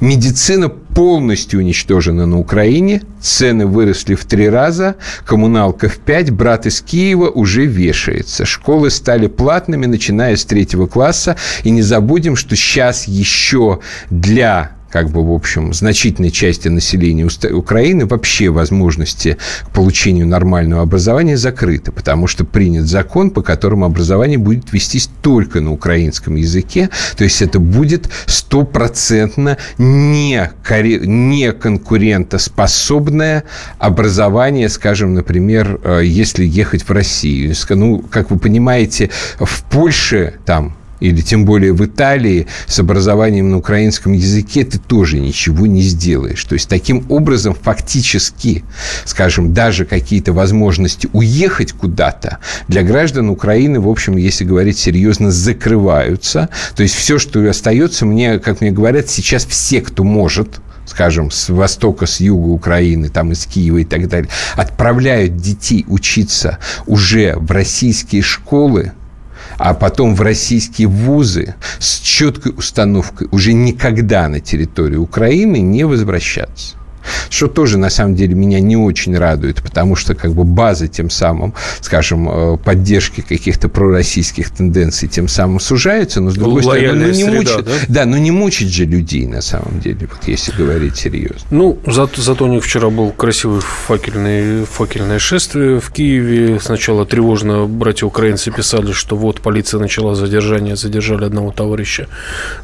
Медицина 0.00 0.33
Медицина 0.34 0.68
полностью 0.68 1.60
уничтожена 1.60 2.26
на 2.26 2.40
Украине, 2.40 3.02
цены 3.20 3.66
выросли 3.66 4.16
в 4.16 4.24
три 4.24 4.48
раза, 4.48 4.96
коммуналка 5.24 5.88
в 5.88 5.98
пять, 5.98 6.32
брат 6.32 6.66
из 6.66 6.80
Киева 6.80 7.30
уже 7.30 7.66
вешается. 7.66 8.44
Школы 8.44 8.90
стали 8.90 9.28
платными, 9.28 9.86
начиная 9.86 10.34
с 10.34 10.44
третьего 10.44 10.88
класса. 10.88 11.36
И 11.62 11.70
не 11.70 11.82
забудем, 11.82 12.34
что 12.34 12.56
сейчас 12.56 13.06
еще 13.06 13.78
для 14.10 14.72
как 14.94 15.10
бы, 15.10 15.26
в 15.26 15.32
общем, 15.32 15.74
значительной 15.74 16.30
части 16.30 16.68
населения 16.68 17.28
Украины 17.52 18.06
вообще 18.06 18.48
возможности 18.50 19.38
к 19.64 19.70
получению 19.70 20.28
нормального 20.28 20.82
образования 20.82 21.36
закрыты, 21.36 21.90
потому 21.90 22.28
что 22.28 22.44
принят 22.44 22.86
закон, 22.86 23.32
по 23.32 23.42
которому 23.42 23.86
образование 23.86 24.38
будет 24.38 24.72
вестись 24.72 25.10
только 25.20 25.60
на 25.60 25.72
украинском 25.72 26.36
языке, 26.36 26.90
то 27.16 27.24
есть 27.24 27.42
это 27.42 27.58
будет 27.58 28.08
стопроцентно 28.26 29.58
не, 29.78 30.48
конкурентоспособное 31.60 33.42
образование, 33.80 34.68
скажем, 34.68 35.14
например, 35.14 35.80
э, 35.82 36.02
если 36.04 36.44
ехать 36.44 36.84
в 36.84 36.92
Россию. 36.92 37.52
Ну, 37.70 37.98
как 37.98 38.30
вы 38.30 38.38
понимаете, 38.38 39.10
в 39.40 39.64
Польше 39.64 40.34
там 40.46 40.76
или 41.00 41.20
тем 41.20 41.44
более 41.44 41.72
в 41.72 41.84
Италии 41.84 42.46
с 42.66 42.78
образованием 42.78 43.50
на 43.50 43.58
украинском 43.58 44.12
языке 44.12 44.64
ты 44.64 44.78
тоже 44.78 45.18
ничего 45.18 45.66
не 45.66 45.82
сделаешь. 45.82 46.44
То 46.44 46.54
есть 46.54 46.68
таким 46.68 47.04
образом 47.08 47.54
фактически, 47.60 48.64
скажем, 49.04 49.52
даже 49.52 49.84
какие-то 49.84 50.32
возможности 50.32 51.08
уехать 51.12 51.72
куда-то 51.72 52.38
для 52.68 52.82
граждан 52.82 53.30
Украины, 53.30 53.80
в 53.80 53.88
общем, 53.88 54.16
если 54.16 54.44
говорить 54.44 54.78
серьезно, 54.78 55.30
закрываются. 55.30 56.48
То 56.76 56.82
есть 56.82 56.94
все, 56.94 57.18
что 57.18 57.48
остается, 57.48 58.06
мне, 58.06 58.38
как 58.38 58.60
мне 58.60 58.70
говорят, 58.70 59.08
сейчас 59.08 59.44
все, 59.44 59.80
кто 59.80 60.04
может, 60.04 60.60
скажем, 60.86 61.30
с 61.30 61.48
востока, 61.48 62.06
с 62.06 62.20
юга 62.20 62.48
Украины, 62.48 63.08
там 63.08 63.32
из 63.32 63.46
Киева 63.46 63.78
и 63.78 63.84
так 63.84 64.08
далее, 64.08 64.30
отправляют 64.56 65.36
детей 65.36 65.84
учиться 65.88 66.58
уже 66.86 67.36
в 67.36 67.50
российские 67.50 68.22
школы, 68.22 68.92
а 69.58 69.74
потом 69.74 70.14
в 70.14 70.20
российские 70.20 70.88
вузы 70.88 71.54
с 71.78 72.00
четкой 72.00 72.52
установкой 72.56 73.28
уже 73.30 73.52
никогда 73.52 74.28
на 74.28 74.40
территорию 74.40 75.02
Украины 75.02 75.58
не 75.58 75.84
возвращаться 75.84 76.76
что 77.30 77.48
тоже, 77.48 77.78
на 77.78 77.90
самом 77.90 78.14
деле, 78.14 78.34
меня 78.34 78.60
не 78.60 78.76
очень 78.76 79.16
радует, 79.16 79.62
потому 79.62 79.96
что 79.96 80.14
как 80.14 80.32
бы 80.32 80.44
база 80.44 80.88
тем 80.88 81.10
самым, 81.10 81.54
скажем, 81.80 82.28
э, 82.28 82.56
поддержки 82.56 83.20
каких-то 83.20 83.68
пророссийских 83.68 84.50
тенденций 84.50 85.08
тем 85.08 85.28
самым 85.28 85.60
сужается, 85.60 86.20
но, 86.20 86.30
с 86.30 86.34
другой 86.34 86.62
стороны, 86.62 86.92
ну, 86.92 87.06
не 87.06 87.14
среда, 87.14 87.32
мучить, 87.32 87.64
да? 87.64 87.72
да, 87.88 88.04
но 88.04 88.18
не 88.18 88.30
мучить 88.30 88.72
же 88.72 88.84
людей, 88.84 89.26
на 89.26 89.42
самом 89.42 89.80
деле, 89.80 90.08
вот 90.10 90.26
если 90.26 90.52
говорить 90.52 90.96
серьезно. 90.96 91.40
Ну, 91.50 91.78
зато, 91.86 92.22
зато 92.22 92.44
у 92.44 92.48
них 92.48 92.64
вчера 92.64 92.90
был 92.90 93.10
красивый 93.10 93.60
факельный, 93.60 94.64
факельное 94.64 95.18
шествие 95.18 95.80
в 95.80 95.90
Киеве. 95.90 96.58
Сначала 96.60 97.06
тревожно 97.06 97.66
братья 97.66 98.06
украинцы 98.06 98.50
писали, 98.50 98.92
что 98.92 99.16
вот 99.16 99.40
полиция 99.40 99.80
начала 99.80 100.14
задержание, 100.14 100.76
задержали 100.76 101.24
одного 101.24 101.52
товарища 101.52 102.08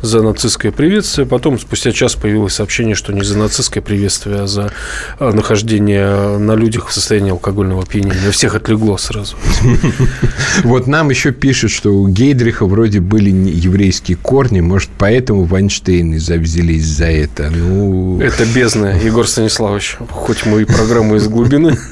за 0.03 0.23
нацистское 0.23 0.73
приветствие. 0.73 1.27
Потом, 1.27 1.59
спустя 1.59 1.93
час, 1.93 2.15
появилось 2.15 2.55
сообщение, 2.55 2.95
что 2.95 3.13
не 3.13 3.23
за 3.23 3.39
нацистское 3.39 3.83
приветствие, 3.83 4.30
следствие 4.31 4.47
за 4.47 4.73
э, 5.19 5.33
нахождение 5.33 6.39
на 6.39 6.55
людях 6.55 6.89
в 6.89 6.93
состоянии 6.93 7.31
алкогольного 7.31 7.83
опьянения. 7.83 8.31
Всех 8.31 8.55
отлегло 8.55 8.97
сразу. 8.97 9.37
Вот 10.65 10.87
нам 10.87 11.11
еще 11.11 11.33
пишут, 11.33 11.71
что 11.71 11.91
у 11.91 12.09
Гейдриха 12.09 12.67
вроде 12.67 13.01
были 13.01 13.31
еврейские 13.31 14.17
корни, 14.17 14.61
может, 14.61 14.91
поэтому 14.99 15.45
Вайнштейны 15.45 16.17
взялись 16.17 16.85
за 16.85 17.07
это. 17.07 17.51
Ну... 17.51 18.21
Это 18.21 18.45
бездна, 18.45 18.97
Егор 18.99 19.27
Станиславович. 19.27 19.97
Хоть 20.11 20.45
мы 20.45 20.63
и 20.63 20.65
программу 20.65 21.17
из 21.17 21.29
глубины. 21.29 21.79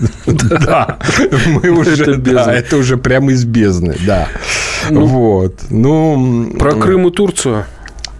Да, 0.49 0.99
мы 1.47 1.71
уже, 1.71 2.03
это 2.03 2.51
это 2.51 2.77
уже 2.77 2.97
прямо 2.97 3.33
из 3.33 3.45
бездны, 3.45 3.97
да. 4.07 4.29
Ну, 4.91 5.07
вот. 5.07 5.55
Ну, 5.71 6.53
про 6.59 6.73
Крым 6.73 7.09
и 7.09 7.11
Турцию. 7.11 7.65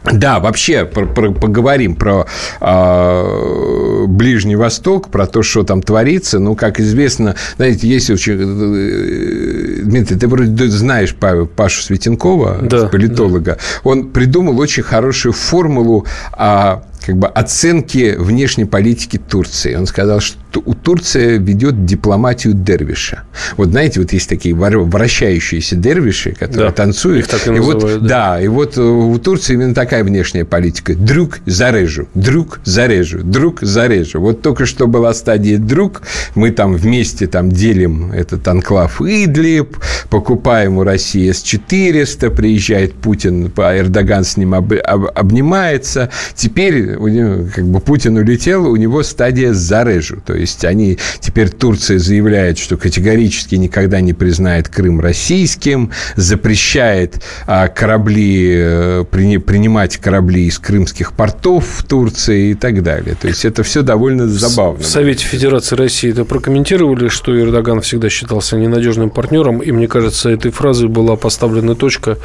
Да, 0.05 0.41
вообще 0.41 0.85
про, 0.85 1.07
про, 1.07 1.33
поговорим 1.33 1.95
про 1.95 2.27
э, 2.61 4.05
Ближний 4.07 4.57
Восток, 4.57 5.09
про 5.09 5.27
то, 5.27 5.43
что 5.43 5.65
там 5.65 5.83
творится. 5.83 6.39
Ну, 6.39 6.55
как 6.55 6.81
известно, 6.81 7.35
знаете, 7.57 7.89
есть 7.89 8.11
очень... 8.11 8.39
Э, 8.41 9.83
Дмитрий, 9.83 10.17
ты 10.17 10.29
вроде 10.29 10.69
знаешь 10.69 11.15
Пашу 11.15 11.83
Светенкова, 11.83 12.59
да, 12.63 12.89
политолога. 12.89 13.53
Да. 13.53 13.81
Он 13.85 14.09
придумал 14.09 14.59
очень 14.59 14.83
хорошую 14.83 15.33
формулу 15.33 16.07
а, 16.33 16.83
как 17.09 17.17
бы 17.17 17.27
оценки 17.27 18.17
внешней 18.19 18.67
политики 18.67 19.17
Турции. 19.17 19.75
Он 19.75 19.87
сказал, 19.87 20.21
что 20.21 20.63
у 20.67 20.75
Турции 20.75 21.39
ведет 21.39 21.87
дипломатию 21.87 22.53
дервиша. 22.53 23.23
Вот 23.57 23.71
знаете, 23.71 24.01
вот 24.01 24.13
есть 24.13 24.29
такие 24.29 24.55
вращающиеся 24.55 25.77
дервиши, 25.77 26.33
которые 26.33 26.69
да, 26.69 26.75
танцуют. 26.75 27.21
Их 27.21 27.29
так 27.29 27.47
и, 27.47 27.49
и 27.49 27.53
называют, 27.55 27.83
вот, 27.83 28.03
да. 28.03 28.35
да, 28.35 28.41
и 28.43 28.49
вот 28.49 28.77
э, 28.77 28.83
у 28.83 29.19
Турции 29.19 29.55
именно 29.55 29.75
такая 29.75 30.05
внешняя 30.05 30.45
политика. 30.45 30.95
Друг 30.95 31.39
зарежу, 31.47 32.09
друг 32.15 32.61
зарежу, 32.65 33.21
друг 33.23 33.63
зарежу. 33.63 34.21
Вот 34.21 34.43
только 34.43 34.67
что 34.67 34.87
была 34.87 35.15
стадия 35.15 35.57
друг, 35.57 36.03
мы 36.35 36.51
там 36.51 36.75
вместе 36.75 37.27
там 37.27 37.51
делим 37.51 38.13
этот 38.13 38.47
анклав 38.47 39.01
Идлиб, 39.01 39.79
покупаем 40.11 40.77
у 40.77 40.85
России 40.85 41.31
С-400, 41.31 42.29
приезжает 42.29 42.93
Путин, 42.93 43.51
Эрдоган 43.57 44.25
с 44.25 44.37
ним 44.37 44.53
об, 44.53 44.75
об, 44.75 45.07
обнимается. 45.15 46.11
Теперь 46.35 46.98
у 46.99 47.09
него, 47.09 47.49
как 47.55 47.65
бы 47.65 47.81
Путин 47.81 48.17
улетел, 48.17 48.67
у 48.67 48.77
него 48.77 49.03
стадия 49.03 49.53
зарежу. 49.53 50.19
То 50.25 50.35
есть 50.35 50.65
они 50.65 50.99
теперь 51.21 51.49
Турция 51.49 51.99
заявляет, 51.99 52.59
что 52.59 52.77
категорически 52.77 53.55
никогда 53.55 54.01
не 54.01 54.13
признает 54.13 54.69
Крым 54.69 55.01
российским, 55.01 55.91
запрещает 56.17 57.23
а, 57.47 57.69
корабли, 57.69 58.55
э, 58.57 59.05
принимать 59.11 59.97
корабли 59.97 60.47
из 60.47 60.59
крымских 60.59 61.13
портов 61.13 61.65
в 61.79 61.85
Турции 61.85 62.51
и 62.51 62.55
так 62.55 62.83
далее. 62.83 63.17
То 63.21 63.29
есть 63.29 63.45
это 63.45 63.63
все 63.63 63.83
довольно 63.83 64.29
забавно. 64.29 64.83
В 64.83 64.87
Совете 64.87 65.25
Федерации 65.25 65.77
России 65.77 66.11
это 66.11 66.25
прокомментировали, 66.25 67.09
что 67.09 67.39
Эрдоган 67.39 67.81
всегда 67.81 68.09
считался 68.09 68.57
ненадежным 68.57 69.11
партнером, 69.11 69.61
и 69.61 69.71
мне 69.73 69.89
кажется, 69.89 70.31
этой 70.31 70.51
фразой 70.51 70.89
была 70.89 71.17
поставлена 71.17 71.75
точка 71.75 72.19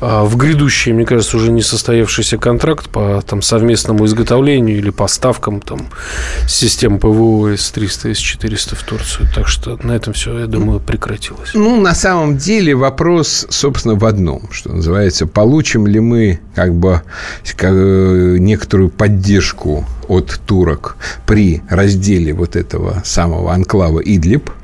а, 0.00 0.24
в 0.24 0.36
грядущий, 0.36 0.92
мне 0.92 1.04
кажется, 1.04 1.36
уже 1.36 1.50
не 1.50 1.62
состоявшийся 1.62 2.38
контракт 2.38 2.88
по 2.88 3.22
там, 3.26 3.42
совместному 3.42 4.04
изготовлению 4.12 4.78
или 4.78 4.90
поставкам 4.90 5.60
там, 5.60 5.88
систем 6.46 6.98
ПВО 6.98 7.56
С-300, 7.56 8.14
С-400 8.14 8.76
в 8.76 8.82
Турцию. 8.84 9.28
Так 9.34 9.48
что 9.48 9.78
на 9.82 9.92
этом 9.92 10.12
все, 10.12 10.38
я 10.38 10.46
думаю, 10.46 10.80
прекратилось. 10.80 11.50
Ну, 11.54 11.80
на 11.80 11.94
самом 11.94 12.36
деле 12.36 12.74
вопрос, 12.74 13.46
собственно, 13.50 13.94
в 13.94 14.04
одном, 14.04 14.48
что 14.52 14.72
называется, 14.72 15.26
получим 15.26 15.86
ли 15.86 16.00
мы 16.00 16.40
как 16.54 16.74
бы 16.74 17.02
некоторую 17.62 18.90
поддержку 18.90 19.86
от 20.08 20.40
турок 20.46 20.96
при 21.26 21.62
разделе 21.68 22.34
вот 22.34 22.56
этого 22.56 23.02
самого 23.04 23.52
анклава 23.52 24.00
Идлиб– 24.00 24.50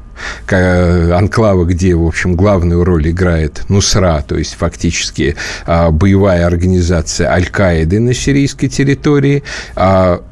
анклава, 0.49 1.65
где, 1.65 1.95
в 1.95 2.07
общем, 2.07 2.35
главную 2.35 2.85
роль 2.85 3.11
играет 3.11 3.63
Нусра, 3.69 4.23
то 4.27 4.37
есть 4.37 4.55
фактически 4.55 5.37
а, 5.67 5.91
боевая 5.91 6.47
организация 6.47 7.31
Аль-Каиды 7.31 8.01
на 8.01 8.15
сирийской 8.15 8.69
территории, 8.69 9.43
а, 9.77 10.23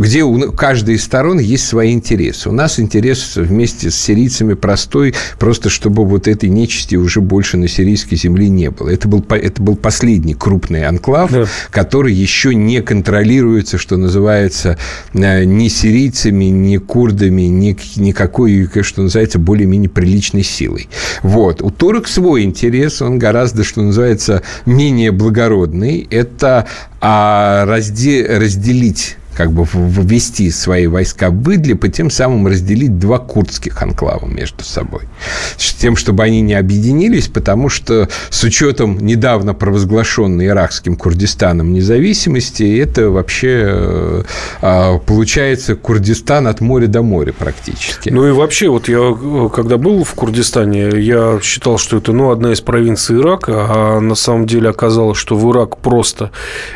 где 0.00 0.24
у 0.24 0.50
каждой 0.52 0.94
из 0.94 1.04
сторон 1.04 1.38
есть 1.38 1.66
свои 1.68 1.92
интересы. 1.92 2.48
У 2.48 2.52
нас 2.52 2.80
интерес 2.80 3.36
вместе 3.36 3.90
с 3.90 3.96
сирийцами 3.96 4.54
простой, 4.54 5.14
просто 5.38 5.68
чтобы 5.68 6.06
вот 6.06 6.26
этой 6.26 6.48
нечисти 6.48 6.96
уже 6.96 7.20
больше 7.20 7.58
на 7.58 7.68
сирийской 7.68 8.16
земле 8.16 8.48
не 8.48 8.70
было. 8.70 8.88
Это 8.88 9.06
был, 9.08 9.22
это 9.28 9.62
был 9.62 9.76
последний 9.76 10.32
крупный 10.32 10.86
анклав, 10.86 11.30
да. 11.30 11.44
который 11.70 12.14
еще 12.14 12.54
не 12.54 12.80
контролируется, 12.80 13.76
что 13.76 13.98
называется, 13.98 14.78
э, 15.12 15.44
ни 15.44 15.68
сирийцами, 15.68 16.46
ни 16.46 16.78
курдами, 16.78 17.42
ни 17.42 17.76
никакой, 17.96 18.70
что 18.82 19.02
называется, 19.02 19.38
более-менее 19.38 19.90
приличной 19.90 20.44
силой. 20.44 20.88
Вот. 21.22 21.60
У 21.60 21.68
турок 21.70 22.08
свой 22.08 22.44
интерес, 22.44 23.02
он 23.02 23.18
гораздо, 23.18 23.64
что 23.64 23.82
называется, 23.82 24.42
менее 24.64 25.12
благородный. 25.12 26.08
Это 26.10 26.66
а, 27.02 27.66
разде, 27.66 28.26
разделить 28.26 29.18
как 29.34 29.52
бы 29.52 29.66
ввести 29.72 30.50
свои 30.50 30.86
войска 30.86 31.30
в 31.30 31.54
Идлиб 31.54 31.84
и 31.84 31.90
тем 31.90 32.10
самым 32.10 32.46
разделить 32.46 32.98
два 32.98 33.18
курдских 33.18 33.80
анклава 33.82 34.26
между 34.26 34.64
собой. 34.64 35.02
С 35.56 35.72
тем, 35.72 35.96
чтобы 35.96 36.22
они 36.24 36.40
не 36.40 36.54
объединились, 36.54 37.28
потому 37.28 37.68
что 37.68 38.08
с 38.28 38.44
учетом 38.44 38.98
недавно 38.98 39.54
провозглашенной 39.54 40.48
иракским 40.48 40.96
Курдистаном 40.96 41.72
независимости, 41.72 42.78
это 42.78 43.10
вообще 43.10 43.64
э, 43.66 44.22
а, 44.60 44.98
получается 44.98 45.74
Курдистан 45.74 46.46
от 46.46 46.60
моря 46.60 46.86
до 46.86 47.02
моря 47.02 47.32
практически. 47.32 48.10
Ну 48.10 48.26
и 48.26 48.32
вообще, 48.32 48.68
вот 48.68 48.88
я 48.88 49.16
когда 49.54 49.78
был 49.78 50.04
в 50.04 50.12
Курдистане, 50.14 50.90
я 51.00 51.38
считал, 51.42 51.78
что 51.78 51.96
это 51.96 52.12
ну, 52.12 52.30
одна 52.30 52.52
из 52.52 52.60
провинций 52.60 53.18
Ирака, 53.20 53.66
а 53.68 54.00
на 54.00 54.14
самом 54.14 54.46
деле 54.46 54.68
оказалось, 54.68 55.18
что 55.18 55.36
в 55.36 55.50
Ирак 55.50 55.78
просто 55.78 56.30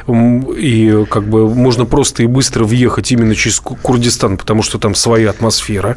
и 0.09 1.05
как 1.11 1.25
бы 1.25 1.53
можно 1.53 1.85
просто 1.85 2.23
и 2.23 2.27
быстро 2.27 2.44
быстро 2.45 2.65
въехать 2.65 3.11
именно 3.11 3.35
через 3.35 3.59
Курдистан, 3.59 4.37
потому 4.37 4.63
что 4.63 4.79
там 4.79 4.95
своя 4.95 5.31
атмосфера. 5.31 5.97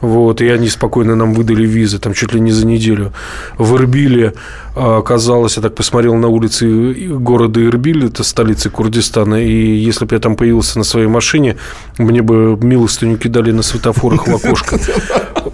Вот, 0.00 0.40
и 0.40 0.48
они 0.48 0.68
спокойно 0.68 1.16
нам 1.16 1.34
выдали 1.34 1.66
визы, 1.66 1.98
там 1.98 2.14
чуть 2.14 2.32
ли 2.32 2.40
не 2.40 2.52
за 2.52 2.66
неделю. 2.66 3.12
В 3.58 3.74
Ирбиле 3.74 4.32
оказалось, 4.78 5.56
я 5.56 5.62
так 5.62 5.74
посмотрел 5.74 6.14
на 6.14 6.28
улицы 6.28 6.92
города 7.18 7.64
Ирбиль, 7.64 8.06
это 8.06 8.24
столица 8.24 8.70
Курдистана, 8.70 9.42
и 9.42 9.74
если 9.76 10.04
бы 10.04 10.14
я 10.14 10.20
там 10.20 10.36
появился 10.36 10.78
на 10.78 10.84
своей 10.84 11.08
машине, 11.08 11.56
мне 11.98 12.22
бы 12.22 12.56
милостыню 12.60 13.18
кидали 13.18 13.52
на 13.52 13.62
светофорах 13.62 14.26
в 14.26 14.34
окошко. 14.34 14.78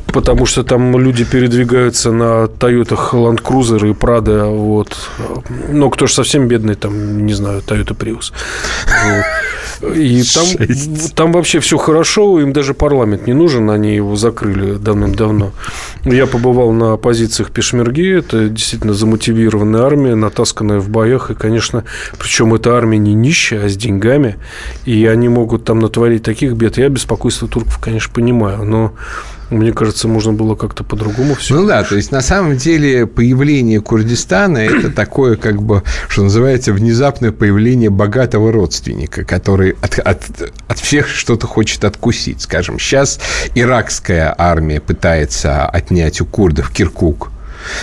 Потому 0.07 0.47
что 0.47 0.63
там 0.63 0.97
люди 0.99 1.25
передвигаются 1.25 2.13
на 2.13 2.47
Тойотах 2.47 3.15
Land 3.15 3.43
Cruiser 3.43 3.91
и 3.91 3.93
Prado, 3.93 4.57
вот. 4.57 4.97
Но 5.69 5.91
кто 5.91 6.07
же 6.07 6.15
совсем 6.15 6.47
бедный, 6.47 6.77
там, 6.77 7.27
не 7.27 7.35
знаю, 7.35 7.63
Toyota 7.67 7.97
Prius. 7.97 8.33
Вот. 9.83 9.97
И 9.97 10.23
там, 10.23 10.47
там 11.15 11.33
вообще 11.33 11.59
все 11.59 11.79
хорошо, 11.79 12.41
им 12.41 12.53
даже 12.53 12.75
парламент 12.75 13.27
не 13.27 13.33
нужен, 13.33 13.71
они 13.71 13.97
его 13.97 14.15
закрыли 14.15 14.75
давным-давно. 14.75 15.53
Я 16.05 16.27
побывал 16.27 16.73
на 16.73 16.97
позициях 16.97 17.51
Пешмерги, 17.51 18.19
это 18.19 18.49
действительно 18.49 18.95
замотивированная 19.15 19.83
армия, 19.83 20.15
натасканная 20.17 20.81
в 20.81 20.89
боях, 20.89 21.31
и, 21.31 21.35
конечно, 21.35 21.85
причем 22.19 22.53
эта 22.55 22.77
армия 22.77 22.99
не 22.99 23.15
нищая, 23.15 23.67
а 23.67 23.69
с 23.69 23.77
деньгами, 23.77 24.37
и 24.85 25.07
они 25.07 25.29
могут 25.29 25.65
там 25.65 25.79
натворить 25.79 26.25
таких 26.25 26.55
бед. 26.55 26.79
Я 26.79 26.89
беспокойство 26.89 27.47
турков, 27.47 27.79
конечно, 27.79 28.13
понимаю, 28.13 28.65
но 28.65 28.95
мне 29.51 29.73
кажется, 29.73 30.09
можно 30.09 30.33
было 30.33 30.57
как-то 30.57 30.83
по-другому 30.83 31.35
все. 31.35 31.55
Ну 31.55 31.67
да, 31.67 31.85
то 31.85 31.95
есть 31.95 32.11
на 32.11 32.23
самом 32.23 32.57
деле 32.57 33.07
появление 33.07 33.81
Курдистана 33.81 34.59
это 34.59 34.91
такое, 34.91 35.37
как 35.37 35.63
бы, 35.63 35.83
что 36.09 36.25
называется, 36.25 36.73
внезапное 36.73 37.31
появление 37.31 37.91
богатого 37.91 38.51
родственника, 38.51 39.25
который 39.25 39.77
от, 39.81 39.99
от, 39.99 40.23
от 40.67 40.79
всех 40.79 41.09
что-то 41.09 41.47
хочет 41.47 41.85
откусить. 41.85 42.41
Скажем, 42.41 42.81
сейчас 42.81 43.21
иракская 43.55 44.35
армия 44.37 44.81
пытается 44.81 45.67
отнять 45.67 46.21
у 46.21 46.27
курдов 46.27 46.71
Киркук 46.71 47.31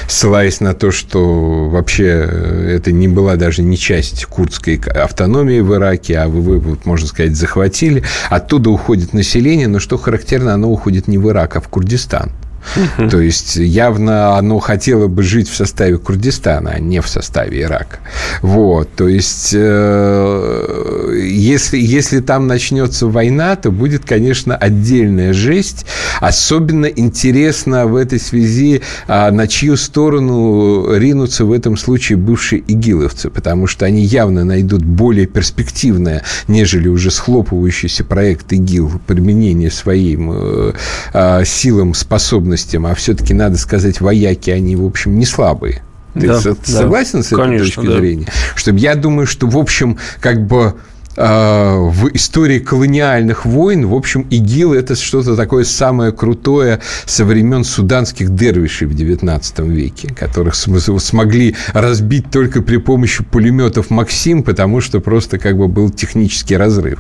ссылаясь 0.08 0.60
на 0.60 0.74
то, 0.74 0.92
что 0.92 1.70
вообще 1.70 2.28
э, 2.28 2.76
это 2.78 2.92
не 2.92 3.08
была 3.08 3.36
даже 3.36 3.62
не 3.62 3.78
часть 3.78 4.26
курдской 4.26 4.76
автономии 4.76 5.60
в 5.60 5.74
Ираке, 5.74 6.18
а 6.18 6.28
вы, 6.28 6.60
вот, 6.60 6.86
можно 6.86 7.08
сказать, 7.08 7.36
захватили. 7.36 8.04
Оттуда 8.30 8.70
уходит 8.70 9.14
население, 9.14 9.68
но 9.68 9.80
что 9.80 9.98
характерно, 9.98 10.54
оно 10.54 10.70
уходит 10.70 11.08
не 11.08 11.18
в 11.18 11.30
Ирак, 11.30 11.56
а 11.56 11.62
в 11.62 11.68
Курдистан. 11.68 12.32
То 13.10 13.20
есть 13.20 13.56
явно 13.56 14.38
оно 14.38 14.60
хотело 14.60 15.08
бы 15.08 15.24
жить 15.24 15.50
в 15.50 15.56
составе 15.56 15.98
Курдистана, 15.98 16.72
а 16.72 16.80
не 16.80 17.02
в 17.02 17.08
составе 17.08 17.62
Ирака. 17.62 18.00
Вот. 18.42 18.94
То 18.96 19.08
есть 19.08 19.52
э, 19.54 21.20
если, 21.24 21.78
если 21.78 22.20
там 22.20 22.48
начнется 22.48 23.08
война, 23.08 23.56
то 23.56 23.72
будет, 23.72 24.06
конечно, 24.06 24.56
отдельная 24.56 25.34
жесть. 25.34 25.86
Особенно 26.20 26.86
интересно 26.86 27.88
в 27.88 27.96
этой 27.96 28.20
связи, 28.20 28.82
а, 29.08 29.32
на 29.32 29.48
чью 29.48 29.76
сторону 29.76 30.96
ринутся 30.96 31.46
в 31.46 31.52
этом 31.52 31.78
случае 31.78 32.18
бывшие 32.18 32.64
игиловцы, 32.68 33.30
потому 33.30 33.68
что 33.68 33.86
они 33.86 34.04
явно 34.04 34.44
найдут 34.46 34.84
более 34.84 35.26
перспективное, 35.26 36.24
нежели 36.48 36.88
уже 36.88 37.12
схлопывающийся 37.12 38.04
проект 38.04 38.54
ИГИЛ 38.54 39.02
применение 39.08 39.72
своим 39.72 40.32
э, 40.34 40.74
э, 41.14 41.46
силам, 41.46 41.94
способностям 41.94 42.51
способностям, 42.58 42.86
а 42.86 42.96
все-таки, 42.96 43.34
надо 43.34 43.58
сказать, 43.58 44.02
вояки, 44.02 44.50
они, 44.50 44.76
в 44.76 44.86
общем, 44.86 45.18
не 45.18 45.26
слабые. 45.26 45.82
Ты 46.14 46.28
да, 46.28 46.40
согласен 46.40 47.20
да. 47.20 47.24
с 47.24 47.28
этой 47.28 47.44
Конечно, 47.44 47.66
точки 47.66 47.86
да. 47.88 47.98
зрения? 47.98 48.28
Что 48.56 48.72
я 48.72 48.96
думаю, 48.96 49.28
что, 49.28 49.48
в 49.48 49.58
общем, 49.58 49.98
как 50.20 50.46
бы 50.46 50.76
а, 51.16 51.78
в 51.78 52.10
истории 52.14 52.60
колониальных 52.60 53.46
войн, 53.46 53.86
в 53.86 53.94
общем, 53.94 54.26
ИГИЛ– 54.30 54.74
это 54.76 54.96
что-то 54.96 55.36
такое 55.36 55.64
самое 55.64 56.12
крутое 56.12 56.80
со 57.06 57.24
времен 57.24 57.64
суданских 57.64 58.34
дервишей 58.36 58.88
в 58.88 58.92
XIX 58.92 59.70
веке, 59.70 60.14
которых 60.14 60.56
смогли 60.56 61.56
разбить 61.74 62.30
только 62.30 62.62
при 62.62 62.78
помощи 62.78 63.24
пулеметов 63.24 63.90
«Максим», 63.90 64.44
потому 64.44 64.82
что 64.82 65.00
просто 65.00 65.38
как 65.38 65.58
бы 65.58 65.68
был 65.68 65.90
технический 65.90 66.58
разрыв. 66.58 67.00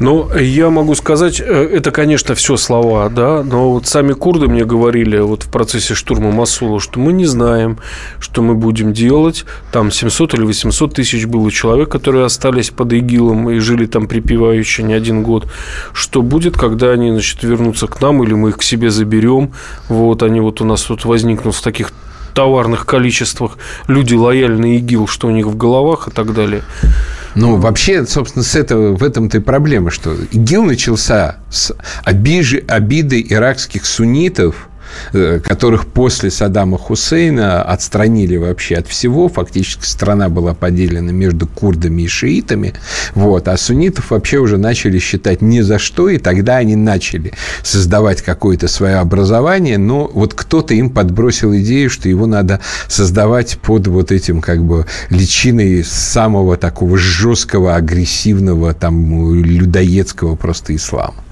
Ну, 0.00 0.28
я 0.36 0.70
могу 0.70 0.94
сказать, 0.94 1.40
э, 1.40 1.44
это, 1.44 1.90
конечно, 1.90 2.34
все 2.34 2.56
слова, 2.56 3.08
да, 3.08 3.42
но 3.42 3.70
вот 3.70 3.86
сами 3.86 4.12
курды 4.12 4.48
мне 4.48 4.64
говорили 4.64 5.18
вот 5.18 5.44
в 5.44 5.48
процессе 5.48 5.94
штурма 5.94 6.32
Масула, 6.32 6.80
что 6.80 6.98
мы 6.98 7.12
не 7.12 7.26
знаем, 7.26 7.78
что 8.18 8.42
мы 8.42 8.54
будем 8.54 8.92
делать. 8.92 9.44
Там 9.72 9.90
700 9.90 10.34
или 10.34 10.42
800 10.42 10.94
тысяч 10.94 11.26
было 11.26 11.50
человек, 11.50 11.88
которые 11.90 12.24
остались 12.24 12.70
под 12.70 12.92
ИГИЛом 12.92 13.50
и 13.50 13.58
жили 13.58 13.86
там 13.86 14.08
припевающе 14.08 14.82
не 14.82 14.94
один 14.94 15.22
год. 15.22 15.46
Что 15.92 16.22
будет, 16.22 16.56
когда 16.56 16.90
они, 16.90 17.10
значит, 17.12 17.42
вернутся 17.42 17.86
к 17.86 18.00
нам 18.00 18.22
или 18.24 18.34
мы 18.34 18.48
их 18.50 18.58
к 18.58 18.62
себе 18.62 18.90
заберем? 18.90 19.52
Вот 19.88 20.22
они 20.22 20.40
вот 20.40 20.60
у 20.60 20.64
нас 20.64 20.82
тут 20.82 21.04
возникнут 21.04 21.54
в 21.54 21.62
таких 21.62 21.92
товарных 22.34 22.84
количествах 22.84 23.58
люди 23.86 24.14
лояльные 24.14 24.78
ИГИЛ, 24.78 25.06
что 25.06 25.28
у 25.28 25.30
них 25.30 25.46
в 25.46 25.56
головах 25.56 26.08
и 26.08 26.10
так 26.10 26.34
далее. 26.34 26.62
Ну, 27.34 27.56
вообще, 27.56 28.06
собственно, 28.06 28.44
с 28.44 28.54
этого, 28.54 28.96
в 28.96 29.02
этом-то 29.02 29.38
и 29.38 29.40
проблема, 29.40 29.90
что 29.90 30.14
ИГИЛ 30.14 30.64
начался 30.64 31.36
с 31.50 31.74
обижи, 32.04 32.64
обиды 32.66 33.24
иракских 33.28 33.86
суннитов– 33.86 34.68
которых 35.12 35.86
после 35.86 36.30
Саддама 36.30 36.78
Хусейна 36.78 37.62
отстранили 37.62 38.36
вообще 38.36 38.76
от 38.76 38.88
всего. 38.88 39.28
Фактически 39.28 39.84
страна 39.84 40.28
была 40.28 40.54
поделена 40.54 41.12
между 41.12 41.46
курдами 41.46 42.02
и 42.02 42.08
шиитами. 42.08 42.74
Вот. 43.14 43.48
А 43.48 43.56
суннитов 43.56 44.10
вообще 44.10 44.38
уже 44.38 44.58
начали 44.58 44.98
считать 44.98 45.42
ни 45.42 45.60
за 45.60 45.78
что, 45.78 46.08
и 46.08 46.18
тогда 46.18 46.56
они 46.56 46.76
начали 46.76 47.32
создавать 47.62 48.22
какое-то 48.22 48.68
свое 48.68 48.96
образование, 48.96 49.78
но 49.78 50.10
вот 50.12 50.34
кто-то 50.34 50.74
им 50.74 50.90
подбросил 50.90 51.54
идею, 51.56 51.90
что 51.90 52.08
его 52.08 52.26
надо 52.26 52.60
создавать 52.88 53.58
под 53.58 53.86
вот 53.86 54.12
этим 54.12 54.40
как 54.40 54.62
бы 54.62 54.86
личиной 55.10 55.84
самого 55.84 56.56
такого 56.56 56.96
жесткого, 56.96 57.76
агрессивного, 57.76 58.74
там, 58.74 59.34
людоедского 59.34 60.36
просто 60.36 60.74
ислама 60.74 61.23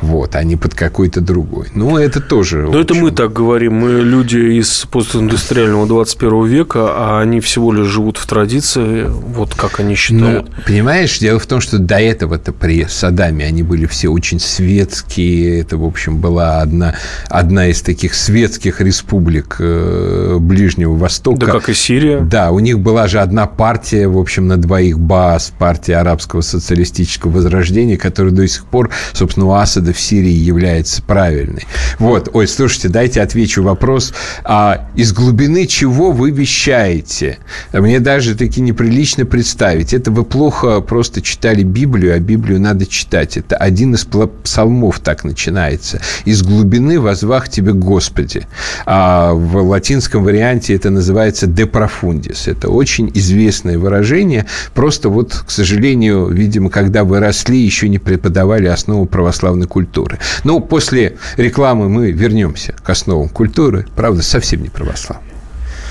вот, 0.00 0.36
а 0.36 0.44
не 0.44 0.56
под 0.56 0.74
какой-то 0.74 1.20
другой. 1.20 1.68
Ну, 1.74 1.96
это 1.96 2.20
тоже... 2.20 2.68
Ну, 2.70 2.78
это 2.78 2.94
мы 2.94 3.10
так 3.10 3.32
говорим. 3.32 3.74
Мы 3.74 4.00
люди 4.00 4.58
из 4.58 4.86
постиндустриального 4.90 5.86
21 5.86 6.46
века, 6.46 6.88
а 6.90 7.20
они 7.20 7.40
всего 7.40 7.72
лишь 7.72 7.86
живут 7.86 8.16
в 8.16 8.26
традиции, 8.26 9.06
вот 9.08 9.54
как 9.54 9.80
они 9.80 9.94
считают. 9.94 10.48
Ну, 10.48 10.62
понимаешь, 10.66 11.18
дело 11.18 11.38
в 11.38 11.46
том, 11.46 11.60
что 11.60 11.78
до 11.78 12.00
этого-то 12.00 12.52
при 12.52 12.84
Саддаме 12.86 13.44
они 13.46 13.62
были 13.62 13.86
все 13.86 14.08
очень 14.08 14.40
светские. 14.40 15.60
Это, 15.60 15.76
в 15.76 15.84
общем, 15.84 16.18
была 16.18 16.60
одна, 16.60 16.94
одна 17.28 17.68
из 17.68 17.82
таких 17.82 18.14
светских 18.14 18.80
республик 18.80 19.56
э, 19.58 20.38
Ближнего 20.40 20.94
Востока. 20.94 21.46
Да, 21.46 21.52
как 21.52 21.68
и 21.68 21.74
Сирия. 21.74 22.20
Да, 22.20 22.50
у 22.50 22.58
них 22.58 22.80
была 22.80 23.06
же 23.06 23.20
одна 23.20 23.46
партия, 23.46 24.08
в 24.08 24.18
общем, 24.18 24.48
на 24.48 24.56
двоих 24.56 24.98
БАС, 24.98 25.52
партия 25.58 25.96
арабского 25.96 26.40
социалистического 26.40 27.30
возрождения, 27.30 27.96
которая 27.96 28.32
до 28.32 28.46
сих 28.46 28.64
пор, 28.66 28.90
собственно, 29.12 29.46
у 29.46 29.52
Асада 29.60 29.92
в 29.92 30.00
Сирии 30.00 30.32
является 30.32 31.02
правильной. 31.02 31.66
Вот, 31.98 32.30
ой, 32.32 32.48
слушайте, 32.48 32.88
дайте 32.88 33.20
отвечу 33.20 33.62
вопрос. 33.62 34.14
А 34.44 34.88
из 34.94 35.12
глубины 35.12 35.66
чего 35.66 36.12
вы 36.12 36.30
вещаете? 36.30 37.38
Мне 37.72 38.00
даже 38.00 38.34
таки 38.34 38.60
неприлично 38.60 39.26
представить. 39.26 39.92
Это 39.92 40.10
вы 40.10 40.24
плохо 40.24 40.80
просто 40.80 41.20
читали 41.20 41.62
Библию, 41.62 42.14
а 42.14 42.18
Библию 42.18 42.60
надо 42.60 42.86
читать. 42.86 43.36
Это 43.36 43.56
один 43.56 43.94
из 43.94 44.06
псалмов 44.42 45.00
так 45.00 45.24
начинается. 45.24 46.00
Из 46.24 46.42
глубины 46.42 46.98
возвах 46.98 47.48
тебе 47.48 47.72
Господи. 47.72 48.46
А 48.86 49.34
в 49.34 49.56
латинском 49.56 50.24
варианте 50.24 50.74
это 50.74 50.90
называется 50.90 51.46
de 51.46 51.70
profundis. 51.70 52.50
Это 52.50 52.70
очень 52.70 53.10
известное 53.14 53.78
выражение. 53.78 54.46
Просто 54.74 55.10
вот, 55.10 55.44
к 55.46 55.50
сожалению, 55.50 56.28
видимо, 56.28 56.70
когда 56.70 57.04
вы 57.04 57.20
росли, 57.20 57.58
еще 57.58 57.88
не 57.88 57.98
преподавали 57.98 58.66
основу 58.66 59.04
православия 59.04 59.49
православной 59.50 59.66
культуры. 59.66 60.18
Ну, 60.44 60.60
после 60.60 61.16
рекламы 61.36 61.88
мы 61.88 62.12
вернемся 62.12 62.72
к 62.72 62.90
основам 62.90 63.28
культуры, 63.28 63.86
правда, 63.96 64.22
совсем 64.22 64.62
не 64.62 64.68
православной. 64.68 65.32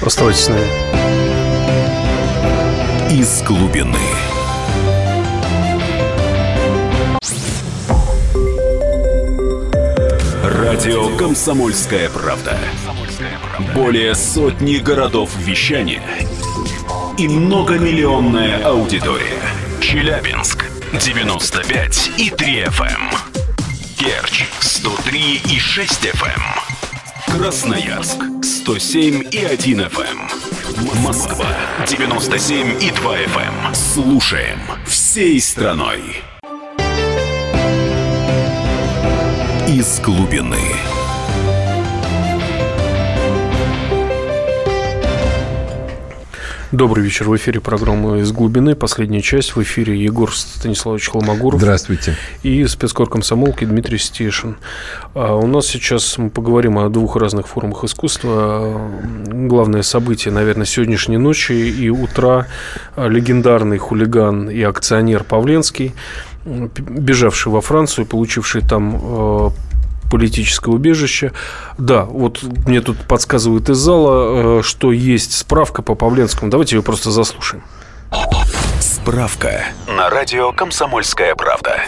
Оставайтесь 0.02 0.44
с 0.44 0.50
нами. 0.50 0.68
Из 3.12 3.42
глубины. 3.44 3.98
Радио 10.44 11.18
«Комсомольская 11.18 12.10
правда». 12.10 12.58
Более 13.76 14.16
сотни 14.16 14.78
городов 14.78 15.32
вещания 15.38 16.02
и 17.18 17.28
многомиллионная 17.28 18.64
аудитория. 18.64 19.42
Челябинск 19.82 20.66
95 20.94 22.12
и 22.18 22.30
3 22.30 22.64
FM. 22.64 23.29
Керч 24.00 24.46
103 24.62 25.42
и 25.52 25.60
6 25.60 26.06
FM. 26.06 26.42
Эм. 27.28 27.38
Красноярск 27.38 28.24
107 28.42 29.28
и 29.30 29.44
1 29.44 29.82
FM. 29.82 30.18
Эм. 30.18 31.02
Москва 31.04 31.46
97 31.86 32.82
и 32.82 32.92
2 32.92 33.18
FM. 33.18 33.68
Эм. 33.68 33.76
Слушаем 33.76 34.62
всей 34.88 35.42
страной. 35.42 36.24
Из 39.68 40.00
глубины. 40.00 40.99
Добрый 46.72 47.04
вечер. 47.04 47.28
В 47.28 47.36
эфире 47.36 47.60
программа 47.60 48.20
«Из 48.20 48.32
глубины». 48.32 48.76
Последняя 48.76 49.24
часть. 49.24 49.56
В 49.56 49.64
эфире 49.64 50.00
Егор 50.00 50.32
Станиславович 50.32 51.10
Холмогоров. 51.10 51.60
Здравствуйте. 51.60 52.16
И 52.44 52.64
спецкор 52.68 53.10
комсомолки 53.10 53.66
Дмитрий 53.66 53.98
Стешин. 53.98 54.56
А 55.16 55.34
у 55.36 55.48
нас 55.48 55.66
сейчас 55.66 56.20
мы 56.20 56.30
поговорим 56.30 56.78
о 56.78 56.88
двух 56.90 57.16
разных 57.16 57.48
формах 57.48 57.84
искусства. 57.86 58.88
Главное 59.26 59.82
событие, 59.82 60.32
наверное, 60.32 60.68
сегодняшней 60.68 61.18
ночи 61.18 61.54
и 61.54 61.90
утра. 61.90 62.46
Легендарный 62.96 63.80
хулиган 63.80 64.48
и 64.48 64.62
акционер 64.62 65.24
Павленский, 65.24 65.96
бежавший 66.46 67.52
во 67.52 67.62
Францию, 67.62 68.06
получивший 68.06 68.62
там 68.62 68.96
э, 69.02 69.50
политическое 70.10 70.72
убежище. 70.72 71.32
Да, 71.78 72.04
вот 72.04 72.42
мне 72.66 72.82
тут 72.82 72.98
подсказывают 72.98 73.70
из 73.70 73.78
зала, 73.78 74.60
э, 74.60 74.62
что 74.64 74.92
есть 74.92 75.34
справка 75.34 75.82
по 75.82 75.96
Павленскому. 75.96 76.52
Давайте 76.52 76.76
ее 76.76 76.82
просто 76.82 77.12
заслушаем. 77.12 77.64
Справка 79.02 79.66
на 79.88 80.10
радио 80.10 80.52
«Комсомольская 80.52 81.34
правда». 81.34 81.82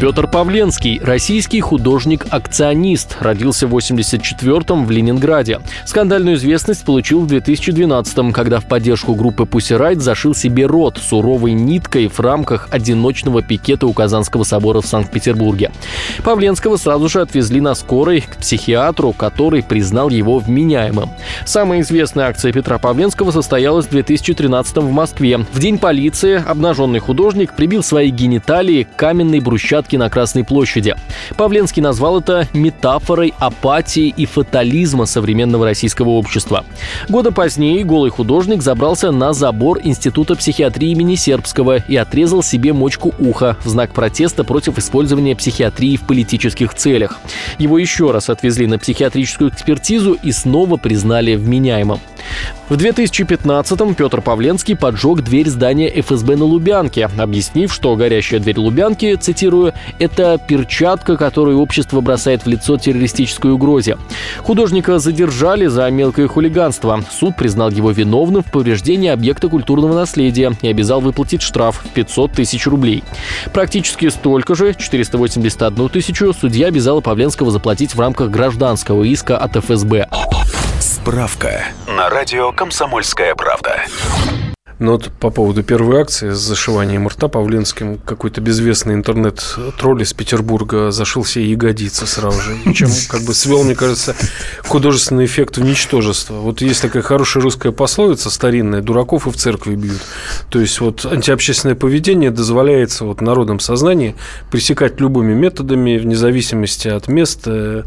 Петр 0.00 0.26
Павленский, 0.26 1.00
российский 1.02 1.60
художник-акционист, 1.60 3.16
родился 3.20 3.66
в 3.66 3.76
84-м 3.76 4.84
в 4.84 4.90
Ленинграде. 4.90 5.60
Скандальную 5.86 6.36
известность 6.36 6.84
получил 6.84 7.20
в 7.20 7.32
2012-м, 7.32 8.32
когда 8.32 8.60
в 8.60 8.66
поддержку 8.66 9.14
группы 9.14 9.44
Pussy 9.44 9.78
Riot 9.78 10.00
зашил 10.00 10.34
себе 10.34 10.66
рот 10.66 10.98
суровой 10.98 11.52
ниткой 11.52 12.08
в 12.08 12.18
рамках 12.20 12.68
одиночного 12.70 13.42
пикета 13.42 13.86
у 13.86 13.92
Казанского 13.92 14.42
собора 14.42 14.80
в 14.80 14.86
Санкт-Петербурге. 14.86 15.70
Павленского 16.24 16.76
сразу 16.76 17.08
же 17.08 17.22
отвезли 17.22 17.60
на 17.60 17.74
скорой 17.74 18.22
к 18.22 18.36
психиатру, 18.36 19.12
который 19.12 19.62
признал 19.62 20.10
его 20.10 20.38
вменяемым. 20.38 21.10
Самая 21.44 21.80
известная 21.80 22.26
акция 22.26 22.52
Петра 22.52 22.78
Павленского 22.78 23.30
состоялась 23.30 23.86
в 23.86 23.90
2013 23.90 24.76
в 24.78 24.90
Москве. 24.90 25.38
В 25.38 25.58
день 25.58 25.78
полиции 25.78 26.42
обнаженный 26.46 27.00
художник 27.00 27.54
прибил 27.54 27.82
свои 27.82 28.10
гениталии 28.10 28.84
к 28.84 28.96
каменной 28.96 29.40
брусчатке 29.40 29.98
на 29.98 30.08
Красной 30.08 30.44
площади. 30.44 30.94
Павленский 31.36 31.82
назвал 31.82 32.20
это 32.20 32.48
метафорой 32.52 33.34
апатии 33.38 34.08
и 34.16 34.26
фатализма 34.26 35.06
современного 35.06 35.64
российского 35.64 36.10
общества. 36.10 36.64
Года 37.08 37.32
позднее 37.32 37.84
голый 37.84 38.10
художник 38.10 38.62
забрался 38.62 39.10
на 39.10 39.32
забор 39.32 39.80
Института 39.82 40.36
психиатрии 40.36 40.90
имени 40.90 41.16
Сербского 41.16 41.78
и 41.78 41.96
отрезал 41.96 42.42
себе 42.42 42.72
мочку 42.72 43.14
уха 43.18 43.56
в 43.64 43.68
знак 43.68 43.92
протеста 43.92 44.44
против 44.44 44.78
использования 44.78 45.36
психиатрии 45.36 45.96
в 45.96 46.02
политических 46.02 46.74
целях. 46.74 47.18
Его 47.58 47.78
еще 47.78 48.10
раз 48.10 48.30
отвезли 48.30 48.66
на 48.66 48.78
психиатрическую 48.78 49.50
экспертизу 49.50 50.14
и 50.14 50.32
снова 50.32 50.76
признали 50.76 51.34
вменяемым. 51.34 52.00
В 52.68 52.74
2015-м 52.74 53.94
Петр 53.94 54.20
Павленский 54.20 54.74
поджег 54.76 55.20
дверь 55.20 55.48
здания 55.48 55.88
ФСБ 56.00 56.36
на 56.36 56.44
Лубянке, 56.44 57.08
объяснив, 57.16 57.72
что 57.72 57.94
горящая 57.94 58.40
дверь 58.40 58.58
Лубянки, 58.58 59.14
цитирую, 59.14 59.72
«это 60.00 60.36
перчатка, 60.38 61.16
которую 61.16 61.60
общество 61.60 62.00
бросает 62.00 62.44
в 62.44 62.48
лицо 62.48 62.76
террористической 62.76 63.52
угрозе». 63.52 63.98
Художника 64.38 64.98
задержали 64.98 65.66
за 65.66 65.88
мелкое 65.90 66.26
хулиганство. 66.26 67.04
Суд 67.10 67.36
признал 67.36 67.70
его 67.70 67.92
виновным 67.92 68.42
в 68.42 68.50
повреждении 68.50 69.10
объекта 69.10 69.48
культурного 69.48 69.94
наследия 69.94 70.52
и 70.60 70.68
обязал 70.68 71.00
выплатить 71.00 71.42
штраф 71.42 71.84
в 71.84 71.88
500 71.90 72.32
тысяч 72.32 72.66
рублей. 72.66 73.04
Практически 73.52 74.08
столько 74.08 74.56
же, 74.56 74.74
481 74.74 75.88
тысячу, 75.88 76.32
судья 76.32 76.66
обязала 76.66 77.00
Павленского 77.00 77.52
заплатить 77.52 77.94
в 77.94 78.00
рамках 78.00 78.30
гражданского 78.30 79.04
иска 79.04 79.38
от 79.38 79.56
ФСБ. 79.56 80.08
Справка 81.06 81.66
на 81.86 82.10
радио 82.10 82.50
«Комсомольская 82.50 83.36
правда». 83.36 83.84
Но 84.78 84.92
вот 84.92 85.10
по 85.20 85.30
поводу 85.30 85.62
первой 85.62 86.00
акции 86.00 86.30
с 86.30 86.38
зашиванием 86.38 87.08
рта 87.08 87.28
Павленским 87.28 87.98
какой-то 87.98 88.40
безвестный 88.42 88.94
интернет-тролль 88.94 90.02
из 90.02 90.12
Петербурга 90.12 90.90
зашил 90.90 91.24
себе 91.24 91.50
ягодицы 91.50 92.06
сразу 92.06 92.40
же. 92.40 92.74
Чем 92.74 92.90
как 93.08 93.22
бы 93.22 93.32
свел, 93.32 93.64
мне 93.64 93.74
кажется, 93.74 94.14
художественный 94.64 95.24
эффект 95.24 95.56
в 95.56 95.64
ничтожество. 95.64 96.34
Вот 96.34 96.60
есть 96.60 96.82
такая 96.82 97.02
хорошая 97.02 97.42
русская 97.42 97.72
пословица 97.72 98.30
старинная 98.30 98.82
«дураков 98.82 99.26
и 99.26 99.30
в 99.30 99.36
церкви 99.36 99.76
бьют». 99.76 100.00
То 100.50 100.60
есть 100.60 100.80
вот 100.80 101.06
антиобщественное 101.06 101.74
поведение 101.74 102.30
дозволяется 102.30 103.04
вот 103.06 103.22
народном 103.22 103.60
сознании 103.60 104.14
пресекать 104.50 105.00
любыми 105.00 105.32
методами 105.32 105.96
вне 105.96 106.16
зависимости 106.16 106.88
от 106.88 107.08
места 107.08 107.84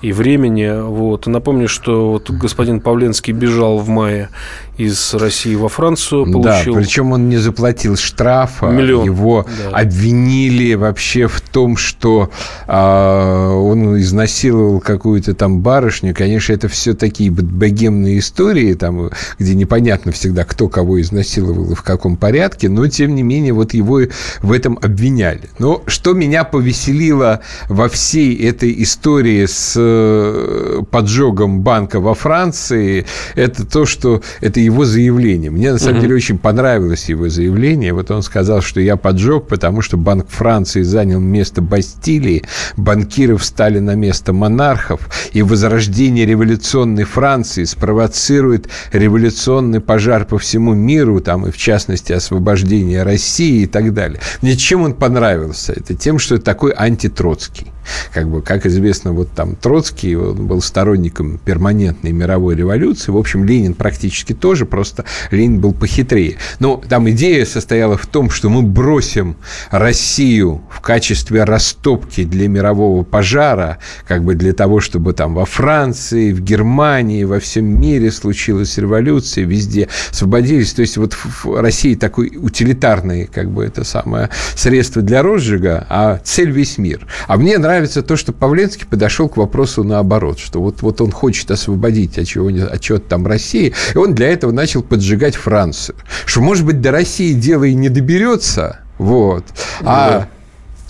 и 0.00 0.12
времени. 0.12 0.70
Вот. 0.82 1.26
Напомню, 1.26 1.68
что 1.68 2.10
вот 2.10 2.30
господин 2.30 2.80
Павленский 2.80 3.32
бежал 3.32 3.78
в 3.78 3.88
мае 3.88 4.28
из 4.76 5.14
России 5.14 5.54
во 5.54 5.68
Францию, 5.68 6.31
получил... 6.32 6.74
Да, 6.74 6.80
причем 6.80 7.12
он 7.12 7.28
не 7.28 7.36
заплатил 7.36 7.96
штрафа. 7.96 8.66
Миллион. 8.66 9.04
Его 9.04 9.46
Да. 9.70 9.78
обвинили 9.78 10.74
вообще 10.74 11.26
в 11.26 11.40
том, 11.40 11.76
что 11.76 12.30
а, 12.66 13.50
он 13.54 13.98
изнасиловал 14.00 14.80
какую-то 14.80 15.34
там 15.34 15.60
барышню. 15.60 16.14
Конечно, 16.14 16.52
это 16.52 16.68
все 16.68 16.94
такие 16.94 17.30
богемные 17.30 18.18
истории, 18.18 18.74
там, 18.74 19.10
где 19.38 19.54
непонятно 19.54 20.12
всегда, 20.12 20.44
кто 20.44 20.68
кого 20.68 21.00
изнасиловал 21.00 21.72
и 21.72 21.74
в 21.74 21.82
каком 21.82 22.16
порядке, 22.16 22.68
но, 22.68 22.86
тем 22.88 23.14
не 23.14 23.22
менее, 23.22 23.52
вот 23.52 23.74
его 23.74 24.00
в 24.42 24.52
этом 24.52 24.78
обвиняли. 24.82 25.50
Но 25.58 25.82
что 25.86 26.12
меня 26.14 26.44
повеселило 26.44 27.40
во 27.68 27.88
всей 27.88 28.36
этой 28.46 28.82
истории 28.82 29.46
с 29.46 29.74
э, 29.76 30.82
поджогом 30.90 31.60
банка 31.60 32.00
во 32.00 32.14
Франции, 32.14 33.06
это 33.34 33.66
то, 33.66 33.86
что 33.86 34.22
это 34.40 34.60
его 34.60 34.84
заявление. 34.84 35.50
Мне, 35.50 35.72
на 35.72 35.78
самом 35.78 36.00
деле, 36.00 36.14
очень 36.22 36.38
понравилось 36.38 37.08
его 37.08 37.28
заявление. 37.28 37.92
Вот 37.92 38.12
он 38.12 38.22
сказал, 38.22 38.62
что 38.62 38.80
я 38.80 38.96
поджег, 38.96 39.48
потому 39.48 39.82
что 39.82 39.96
Банк 39.96 40.28
Франции 40.28 40.82
занял 40.82 41.18
место 41.18 41.62
Бастилии, 41.62 42.44
банкиры 42.76 43.36
встали 43.36 43.80
на 43.80 43.96
место 43.96 44.32
монархов, 44.32 45.00
и 45.32 45.42
возрождение 45.42 46.24
революционной 46.24 47.02
Франции 47.02 47.64
спровоцирует 47.64 48.68
революционный 48.92 49.80
пожар 49.80 50.24
по 50.24 50.38
всему 50.38 50.74
миру, 50.74 51.20
там, 51.20 51.48
и 51.48 51.50
в 51.50 51.56
частности 51.56 52.12
освобождение 52.12 53.02
России 53.02 53.62
и 53.62 53.66
так 53.66 53.92
далее. 53.92 54.20
Мне 54.42 54.56
чем 54.56 54.82
он 54.82 54.94
понравился? 54.94 55.72
Это 55.72 55.96
тем, 55.96 56.20
что 56.20 56.38
такой 56.38 56.72
антитроцкий. 56.72 57.71
Как 58.12 58.28
бы, 58.28 58.42
как 58.42 58.66
известно, 58.66 59.12
вот 59.12 59.30
там 59.32 59.56
Троцкий 59.56 60.16
он 60.16 60.46
был 60.46 60.60
сторонником 60.62 61.38
перманентной 61.38 62.12
мировой 62.12 62.54
революции. 62.54 63.12
В 63.12 63.16
общем, 63.16 63.44
Ленин 63.44 63.74
практически 63.74 64.32
тоже, 64.32 64.66
просто 64.66 65.04
Ленин 65.30 65.60
был 65.60 65.72
похитрее. 65.72 66.36
Но 66.58 66.82
там 66.88 67.08
идея 67.10 67.44
состояла 67.44 67.96
в 67.96 68.06
том, 68.06 68.30
что 68.30 68.48
мы 68.48 68.62
бросим 68.62 69.36
Россию 69.70 70.62
в 70.70 70.80
качестве 70.80 71.44
растопки 71.44 72.24
для 72.24 72.48
мирового 72.48 73.02
пожара, 73.02 73.78
как 74.06 74.24
бы 74.24 74.34
для 74.34 74.52
того, 74.52 74.80
чтобы 74.80 75.12
там 75.12 75.34
во 75.34 75.44
Франции, 75.44 76.32
в 76.32 76.40
Германии, 76.40 77.24
во 77.24 77.40
всем 77.40 77.80
мире 77.80 78.10
случилась 78.10 78.78
революция, 78.78 79.44
везде 79.44 79.88
освободились. 80.10 80.72
То 80.72 80.82
есть 80.82 80.96
вот 80.96 81.14
в 81.14 81.60
России 81.60 81.94
такой 81.94 82.32
утилитарный, 82.36 83.26
как 83.26 83.50
бы 83.50 83.64
это 83.64 83.84
самое, 83.84 84.30
средство 84.54 85.02
для 85.02 85.22
розжига, 85.22 85.86
а 85.88 86.18
цель 86.24 86.50
весь 86.50 86.78
мир. 86.78 87.06
А 87.26 87.36
мне 87.36 87.58
нравится 87.58 87.71
то, 87.80 88.16
что 88.16 88.32
Павленский 88.32 88.86
подошел 88.86 89.28
к 89.28 89.36
вопросу 89.36 89.84
наоборот, 89.84 90.38
что 90.38 90.60
вот, 90.60 90.82
вот 90.82 91.00
он 91.00 91.10
хочет 91.10 91.50
освободить 91.50 92.18
от 92.18 92.26
чего 92.26 92.48
от 92.48 92.80
чего-то 92.80 93.08
там 93.08 93.26
России, 93.26 93.74
и 93.94 93.98
он 93.98 94.14
для 94.14 94.28
этого 94.28 94.52
начал 94.52 94.82
поджигать 94.82 95.36
Францию. 95.36 95.96
Что, 96.24 96.40
может 96.40 96.64
быть, 96.64 96.80
до 96.80 96.90
России 96.90 97.32
дело 97.32 97.64
и 97.64 97.74
не 97.74 97.88
доберется, 97.88 98.80
вот, 98.98 99.44
а 99.82 100.28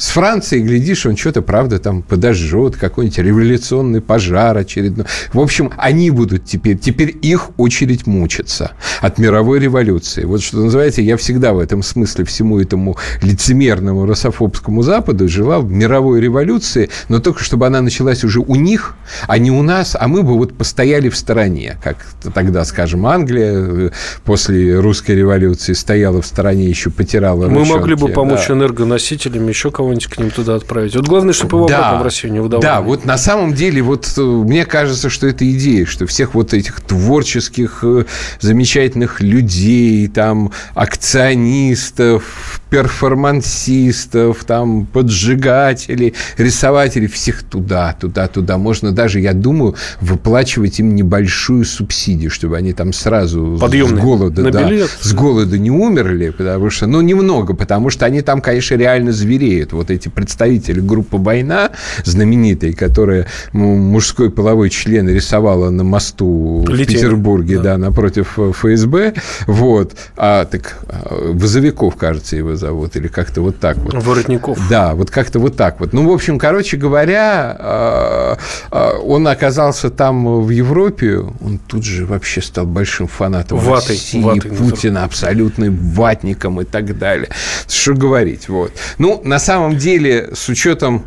с 0.02 0.08
Францией, 0.08 0.64
глядишь, 0.64 1.06
он 1.06 1.16
что-то, 1.16 1.42
правда, 1.42 1.78
там 1.78 2.02
подожжет, 2.02 2.76
какой-нибудь 2.76 3.18
революционный 3.18 4.00
пожар 4.00 4.58
очередной. 4.58 5.06
В 5.32 5.38
общем, 5.38 5.70
они 5.76 6.10
будут 6.10 6.44
теперь, 6.44 6.76
теперь 6.76 7.16
их 7.22 7.50
очередь 7.56 8.08
мучиться 8.08 8.72
от 9.00 9.18
мировой 9.18 9.60
революции. 9.60 10.24
Вот 10.24 10.42
что 10.42 10.58
называется, 10.58 11.02
я 11.02 11.16
всегда 11.16 11.52
в 11.52 11.60
этом 11.60 11.84
смысле 11.84 12.24
всему 12.24 12.58
этому 12.58 12.96
лицемерному 13.22 14.04
русофобскому 14.04 14.82
Западу 14.82 15.28
жила 15.28 15.60
в 15.60 15.70
мировой 15.70 16.20
революции, 16.20 16.90
но 17.08 17.20
только 17.20 17.44
чтобы 17.44 17.68
она 17.68 17.80
началась 17.80 18.24
уже 18.24 18.40
у 18.40 18.56
них, 18.56 18.96
а 19.28 19.38
не 19.38 19.52
у 19.52 19.62
нас, 19.62 19.96
а 19.98 20.08
мы 20.08 20.24
бы 20.24 20.36
вот 20.36 20.58
постояли 20.58 21.10
в 21.10 21.16
стороне, 21.16 21.78
как 21.80 22.04
тогда, 22.34 22.64
скажем, 22.64 23.06
Англия 23.06 23.52
э, 23.54 23.90
после 24.24 24.80
русской 24.80 25.12
революции 25.12 25.74
стояла 25.74 26.20
в 26.20 26.26
стороне, 26.26 26.64
еще 26.64 26.90
потирала 26.90 27.46
Мы 27.46 27.64
могли 27.64 27.94
бы 27.94 28.08
ручонки, 28.08 28.14
помочь 28.14 28.48
да. 28.48 28.54
энергоносителям, 28.54 29.46
еще 29.46 29.70
кого-нибудь 29.70 29.91
кого-нибудь 29.92 30.06
к 30.06 30.18
ним 30.18 30.30
туда 30.30 30.54
отправить. 30.56 30.96
Вот 30.96 31.06
главное, 31.06 31.32
чтобы 31.32 31.56
его 31.56 31.64
обратно 31.66 31.98
в 31.98 32.02
Россию 32.02 32.32
не 32.32 32.40
выдавали. 32.40 32.64
Да, 32.64 32.80
вот 32.80 33.04
на 33.04 33.18
самом 33.18 33.54
деле, 33.54 33.82
вот 33.82 34.10
э, 34.16 34.20
мне 34.20 34.64
кажется, 34.64 35.10
что 35.10 35.26
это 35.26 35.50
идея, 35.50 35.86
что 35.86 36.06
всех 36.06 36.34
вот 36.34 36.54
этих 36.54 36.80
творческих, 36.80 37.80
э, 37.82 38.04
замечательных 38.40 39.20
людей, 39.20 40.08
там, 40.08 40.52
акционистов, 40.74 42.60
перформансистов, 42.70 44.44
там, 44.44 44.86
поджигателей, 44.86 46.14
рисователей, 46.38 47.06
всех 47.06 47.42
туда, 47.42 47.94
туда, 48.00 48.28
туда. 48.28 48.56
Можно 48.56 48.92
даже, 48.92 49.20
я 49.20 49.34
думаю, 49.34 49.74
выплачивать 50.00 50.80
им 50.80 50.94
небольшую 50.94 51.64
субсидию, 51.64 52.30
чтобы 52.30 52.56
они 52.56 52.72
там 52.72 52.92
сразу 52.92 53.58
Подъемный. 53.60 53.98
с 53.98 54.00
голода, 54.00 54.50
да, 54.50 54.70
с 55.00 55.12
голода 55.12 55.58
не 55.58 55.70
умерли, 55.70 56.30
потому 56.30 56.70
что, 56.70 56.86
ну, 56.86 57.02
немного, 57.02 57.54
потому 57.54 57.90
что 57.90 58.06
они 58.06 58.22
там, 58.22 58.40
конечно, 58.40 58.74
реально 58.76 59.12
звереют. 59.12 59.71
Вот 59.72 59.90
эти 59.90 60.08
представители 60.08 60.80
группы 60.80 61.16
«Война», 61.16 61.70
знаменитые, 62.04 62.74
которая 62.74 63.26
м, 63.52 63.60
мужской 63.60 64.30
половой 64.30 64.70
член 64.70 65.08
рисовала 65.08 65.70
на 65.70 65.84
мосту 65.84 66.64
в 66.66 66.70
Летели, 66.70 66.96
Петербурге, 66.96 67.56
да. 67.56 67.62
да, 67.62 67.78
напротив 67.78 68.38
э, 68.38 68.52
ФСБ, 68.52 69.14
вот, 69.46 69.94
а 70.16 70.44
так 70.44 70.78
а, 70.88 71.32
Вазовиков, 71.32 71.96
кажется, 71.96 72.36
его 72.36 72.56
зовут, 72.56 72.96
или 72.96 73.08
как-то 73.08 73.40
вот 73.40 73.58
так 73.58 73.76
вот. 73.78 73.94
Воротников. 73.94 74.58
Да, 74.68 74.94
вот 74.94 75.10
как-то 75.10 75.38
вот 75.38 75.56
так 75.56 75.80
вот. 75.80 75.92
Ну, 75.92 76.08
в 76.08 76.12
общем, 76.12 76.38
короче 76.38 76.76
говоря, 76.76 77.56
а, 77.58 78.38
он 79.04 79.28
оказался 79.28 79.90
там 79.90 80.42
в 80.42 80.50
Европе, 80.50 81.18
он 81.18 81.58
тут 81.66 81.84
же 81.84 82.06
вообще 82.06 82.40
стал 82.40 82.66
большим 82.66 83.06
фанатом 83.06 83.58
Ватой, 83.58 83.96
России, 83.96 84.22
ватой 84.22 84.50
Путина, 84.50 85.04
абсолютным 85.04 85.76
ватником 85.76 86.60
и 86.60 86.64
так 86.64 86.98
далее. 86.98 87.28
Что 87.68 87.94
говорить, 87.94 88.48
вот. 88.48 88.72
Ну, 88.98 89.20
на 89.24 89.38
самом 89.38 89.61
деле, 89.70 90.30
с 90.34 90.48
учетом 90.48 91.04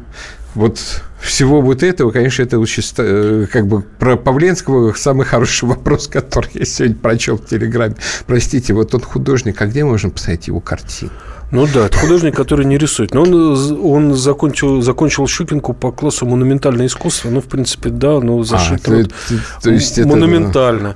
вот 0.55 0.79
всего 1.19 1.61
вот 1.61 1.83
этого, 1.83 2.11
конечно, 2.11 2.43
это 2.43 2.59
очень, 2.59 2.83
э, 2.97 3.47
как 3.51 3.67
бы 3.67 3.81
про 3.81 4.15
Павленского 4.15 4.93
самый 4.93 5.25
хороший 5.25 5.65
вопрос, 5.69 6.07
который 6.07 6.49
я 6.53 6.65
сегодня 6.65 6.95
прочел 6.95 7.37
в 7.37 7.45
Телеграме. 7.45 7.95
Простите, 8.25 8.73
вот 8.73 8.93
он 8.95 9.01
художник, 9.01 9.61
а 9.61 9.65
где 9.65 9.83
можно 9.83 10.09
посмотреть 10.09 10.47
его 10.47 10.59
картину? 10.59 11.11
Ну 11.51 11.67
да, 11.73 11.85
это 11.85 11.97
художник, 11.97 12.35
который 12.35 12.65
не 12.65 12.77
рисует. 12.77 13.13
Но 13.13 13.21
он, 13.23 13.79
он 13.83 14.13
закончил, 14.15 14.81
закончил 14.81 15.27
Щукинку 15.27 15.73
по 15.73 15.91
классу 15.91 16.25
монументальное 16.25 16.87
искусство. 16.87 17.29
Ну, 17.29 17.39
в 17.41 17.45
принципе, 17.45 17.89
да, 17.89 18.19
но 18.19 18.43
зашито 18.43 18.83
то- 18.83 18.91
вот 18.97 19.07
то- 19.09 19.61
то 19.63 19.69
есть 19.71 19.97
это- 19.97 20.07
монументально. 20.09 20.95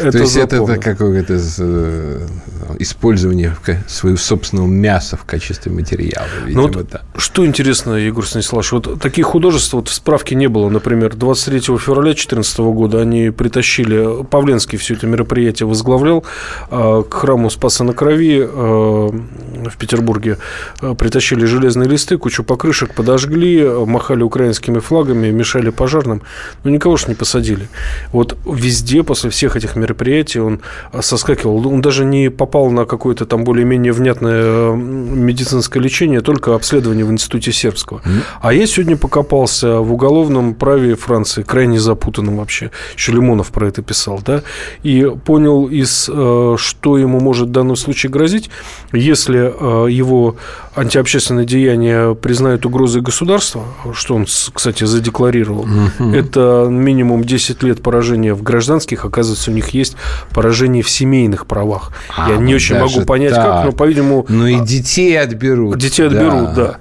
То 0.00 0.06
есть 0.18 0.36
это, 0.36 0.56
запомнил. 0.56 0.74
это 0.74 0.82
какое-то 0.82 1.40
э, 1.58 2.26
использование 2.78 3.56
своего 3.86 4.18
собственного 4.18 4.66
мяса 4.66 5.16
в 5.16 5.24
качестве 5.24 5.72
материала, 5.72 6.26
видимо, 6.44 6.62
Ну 6.62 6.72
вот 6.72 6.88
да. 6.90 7.00
Что 7.16 7.44
интересно, 7.46 7.94
Егор 7.94 8.26
Станиславович, 8.26 8.72
вот 8.72 9.00
таких 9.00 9.26
художеств 9.26 9.72
вот 9.72 9.88
в 9.88 9.92
справке 9.92 10.34
не 10.34 10.48
было. 10.48 10.68
Например, 10.68 11.14
23 11.16 11.60
февраля 11.78 12.12
2014 12.12 12.58
года 12.72 13.00
они 13.00 13.30
притащили, 13.30 14.22
Павленский 14.24 14.78
все 14.78 14.94
это 14.94 15.06
мероприятие 15.06 15.66
возглавлял, 15.66 16.24
э, 16.70 17.02
к 17.08 17.14
храму 17.14 17.50
Спаса 17.50 17.84
на 17.84 17.92
Крови 17.94 18.42
в 18.42 19.77
Петербурге. 19.78 20.38
Э, 20.82 20.94
Притащили 20.98 21.46
железные 21.46 21.88
листы, 21.88 22.18
кучу 22.18 22.44
покрышек 22.44 22.94
подожгли, 22.94 23.60
э, 23.60 23.84
махали 23.86 24.22
украинскими 24.22 24.80
флагами, 24.80 25.30
мешали 25.30 25.70
пожарным. 25.70 26.22
Но 26.64 26.70
никого 26.70 26.96
ж 26.96 27.08
не 27.08 27.14
посадили. 27.14 27.68
Вот 28.12 28.36
везде 28.44 29.02
после 29.02 29.30
всех 29.30 29.56
этих 29.56 29.76
мероприятий 29.76 30.40
он 30.40 30.60
э, 30.92 31.02
соскакивал. 31.02 31.66
Он 31.68 31.80
даже 31.80 32.04
не 32.04 32.30
попал 32.30 32.70
на 32.70 32.84
какое-то 32.84 33.24
там 33.24 33.44
более-менее 33.44 33.92
внятное 33.92 34.72
медицинское 34.72 35.80
лечение, 35.80 36.20
только 36.20 36.54
обследование 36.54 37.04
в 37.04 37.12
институте 37.12 37.52
сербского. 37.52 38.02
А 38.40 38.52
я 38.52 38.66
сегодня 38.66 38.96
покопался 38.96 39.78
в 39.78 39.92
уголовном 39.92 40.54
праве 40.54 40.94
Франции, 40.94 41.42
крайне 41.42 41.78
запутанном 41.78 42.36
вообще. 42.36 42.70
Еще 42.96 43.12
Лимонов 43.12 43.50
про 43.52 43.68
это 43.68 43.82
писал, 43.82 44.20
да, 44.24 44.42
и 44.82 45.10
понял 45.24 45.66
из, 45.66 46.04
что 46.04 46.98
ему 46.98 47.20
может 47.20 47.48
в 47.48 47.52
данном 47.52 47.76
случае 47.76 48.10
грозить, 48.10 48.50
если 48.92 49.52
его 49.88 50.36
антиобщественное 50.76 51.44
деяние 51.44 52.14
признают 52.14 52.64
угрозой 52.66 53.02
государства, 53.02 53.64
что 53.92 54.14
он, 54.14 54.26
кстати, 54.52 54.84
задекларировал, 54.84 55.66
это 55.98 56.66
минимум 56.70 57.24
10 57.24 57.62
лет 57.62 57.82
поражения 57.82 58.34
в 58.34 58.42
гражданских, 58.42 59.04
оказывается, 59.04 59.50
у 59.50 59.54
них 59.54 59.70
есть 59.70 59.96
поражение 60.32 60.82
в 60.82 60.90
семейных 60.90 61.46
правах. 61.46 61.92
А, 62.16 62.30
Я 62.30 62.36
не 62.36 62.54
очень 62.54 62.78
могу 62.78 63.02
понять, 63.02 63.34
как, 63.34 63.44
так. 63.44 63.64
но, 63.66 63.72
по-видимому, 63.72 64.26
Ну 64.28 64.46
и 64.46 64.60
детей 64.60 65.18
отберут. 65.20 65.78
Детей 65.78 66.06
отберут, 66.06 66.54
да. 66.54 66.78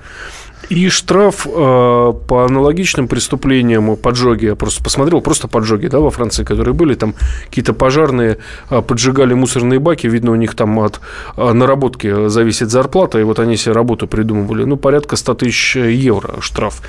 И 0.69 0.89
штраф 0.89 1.47
э, 1.47 1.49
по 1.49 2.45
аналогичным 2.45 3.07
преступлениям, 3.07 3.95
поджоги, 3.95 4.45
я 4.45 4.55
просто 4.55 4.83
посмотрел, 4.83 5.21
просто 5.21 5.47
поджоги, 5.47 5.87
да, 5.87 5.99
во 5.99 6.11
Франции, 6.11 6.43
которые 6.43 6.73
были, 6.73 6.93
там 6.95 7.15
какие-то 7.45 7.73
пожарные 7.73 8.37
э, 8.69 8.81
поджигали 8.81 9.33
мусорные 9.33 9.79
баки, 9.79 10.07
видно, 10.07 10.31
у 10.31 10.35
них 10.35 10.55
там 10.55 10.77
от 10.79 10.99
э, 11.37 11.53
наработки 11.53 12.27
зависит 12.27 12.69
зарплата, 12.69 13.17
и 13.19 13.23
вот 13.23 13.39
они 13.39 13.55
себе 13.55 13.73
работу 13.73 14.07
придумывали, 14.07 14.65
ну, 14.65 14.75
порядка 14.75 15.15
100 15.15 15.35
тысяч 15.35 15.75
евро 15.77 16.41
штраф. 16.41 16.81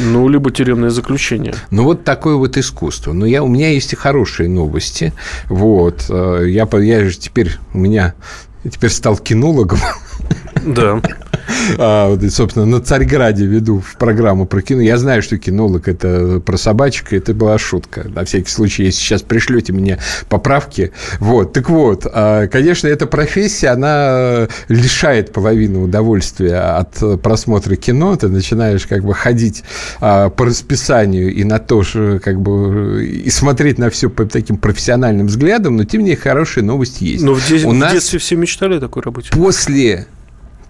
Ну, 0.00 0.28
либо 0.28 0.50
тюремное 0.50 0.90
заключение. 0.90 1.54
Ну, 1.70 1.84
вот 1.84 2.04
такое 2.04 2.36
вот 2.36 2.56
искусство. 2.56 3.12
Но 3.12 3.26
я, 3.26 3.42
у 3.42 3.48
меня 3.48 3.70
есть 3.70 3.92
и 3.92 3.96
хорошие 3.96 4.48
новости. 4.48 5.12
Вот. 5.48 6.06
Э, 6.08 6.44
Я, 6.46 6.66
я 6.72 7.04
же 7.04 7.18
теперь, 7.18 7.50
у 7.74 7.78
меня 7.78 8.14
теперь 8.62 8.90
стал 8.90 9.16
кинологом. 9.18 9.78
Да. 10.64 11.00
А, 11.78 12.08
вот, 12.08 12.22
и, 12.22 12.30
собственно, 12.30 12.64
на 12.64 12.80
Царьграде 12.80 13.44
веду 13.44 13.80
в 13.80 13.96
программу 13.96 14.46
про 14.46 14.62
кино. 14.62 14.80
Я 14.80 14.96
знаю, 14.98 15.22
что 15.22 15.36
кинолог– 15.38 15.88
это 15.88 16.40
про 16.40 16.56
собачек, 16.56 17.12
и 17.12 17.16
это 17.16 17.34
была 17.34 17.58
шутка. 17.58 18.06
На 18.08 18.24
всякий 18.24 18.50
случай, 18.50 18.84
если 18.84 19.00
сейчас 19.00 19.22
пришлете 19.22 19.72
мне 19.72 19.98
поправки. 20.28 20.92
Вот, 21.18 21.52
так 21.52 21.68
вот, 21.68 22.06
а, 22.10 22.46
конечно, 22.48 22.88
эта 22.88 23.06
профессия, 23.06 23.68
она 23.68 24.48
лишает 24.68 25.32
половину 25.32 25.82
удовольствия 25.82 26.60
от 26.78 27.20
просмотра 27.22 27.76
кино. 27.76 28.16
Ты 28.16 28.28
начинаешь 28.28 28.86
как 28.86 29.04
бы 29.04 29.12
ходить 29.14 29.64
а, 30.00 30.30
по 30.30 30.46
расписанию 30.46 31.32
и 31.32 31.44
на 31.44 31.58
то, 31.58 31.82
что 31.82 32.20
как 32.22 32.40
бы 32.40 33.04
и 33.06 33.28
смотреть 33.30 33.78
на 33.78 33.90
все 33.90 34.08
по 34.08 34.24
таким 34.24 34.56
профессиональным 34.56 35.26
взглядом, 35.26 35.76
но 35.76 35.84
тем 35.84 36.00
не 36.00 36.04
менее 36.04 36.16
хорошая 36.22 36.64
новость 36.64 37.00
есть. 37.00 37.24
Но 37.24 37.34
в, 37.34 37.46
де- 37.48 37.64
У 37.66 37.70
в 37.70 37.74
нас 37.74 37.92
детстве 37.92 38.18
все 38.18 38.36
мечтали 38.36 38.76
о 38.76 38.80
такой 38.80 39.02
работе. 39.02 39.30
после 39.32 40.06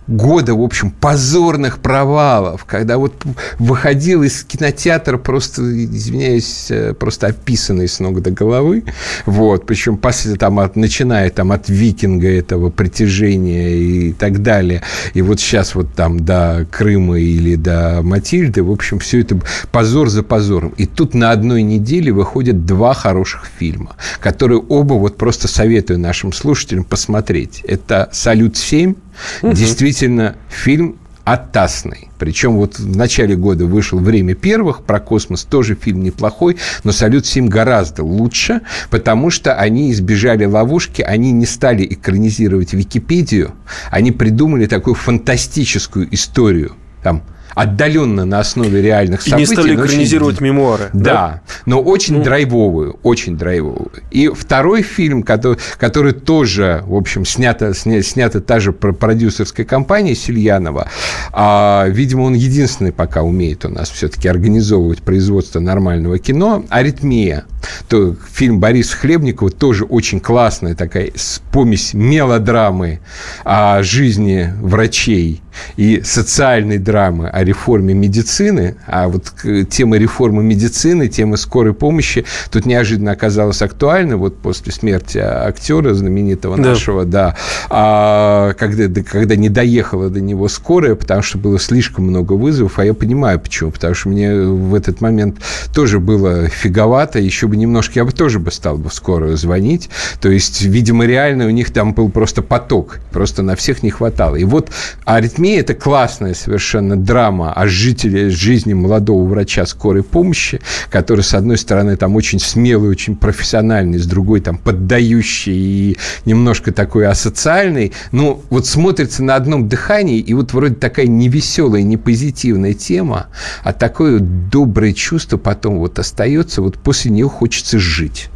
года, 0.07 0.55
в 0.55 0.63
общем, 0.63 0.91
позорных 0.91 1.79
провалов, 1.79 2.65
когда 2.65 2.99
вот 2.99 3.15
выходил 3.59 4.23
из 4.23 4.45
кинотеатра 4.45 5.19
просто, 5.19 5.63
извиняюсь, 5.63 6.67
э, 6.71 6.95
просто 6.95 7.29
описанный 7.29 7.89
с 7.89 8.01
ног 8.01 8.21
до 8.21 8.31
головы, 8.31 8.85
вот, 9.27 9.67
причем 9.67 9.97
после, 9.97 10.37
там, 10.37 10.59
от, 10.59 10.77
начиная 10.77 11.31
там 11.31 11.53
от 11.53 11.69
викинга 11.69 12.29
этого 12.29 12.71
притяжения 12.71 13.77
и 13.77 14.13
так 14.13 14.43
далее, 14.43 14.83
и 15.15 15.23
вот 15.23 15.41
сейчас 15.41 15.75
вот 15.75 15.95
там 15.95 16.21
до 16.21 16.67
Крыма 16.71 17.19
или 17.19 17.55
до 17.57 18.01
Матильды, 18.03 18.63
в 18.63 18.71
общем, 18.71 18.99
все 18.99 19.21
это 19.21 19.41
позор 19.73 20.09
за 20.09 20.23
позором. 20.23 20.75
И 20.77 20.87
тут 20.87 21.15
на 21.15 21.31
одной 21.31 21.63
неделе 21.63 22.13
выходят 22.13 22.67
два 22.67 22.95
хороших 22.95 23.47
фильма, 23.59 23.97
которые 24.21 24.61
оба 24.61 24.95
вот 24.95 25.17
просто 25.17 25.49
советую 25.49 25.99
нашим 25.99 26.33
слушателям 26.33 26.85
посмотреть. 26.85 27.63
Это 27.67 28.09
«Салют-7», 28.13 28.97
действительно 29.43 30.37
фильм 30.49 30.99
оттасный. 31.25 32.11
Причем 32.19 32.57
вот 32.57 32.79
в 32.79 32.97
начале 32.97 33.35
года 33.35 33.65
вышел 33.65 33.99
«Время 33.99 34.35
первых» 34.35 34.83
про 34.83 35.01
космос, 35.01 35.45
тоже 35.45 35.75
фильм 35.75 36.03
неплохой, 36.03 36.59
но 36.85 36.93
«Салют-7» 36.93 37.49
гораздо 37.49 38.05
лучше, 38.05 38.61
потому 38.91 39.31
что 39.31 39.55
они 39.55 39.91
избежали 39.91 40.45
ловушки, 40.45 41.03
они 41.03 41.33
не 41.33 41.47
стали 41.47 41.87
экранизировать 41.89 42.75
Википедию, 42.75 43.55
они 43.91 44.13
придумали 44.13 44.67
такую 44.67 44.95
фантастическую 44.95 46.15
историю, 46.15 46.73
там, 47.03 47.23
отдаленно 47.55 48.25
на 48.25 48.41
основе 48.41 48.81
реальных 48.83 49.27
И 49.27 49.31
событий. 49.31 49.51
не 49.51 49.55
стали 49.55 49.75
но 49.77 49.83
очень 49.83 49.93
экранизировать 49.95 50.41
мемуары. 50.41 50.91
да, 50.93 51.43
но 51.67 51.81
очень 51.81 52.23
драйвовую, 52.23 52.99
очень 53.03 53.37
драйвовую. 53.37 53.91
И 54.11 54.29
второй 54.29 54.83
фильм, 54.83 55.23
который, 55.23 55.59
который 55.79 56.13
тоже, 56.13 56.83
в 56.87 56.95
общем, 56.95 57.25
снято, 57.25 57.75
сня, 57.75 58.03
снята 58.03 58.41
та 58.41 58.61
же 58.61 58.73
про- 58.73 58.93
продюсерская 58.93 59.67
компания 59.67 60.15
Сильянова. 60.15 60.89
А, 61.33 61.87
видимо, 61.89 62.23
он 62.23 62.35
единственный 62.35 62.93
пока 62.93 63.23
умеет 63.23 63.65
у 63.65 63.69
нас 63.69 63.91
все-таки 63.91 64.29
организовывать 64.29 65.03
производство 65.03 65.61
нормального 65.61 66.19
кино. 66.19 66.65
«Аритмия». 66.69 67.45
то 67.89 68.15
фильм 68.33 68.61
Бориса 68.61 68.97
Хлебникова 68.97 69.51
тоже 69.51 69.85
очень 69.85 70.21
классная 70.21 70.75
такая 70.75 71.11
помесь 71.53 71.95
мелодрамы 71.95 73.01
о 73.45 73.83
жизни 73.83 74.53
врачей 74.61 75.41
и 75.77 76.03
социальной 76.05 76.79
драмы 76.79 77.29
о 77.29 77.45
реформе 77.45 77.95
медицины, 77.95 78.77
а 78.87 79.09
вот 79.09 79.33
тема 79.71 79.97
реформы 79.97 80.43
медицины, 80.43 81.09
тема 81.09 81.37
скорой 81.37 81.75
помощи 81.75 82.25
тут 82.51 82.67
неожиданно 82.67 83.13
оказалась 83.13 83.63
актуальна 83.63 84.17
вот 84.17 84.39
после 84.39 84.73
смерти 84.73 85.19
актера 85.19 85.95
знаменитого 85.95 86.57
да. 86.57 86.63
нашего, 86.63 87.05
да, 87.05 87.37
а, 87.71 88.53
когда, 88.55 89.03
когда 89.03 89.37
не 89.37 89.49
доехала 89.49 90.11
до 90.11 90.21
него 90.21 90.49
скорая, 90.49 90.95
потому 90.95 91.23
что 91.23 91.39
было 91.39 91.59
слишком 91.59 92.07
много 92.07 92.35
вызовов, 92.35 92.79
а 92.79 92.85
я 92.85 92.95
понимаю 92.95 93.41
почему, 93.41 93.71
потому 93.71 93.95
что 93.95 94.09
мне 94.09 94.35
в 94.35 94.75
этот 94.75 95.01
момент 95.01 95.37
тоже 95.75 96.01
было 96.01 96.49
фиговато, 96.49 97.19
еще 97.19 97.47
бы 97.47 97.57
немножко, 97.57 97.93
я 97.97 98.05
бы 98.05 98.13
тоже 98.13 98.39
бы 98.39 98.51
стал 98.51 98.77
бы 98.77 98.91
в 98.91 98.95
скорую 98.95 99.37
звонить, 99.37 99.91
то 100.21 100.29
есть, 100.29 100.63
видимо, 100.63 101.07
реально 101.07 101.47
у 101.47 101.51
них 101.51 101.73
там 101.73 101.93
был 101.95 102.09
просто 102.09 102.43
поток, 102.43 103.01
просто 103.11 103.43
на 103.43 103.57
всех 103.57 103.83
не 103.83 103.91
хватало. 103.91 104.37
И 104.37 104.45
вот 104.45 104.71
аритмия– 105.05 105.44
это 105.53 105.75
классная 105.75 106.35
совершенно 106.35 106.97
драма 106.97 107.53
о 107.53 107.67
жителе 107.67 108.31
жизни 108.31 108.73
молодого 108.73 109.27
врача 109.27 109.67
скорой 109.67 110.03
помощи, 110.03 110.61
который, 110.91 111.23
с 111.23 111.35
одной 111.35 111.59
стороны, 111.59 111.97
там 111.97 112.17
очень 112.17 112.41
смелый, 112.41 112.91
очень 112.91 113.17
профессиональный, 113.17 113.99
с 113.99 114.07
другой, 114.07 114.41
там, 114.41 114.59
поддающий 114.59 115.53
и 115.55 115.97
немножко 116.25 116.73
такой 116.73 117.07
асоциальный, 117.07 117.93
ну, 118.13 118.43
вот 118.51 118.67
смотрится 118.67 119.23
на 119.23 119.37
одном 119.37 119.69
дыхании, 119.69 120.19
и 120.19 120.35
вот 120.35 120.53
вроде 120.53 120.75
такая 120.75 121.07
невеселая, 121.07 121.83
не 121.83 121.97
позитивная 121.97 122.75
тема, 122.75 123.27
а 123.63 123.73
такое 123.73 124.19
доброе 124.19 124.93
чувство 124.93 125.37
потом 125.37 125.79
вот 125.79 125.99
остается, 125.99 126.63
вот 126.63 126.79
после 126.79 127.11
нее 127.11 127.29
хочется 127.29 127.79
жить. 127.79 128.31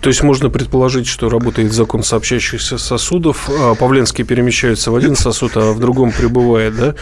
То 0.00 0.08
есть 0.08 0.22
можно 0.22 0.48
предположить, 0.48 1.06
что 1.06 1.28
работает 1.28 1.72
закон 1.72 2.02
сообщающихся 2.02 2.78
сосудов, 2.78 3.50
а 3.50 3.74
Павленский 3.74 4.24
перемещается 4.24 4.90
в 4.90 4.96
один 4.96 5.14
сосуд, 5.14 5.52
а 5.56 5.72
в 5.72 5.78
другом 5.78 6.10
прибывает, 6.10 6.74
да? 6.74 6.94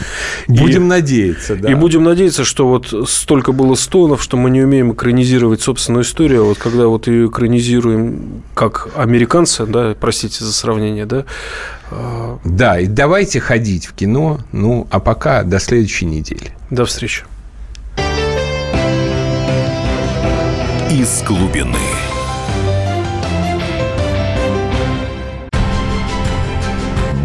Будем 0.49 0.84
и, 0.84 0.86
надеяться, 0.86 1.55
да. 1.55 1.70
И 1.70 1.74
будем 1.74 2.03
надеяться, 2.03 2.44
что 2.44 2.66
вот 2.68 3.09
столько 3.09 3.53
было 3.53 3.76
стонов, 3.76 4.22
что 4.22 4.36
мы 4.36 4.51
не 4.51 4.62
умеем 4.62 4.92
экранизировать 4.92 5.62
собственную 5.62 6.03
историю, 6.03 6.42
а 6.42 6.44
вот 6.46 6.59
когда 6.59 6.88
вот 6.88 7.07
ее 7.07 7.28
экранизируем 7.28 8.42
как 8.55 8.88
американцы, 8.96 9.64
да, 9.64 9.94
простите 9.99 10.44
за 10.44 10.53
сравнение, 10.53 11.07
да? 11.07 11.24
А, 11.90 12.38
да, 12.44 12.80
и 12.80 12.86
давайте 12.86 13.38
ходить 13.38 13.86
в 13.86 13.94
кино, 13.94 14.40
ну, 14.51 14.88
а 14.90 14.99
пока 14.99 15.44
до 15.44 15.61
следующей 15.61 16.07
недели. 16.07 16.53
До 16.70 16.84
встречи. 16.84 17.22
Из 20.90 21.22
глубины. 21.22 21.76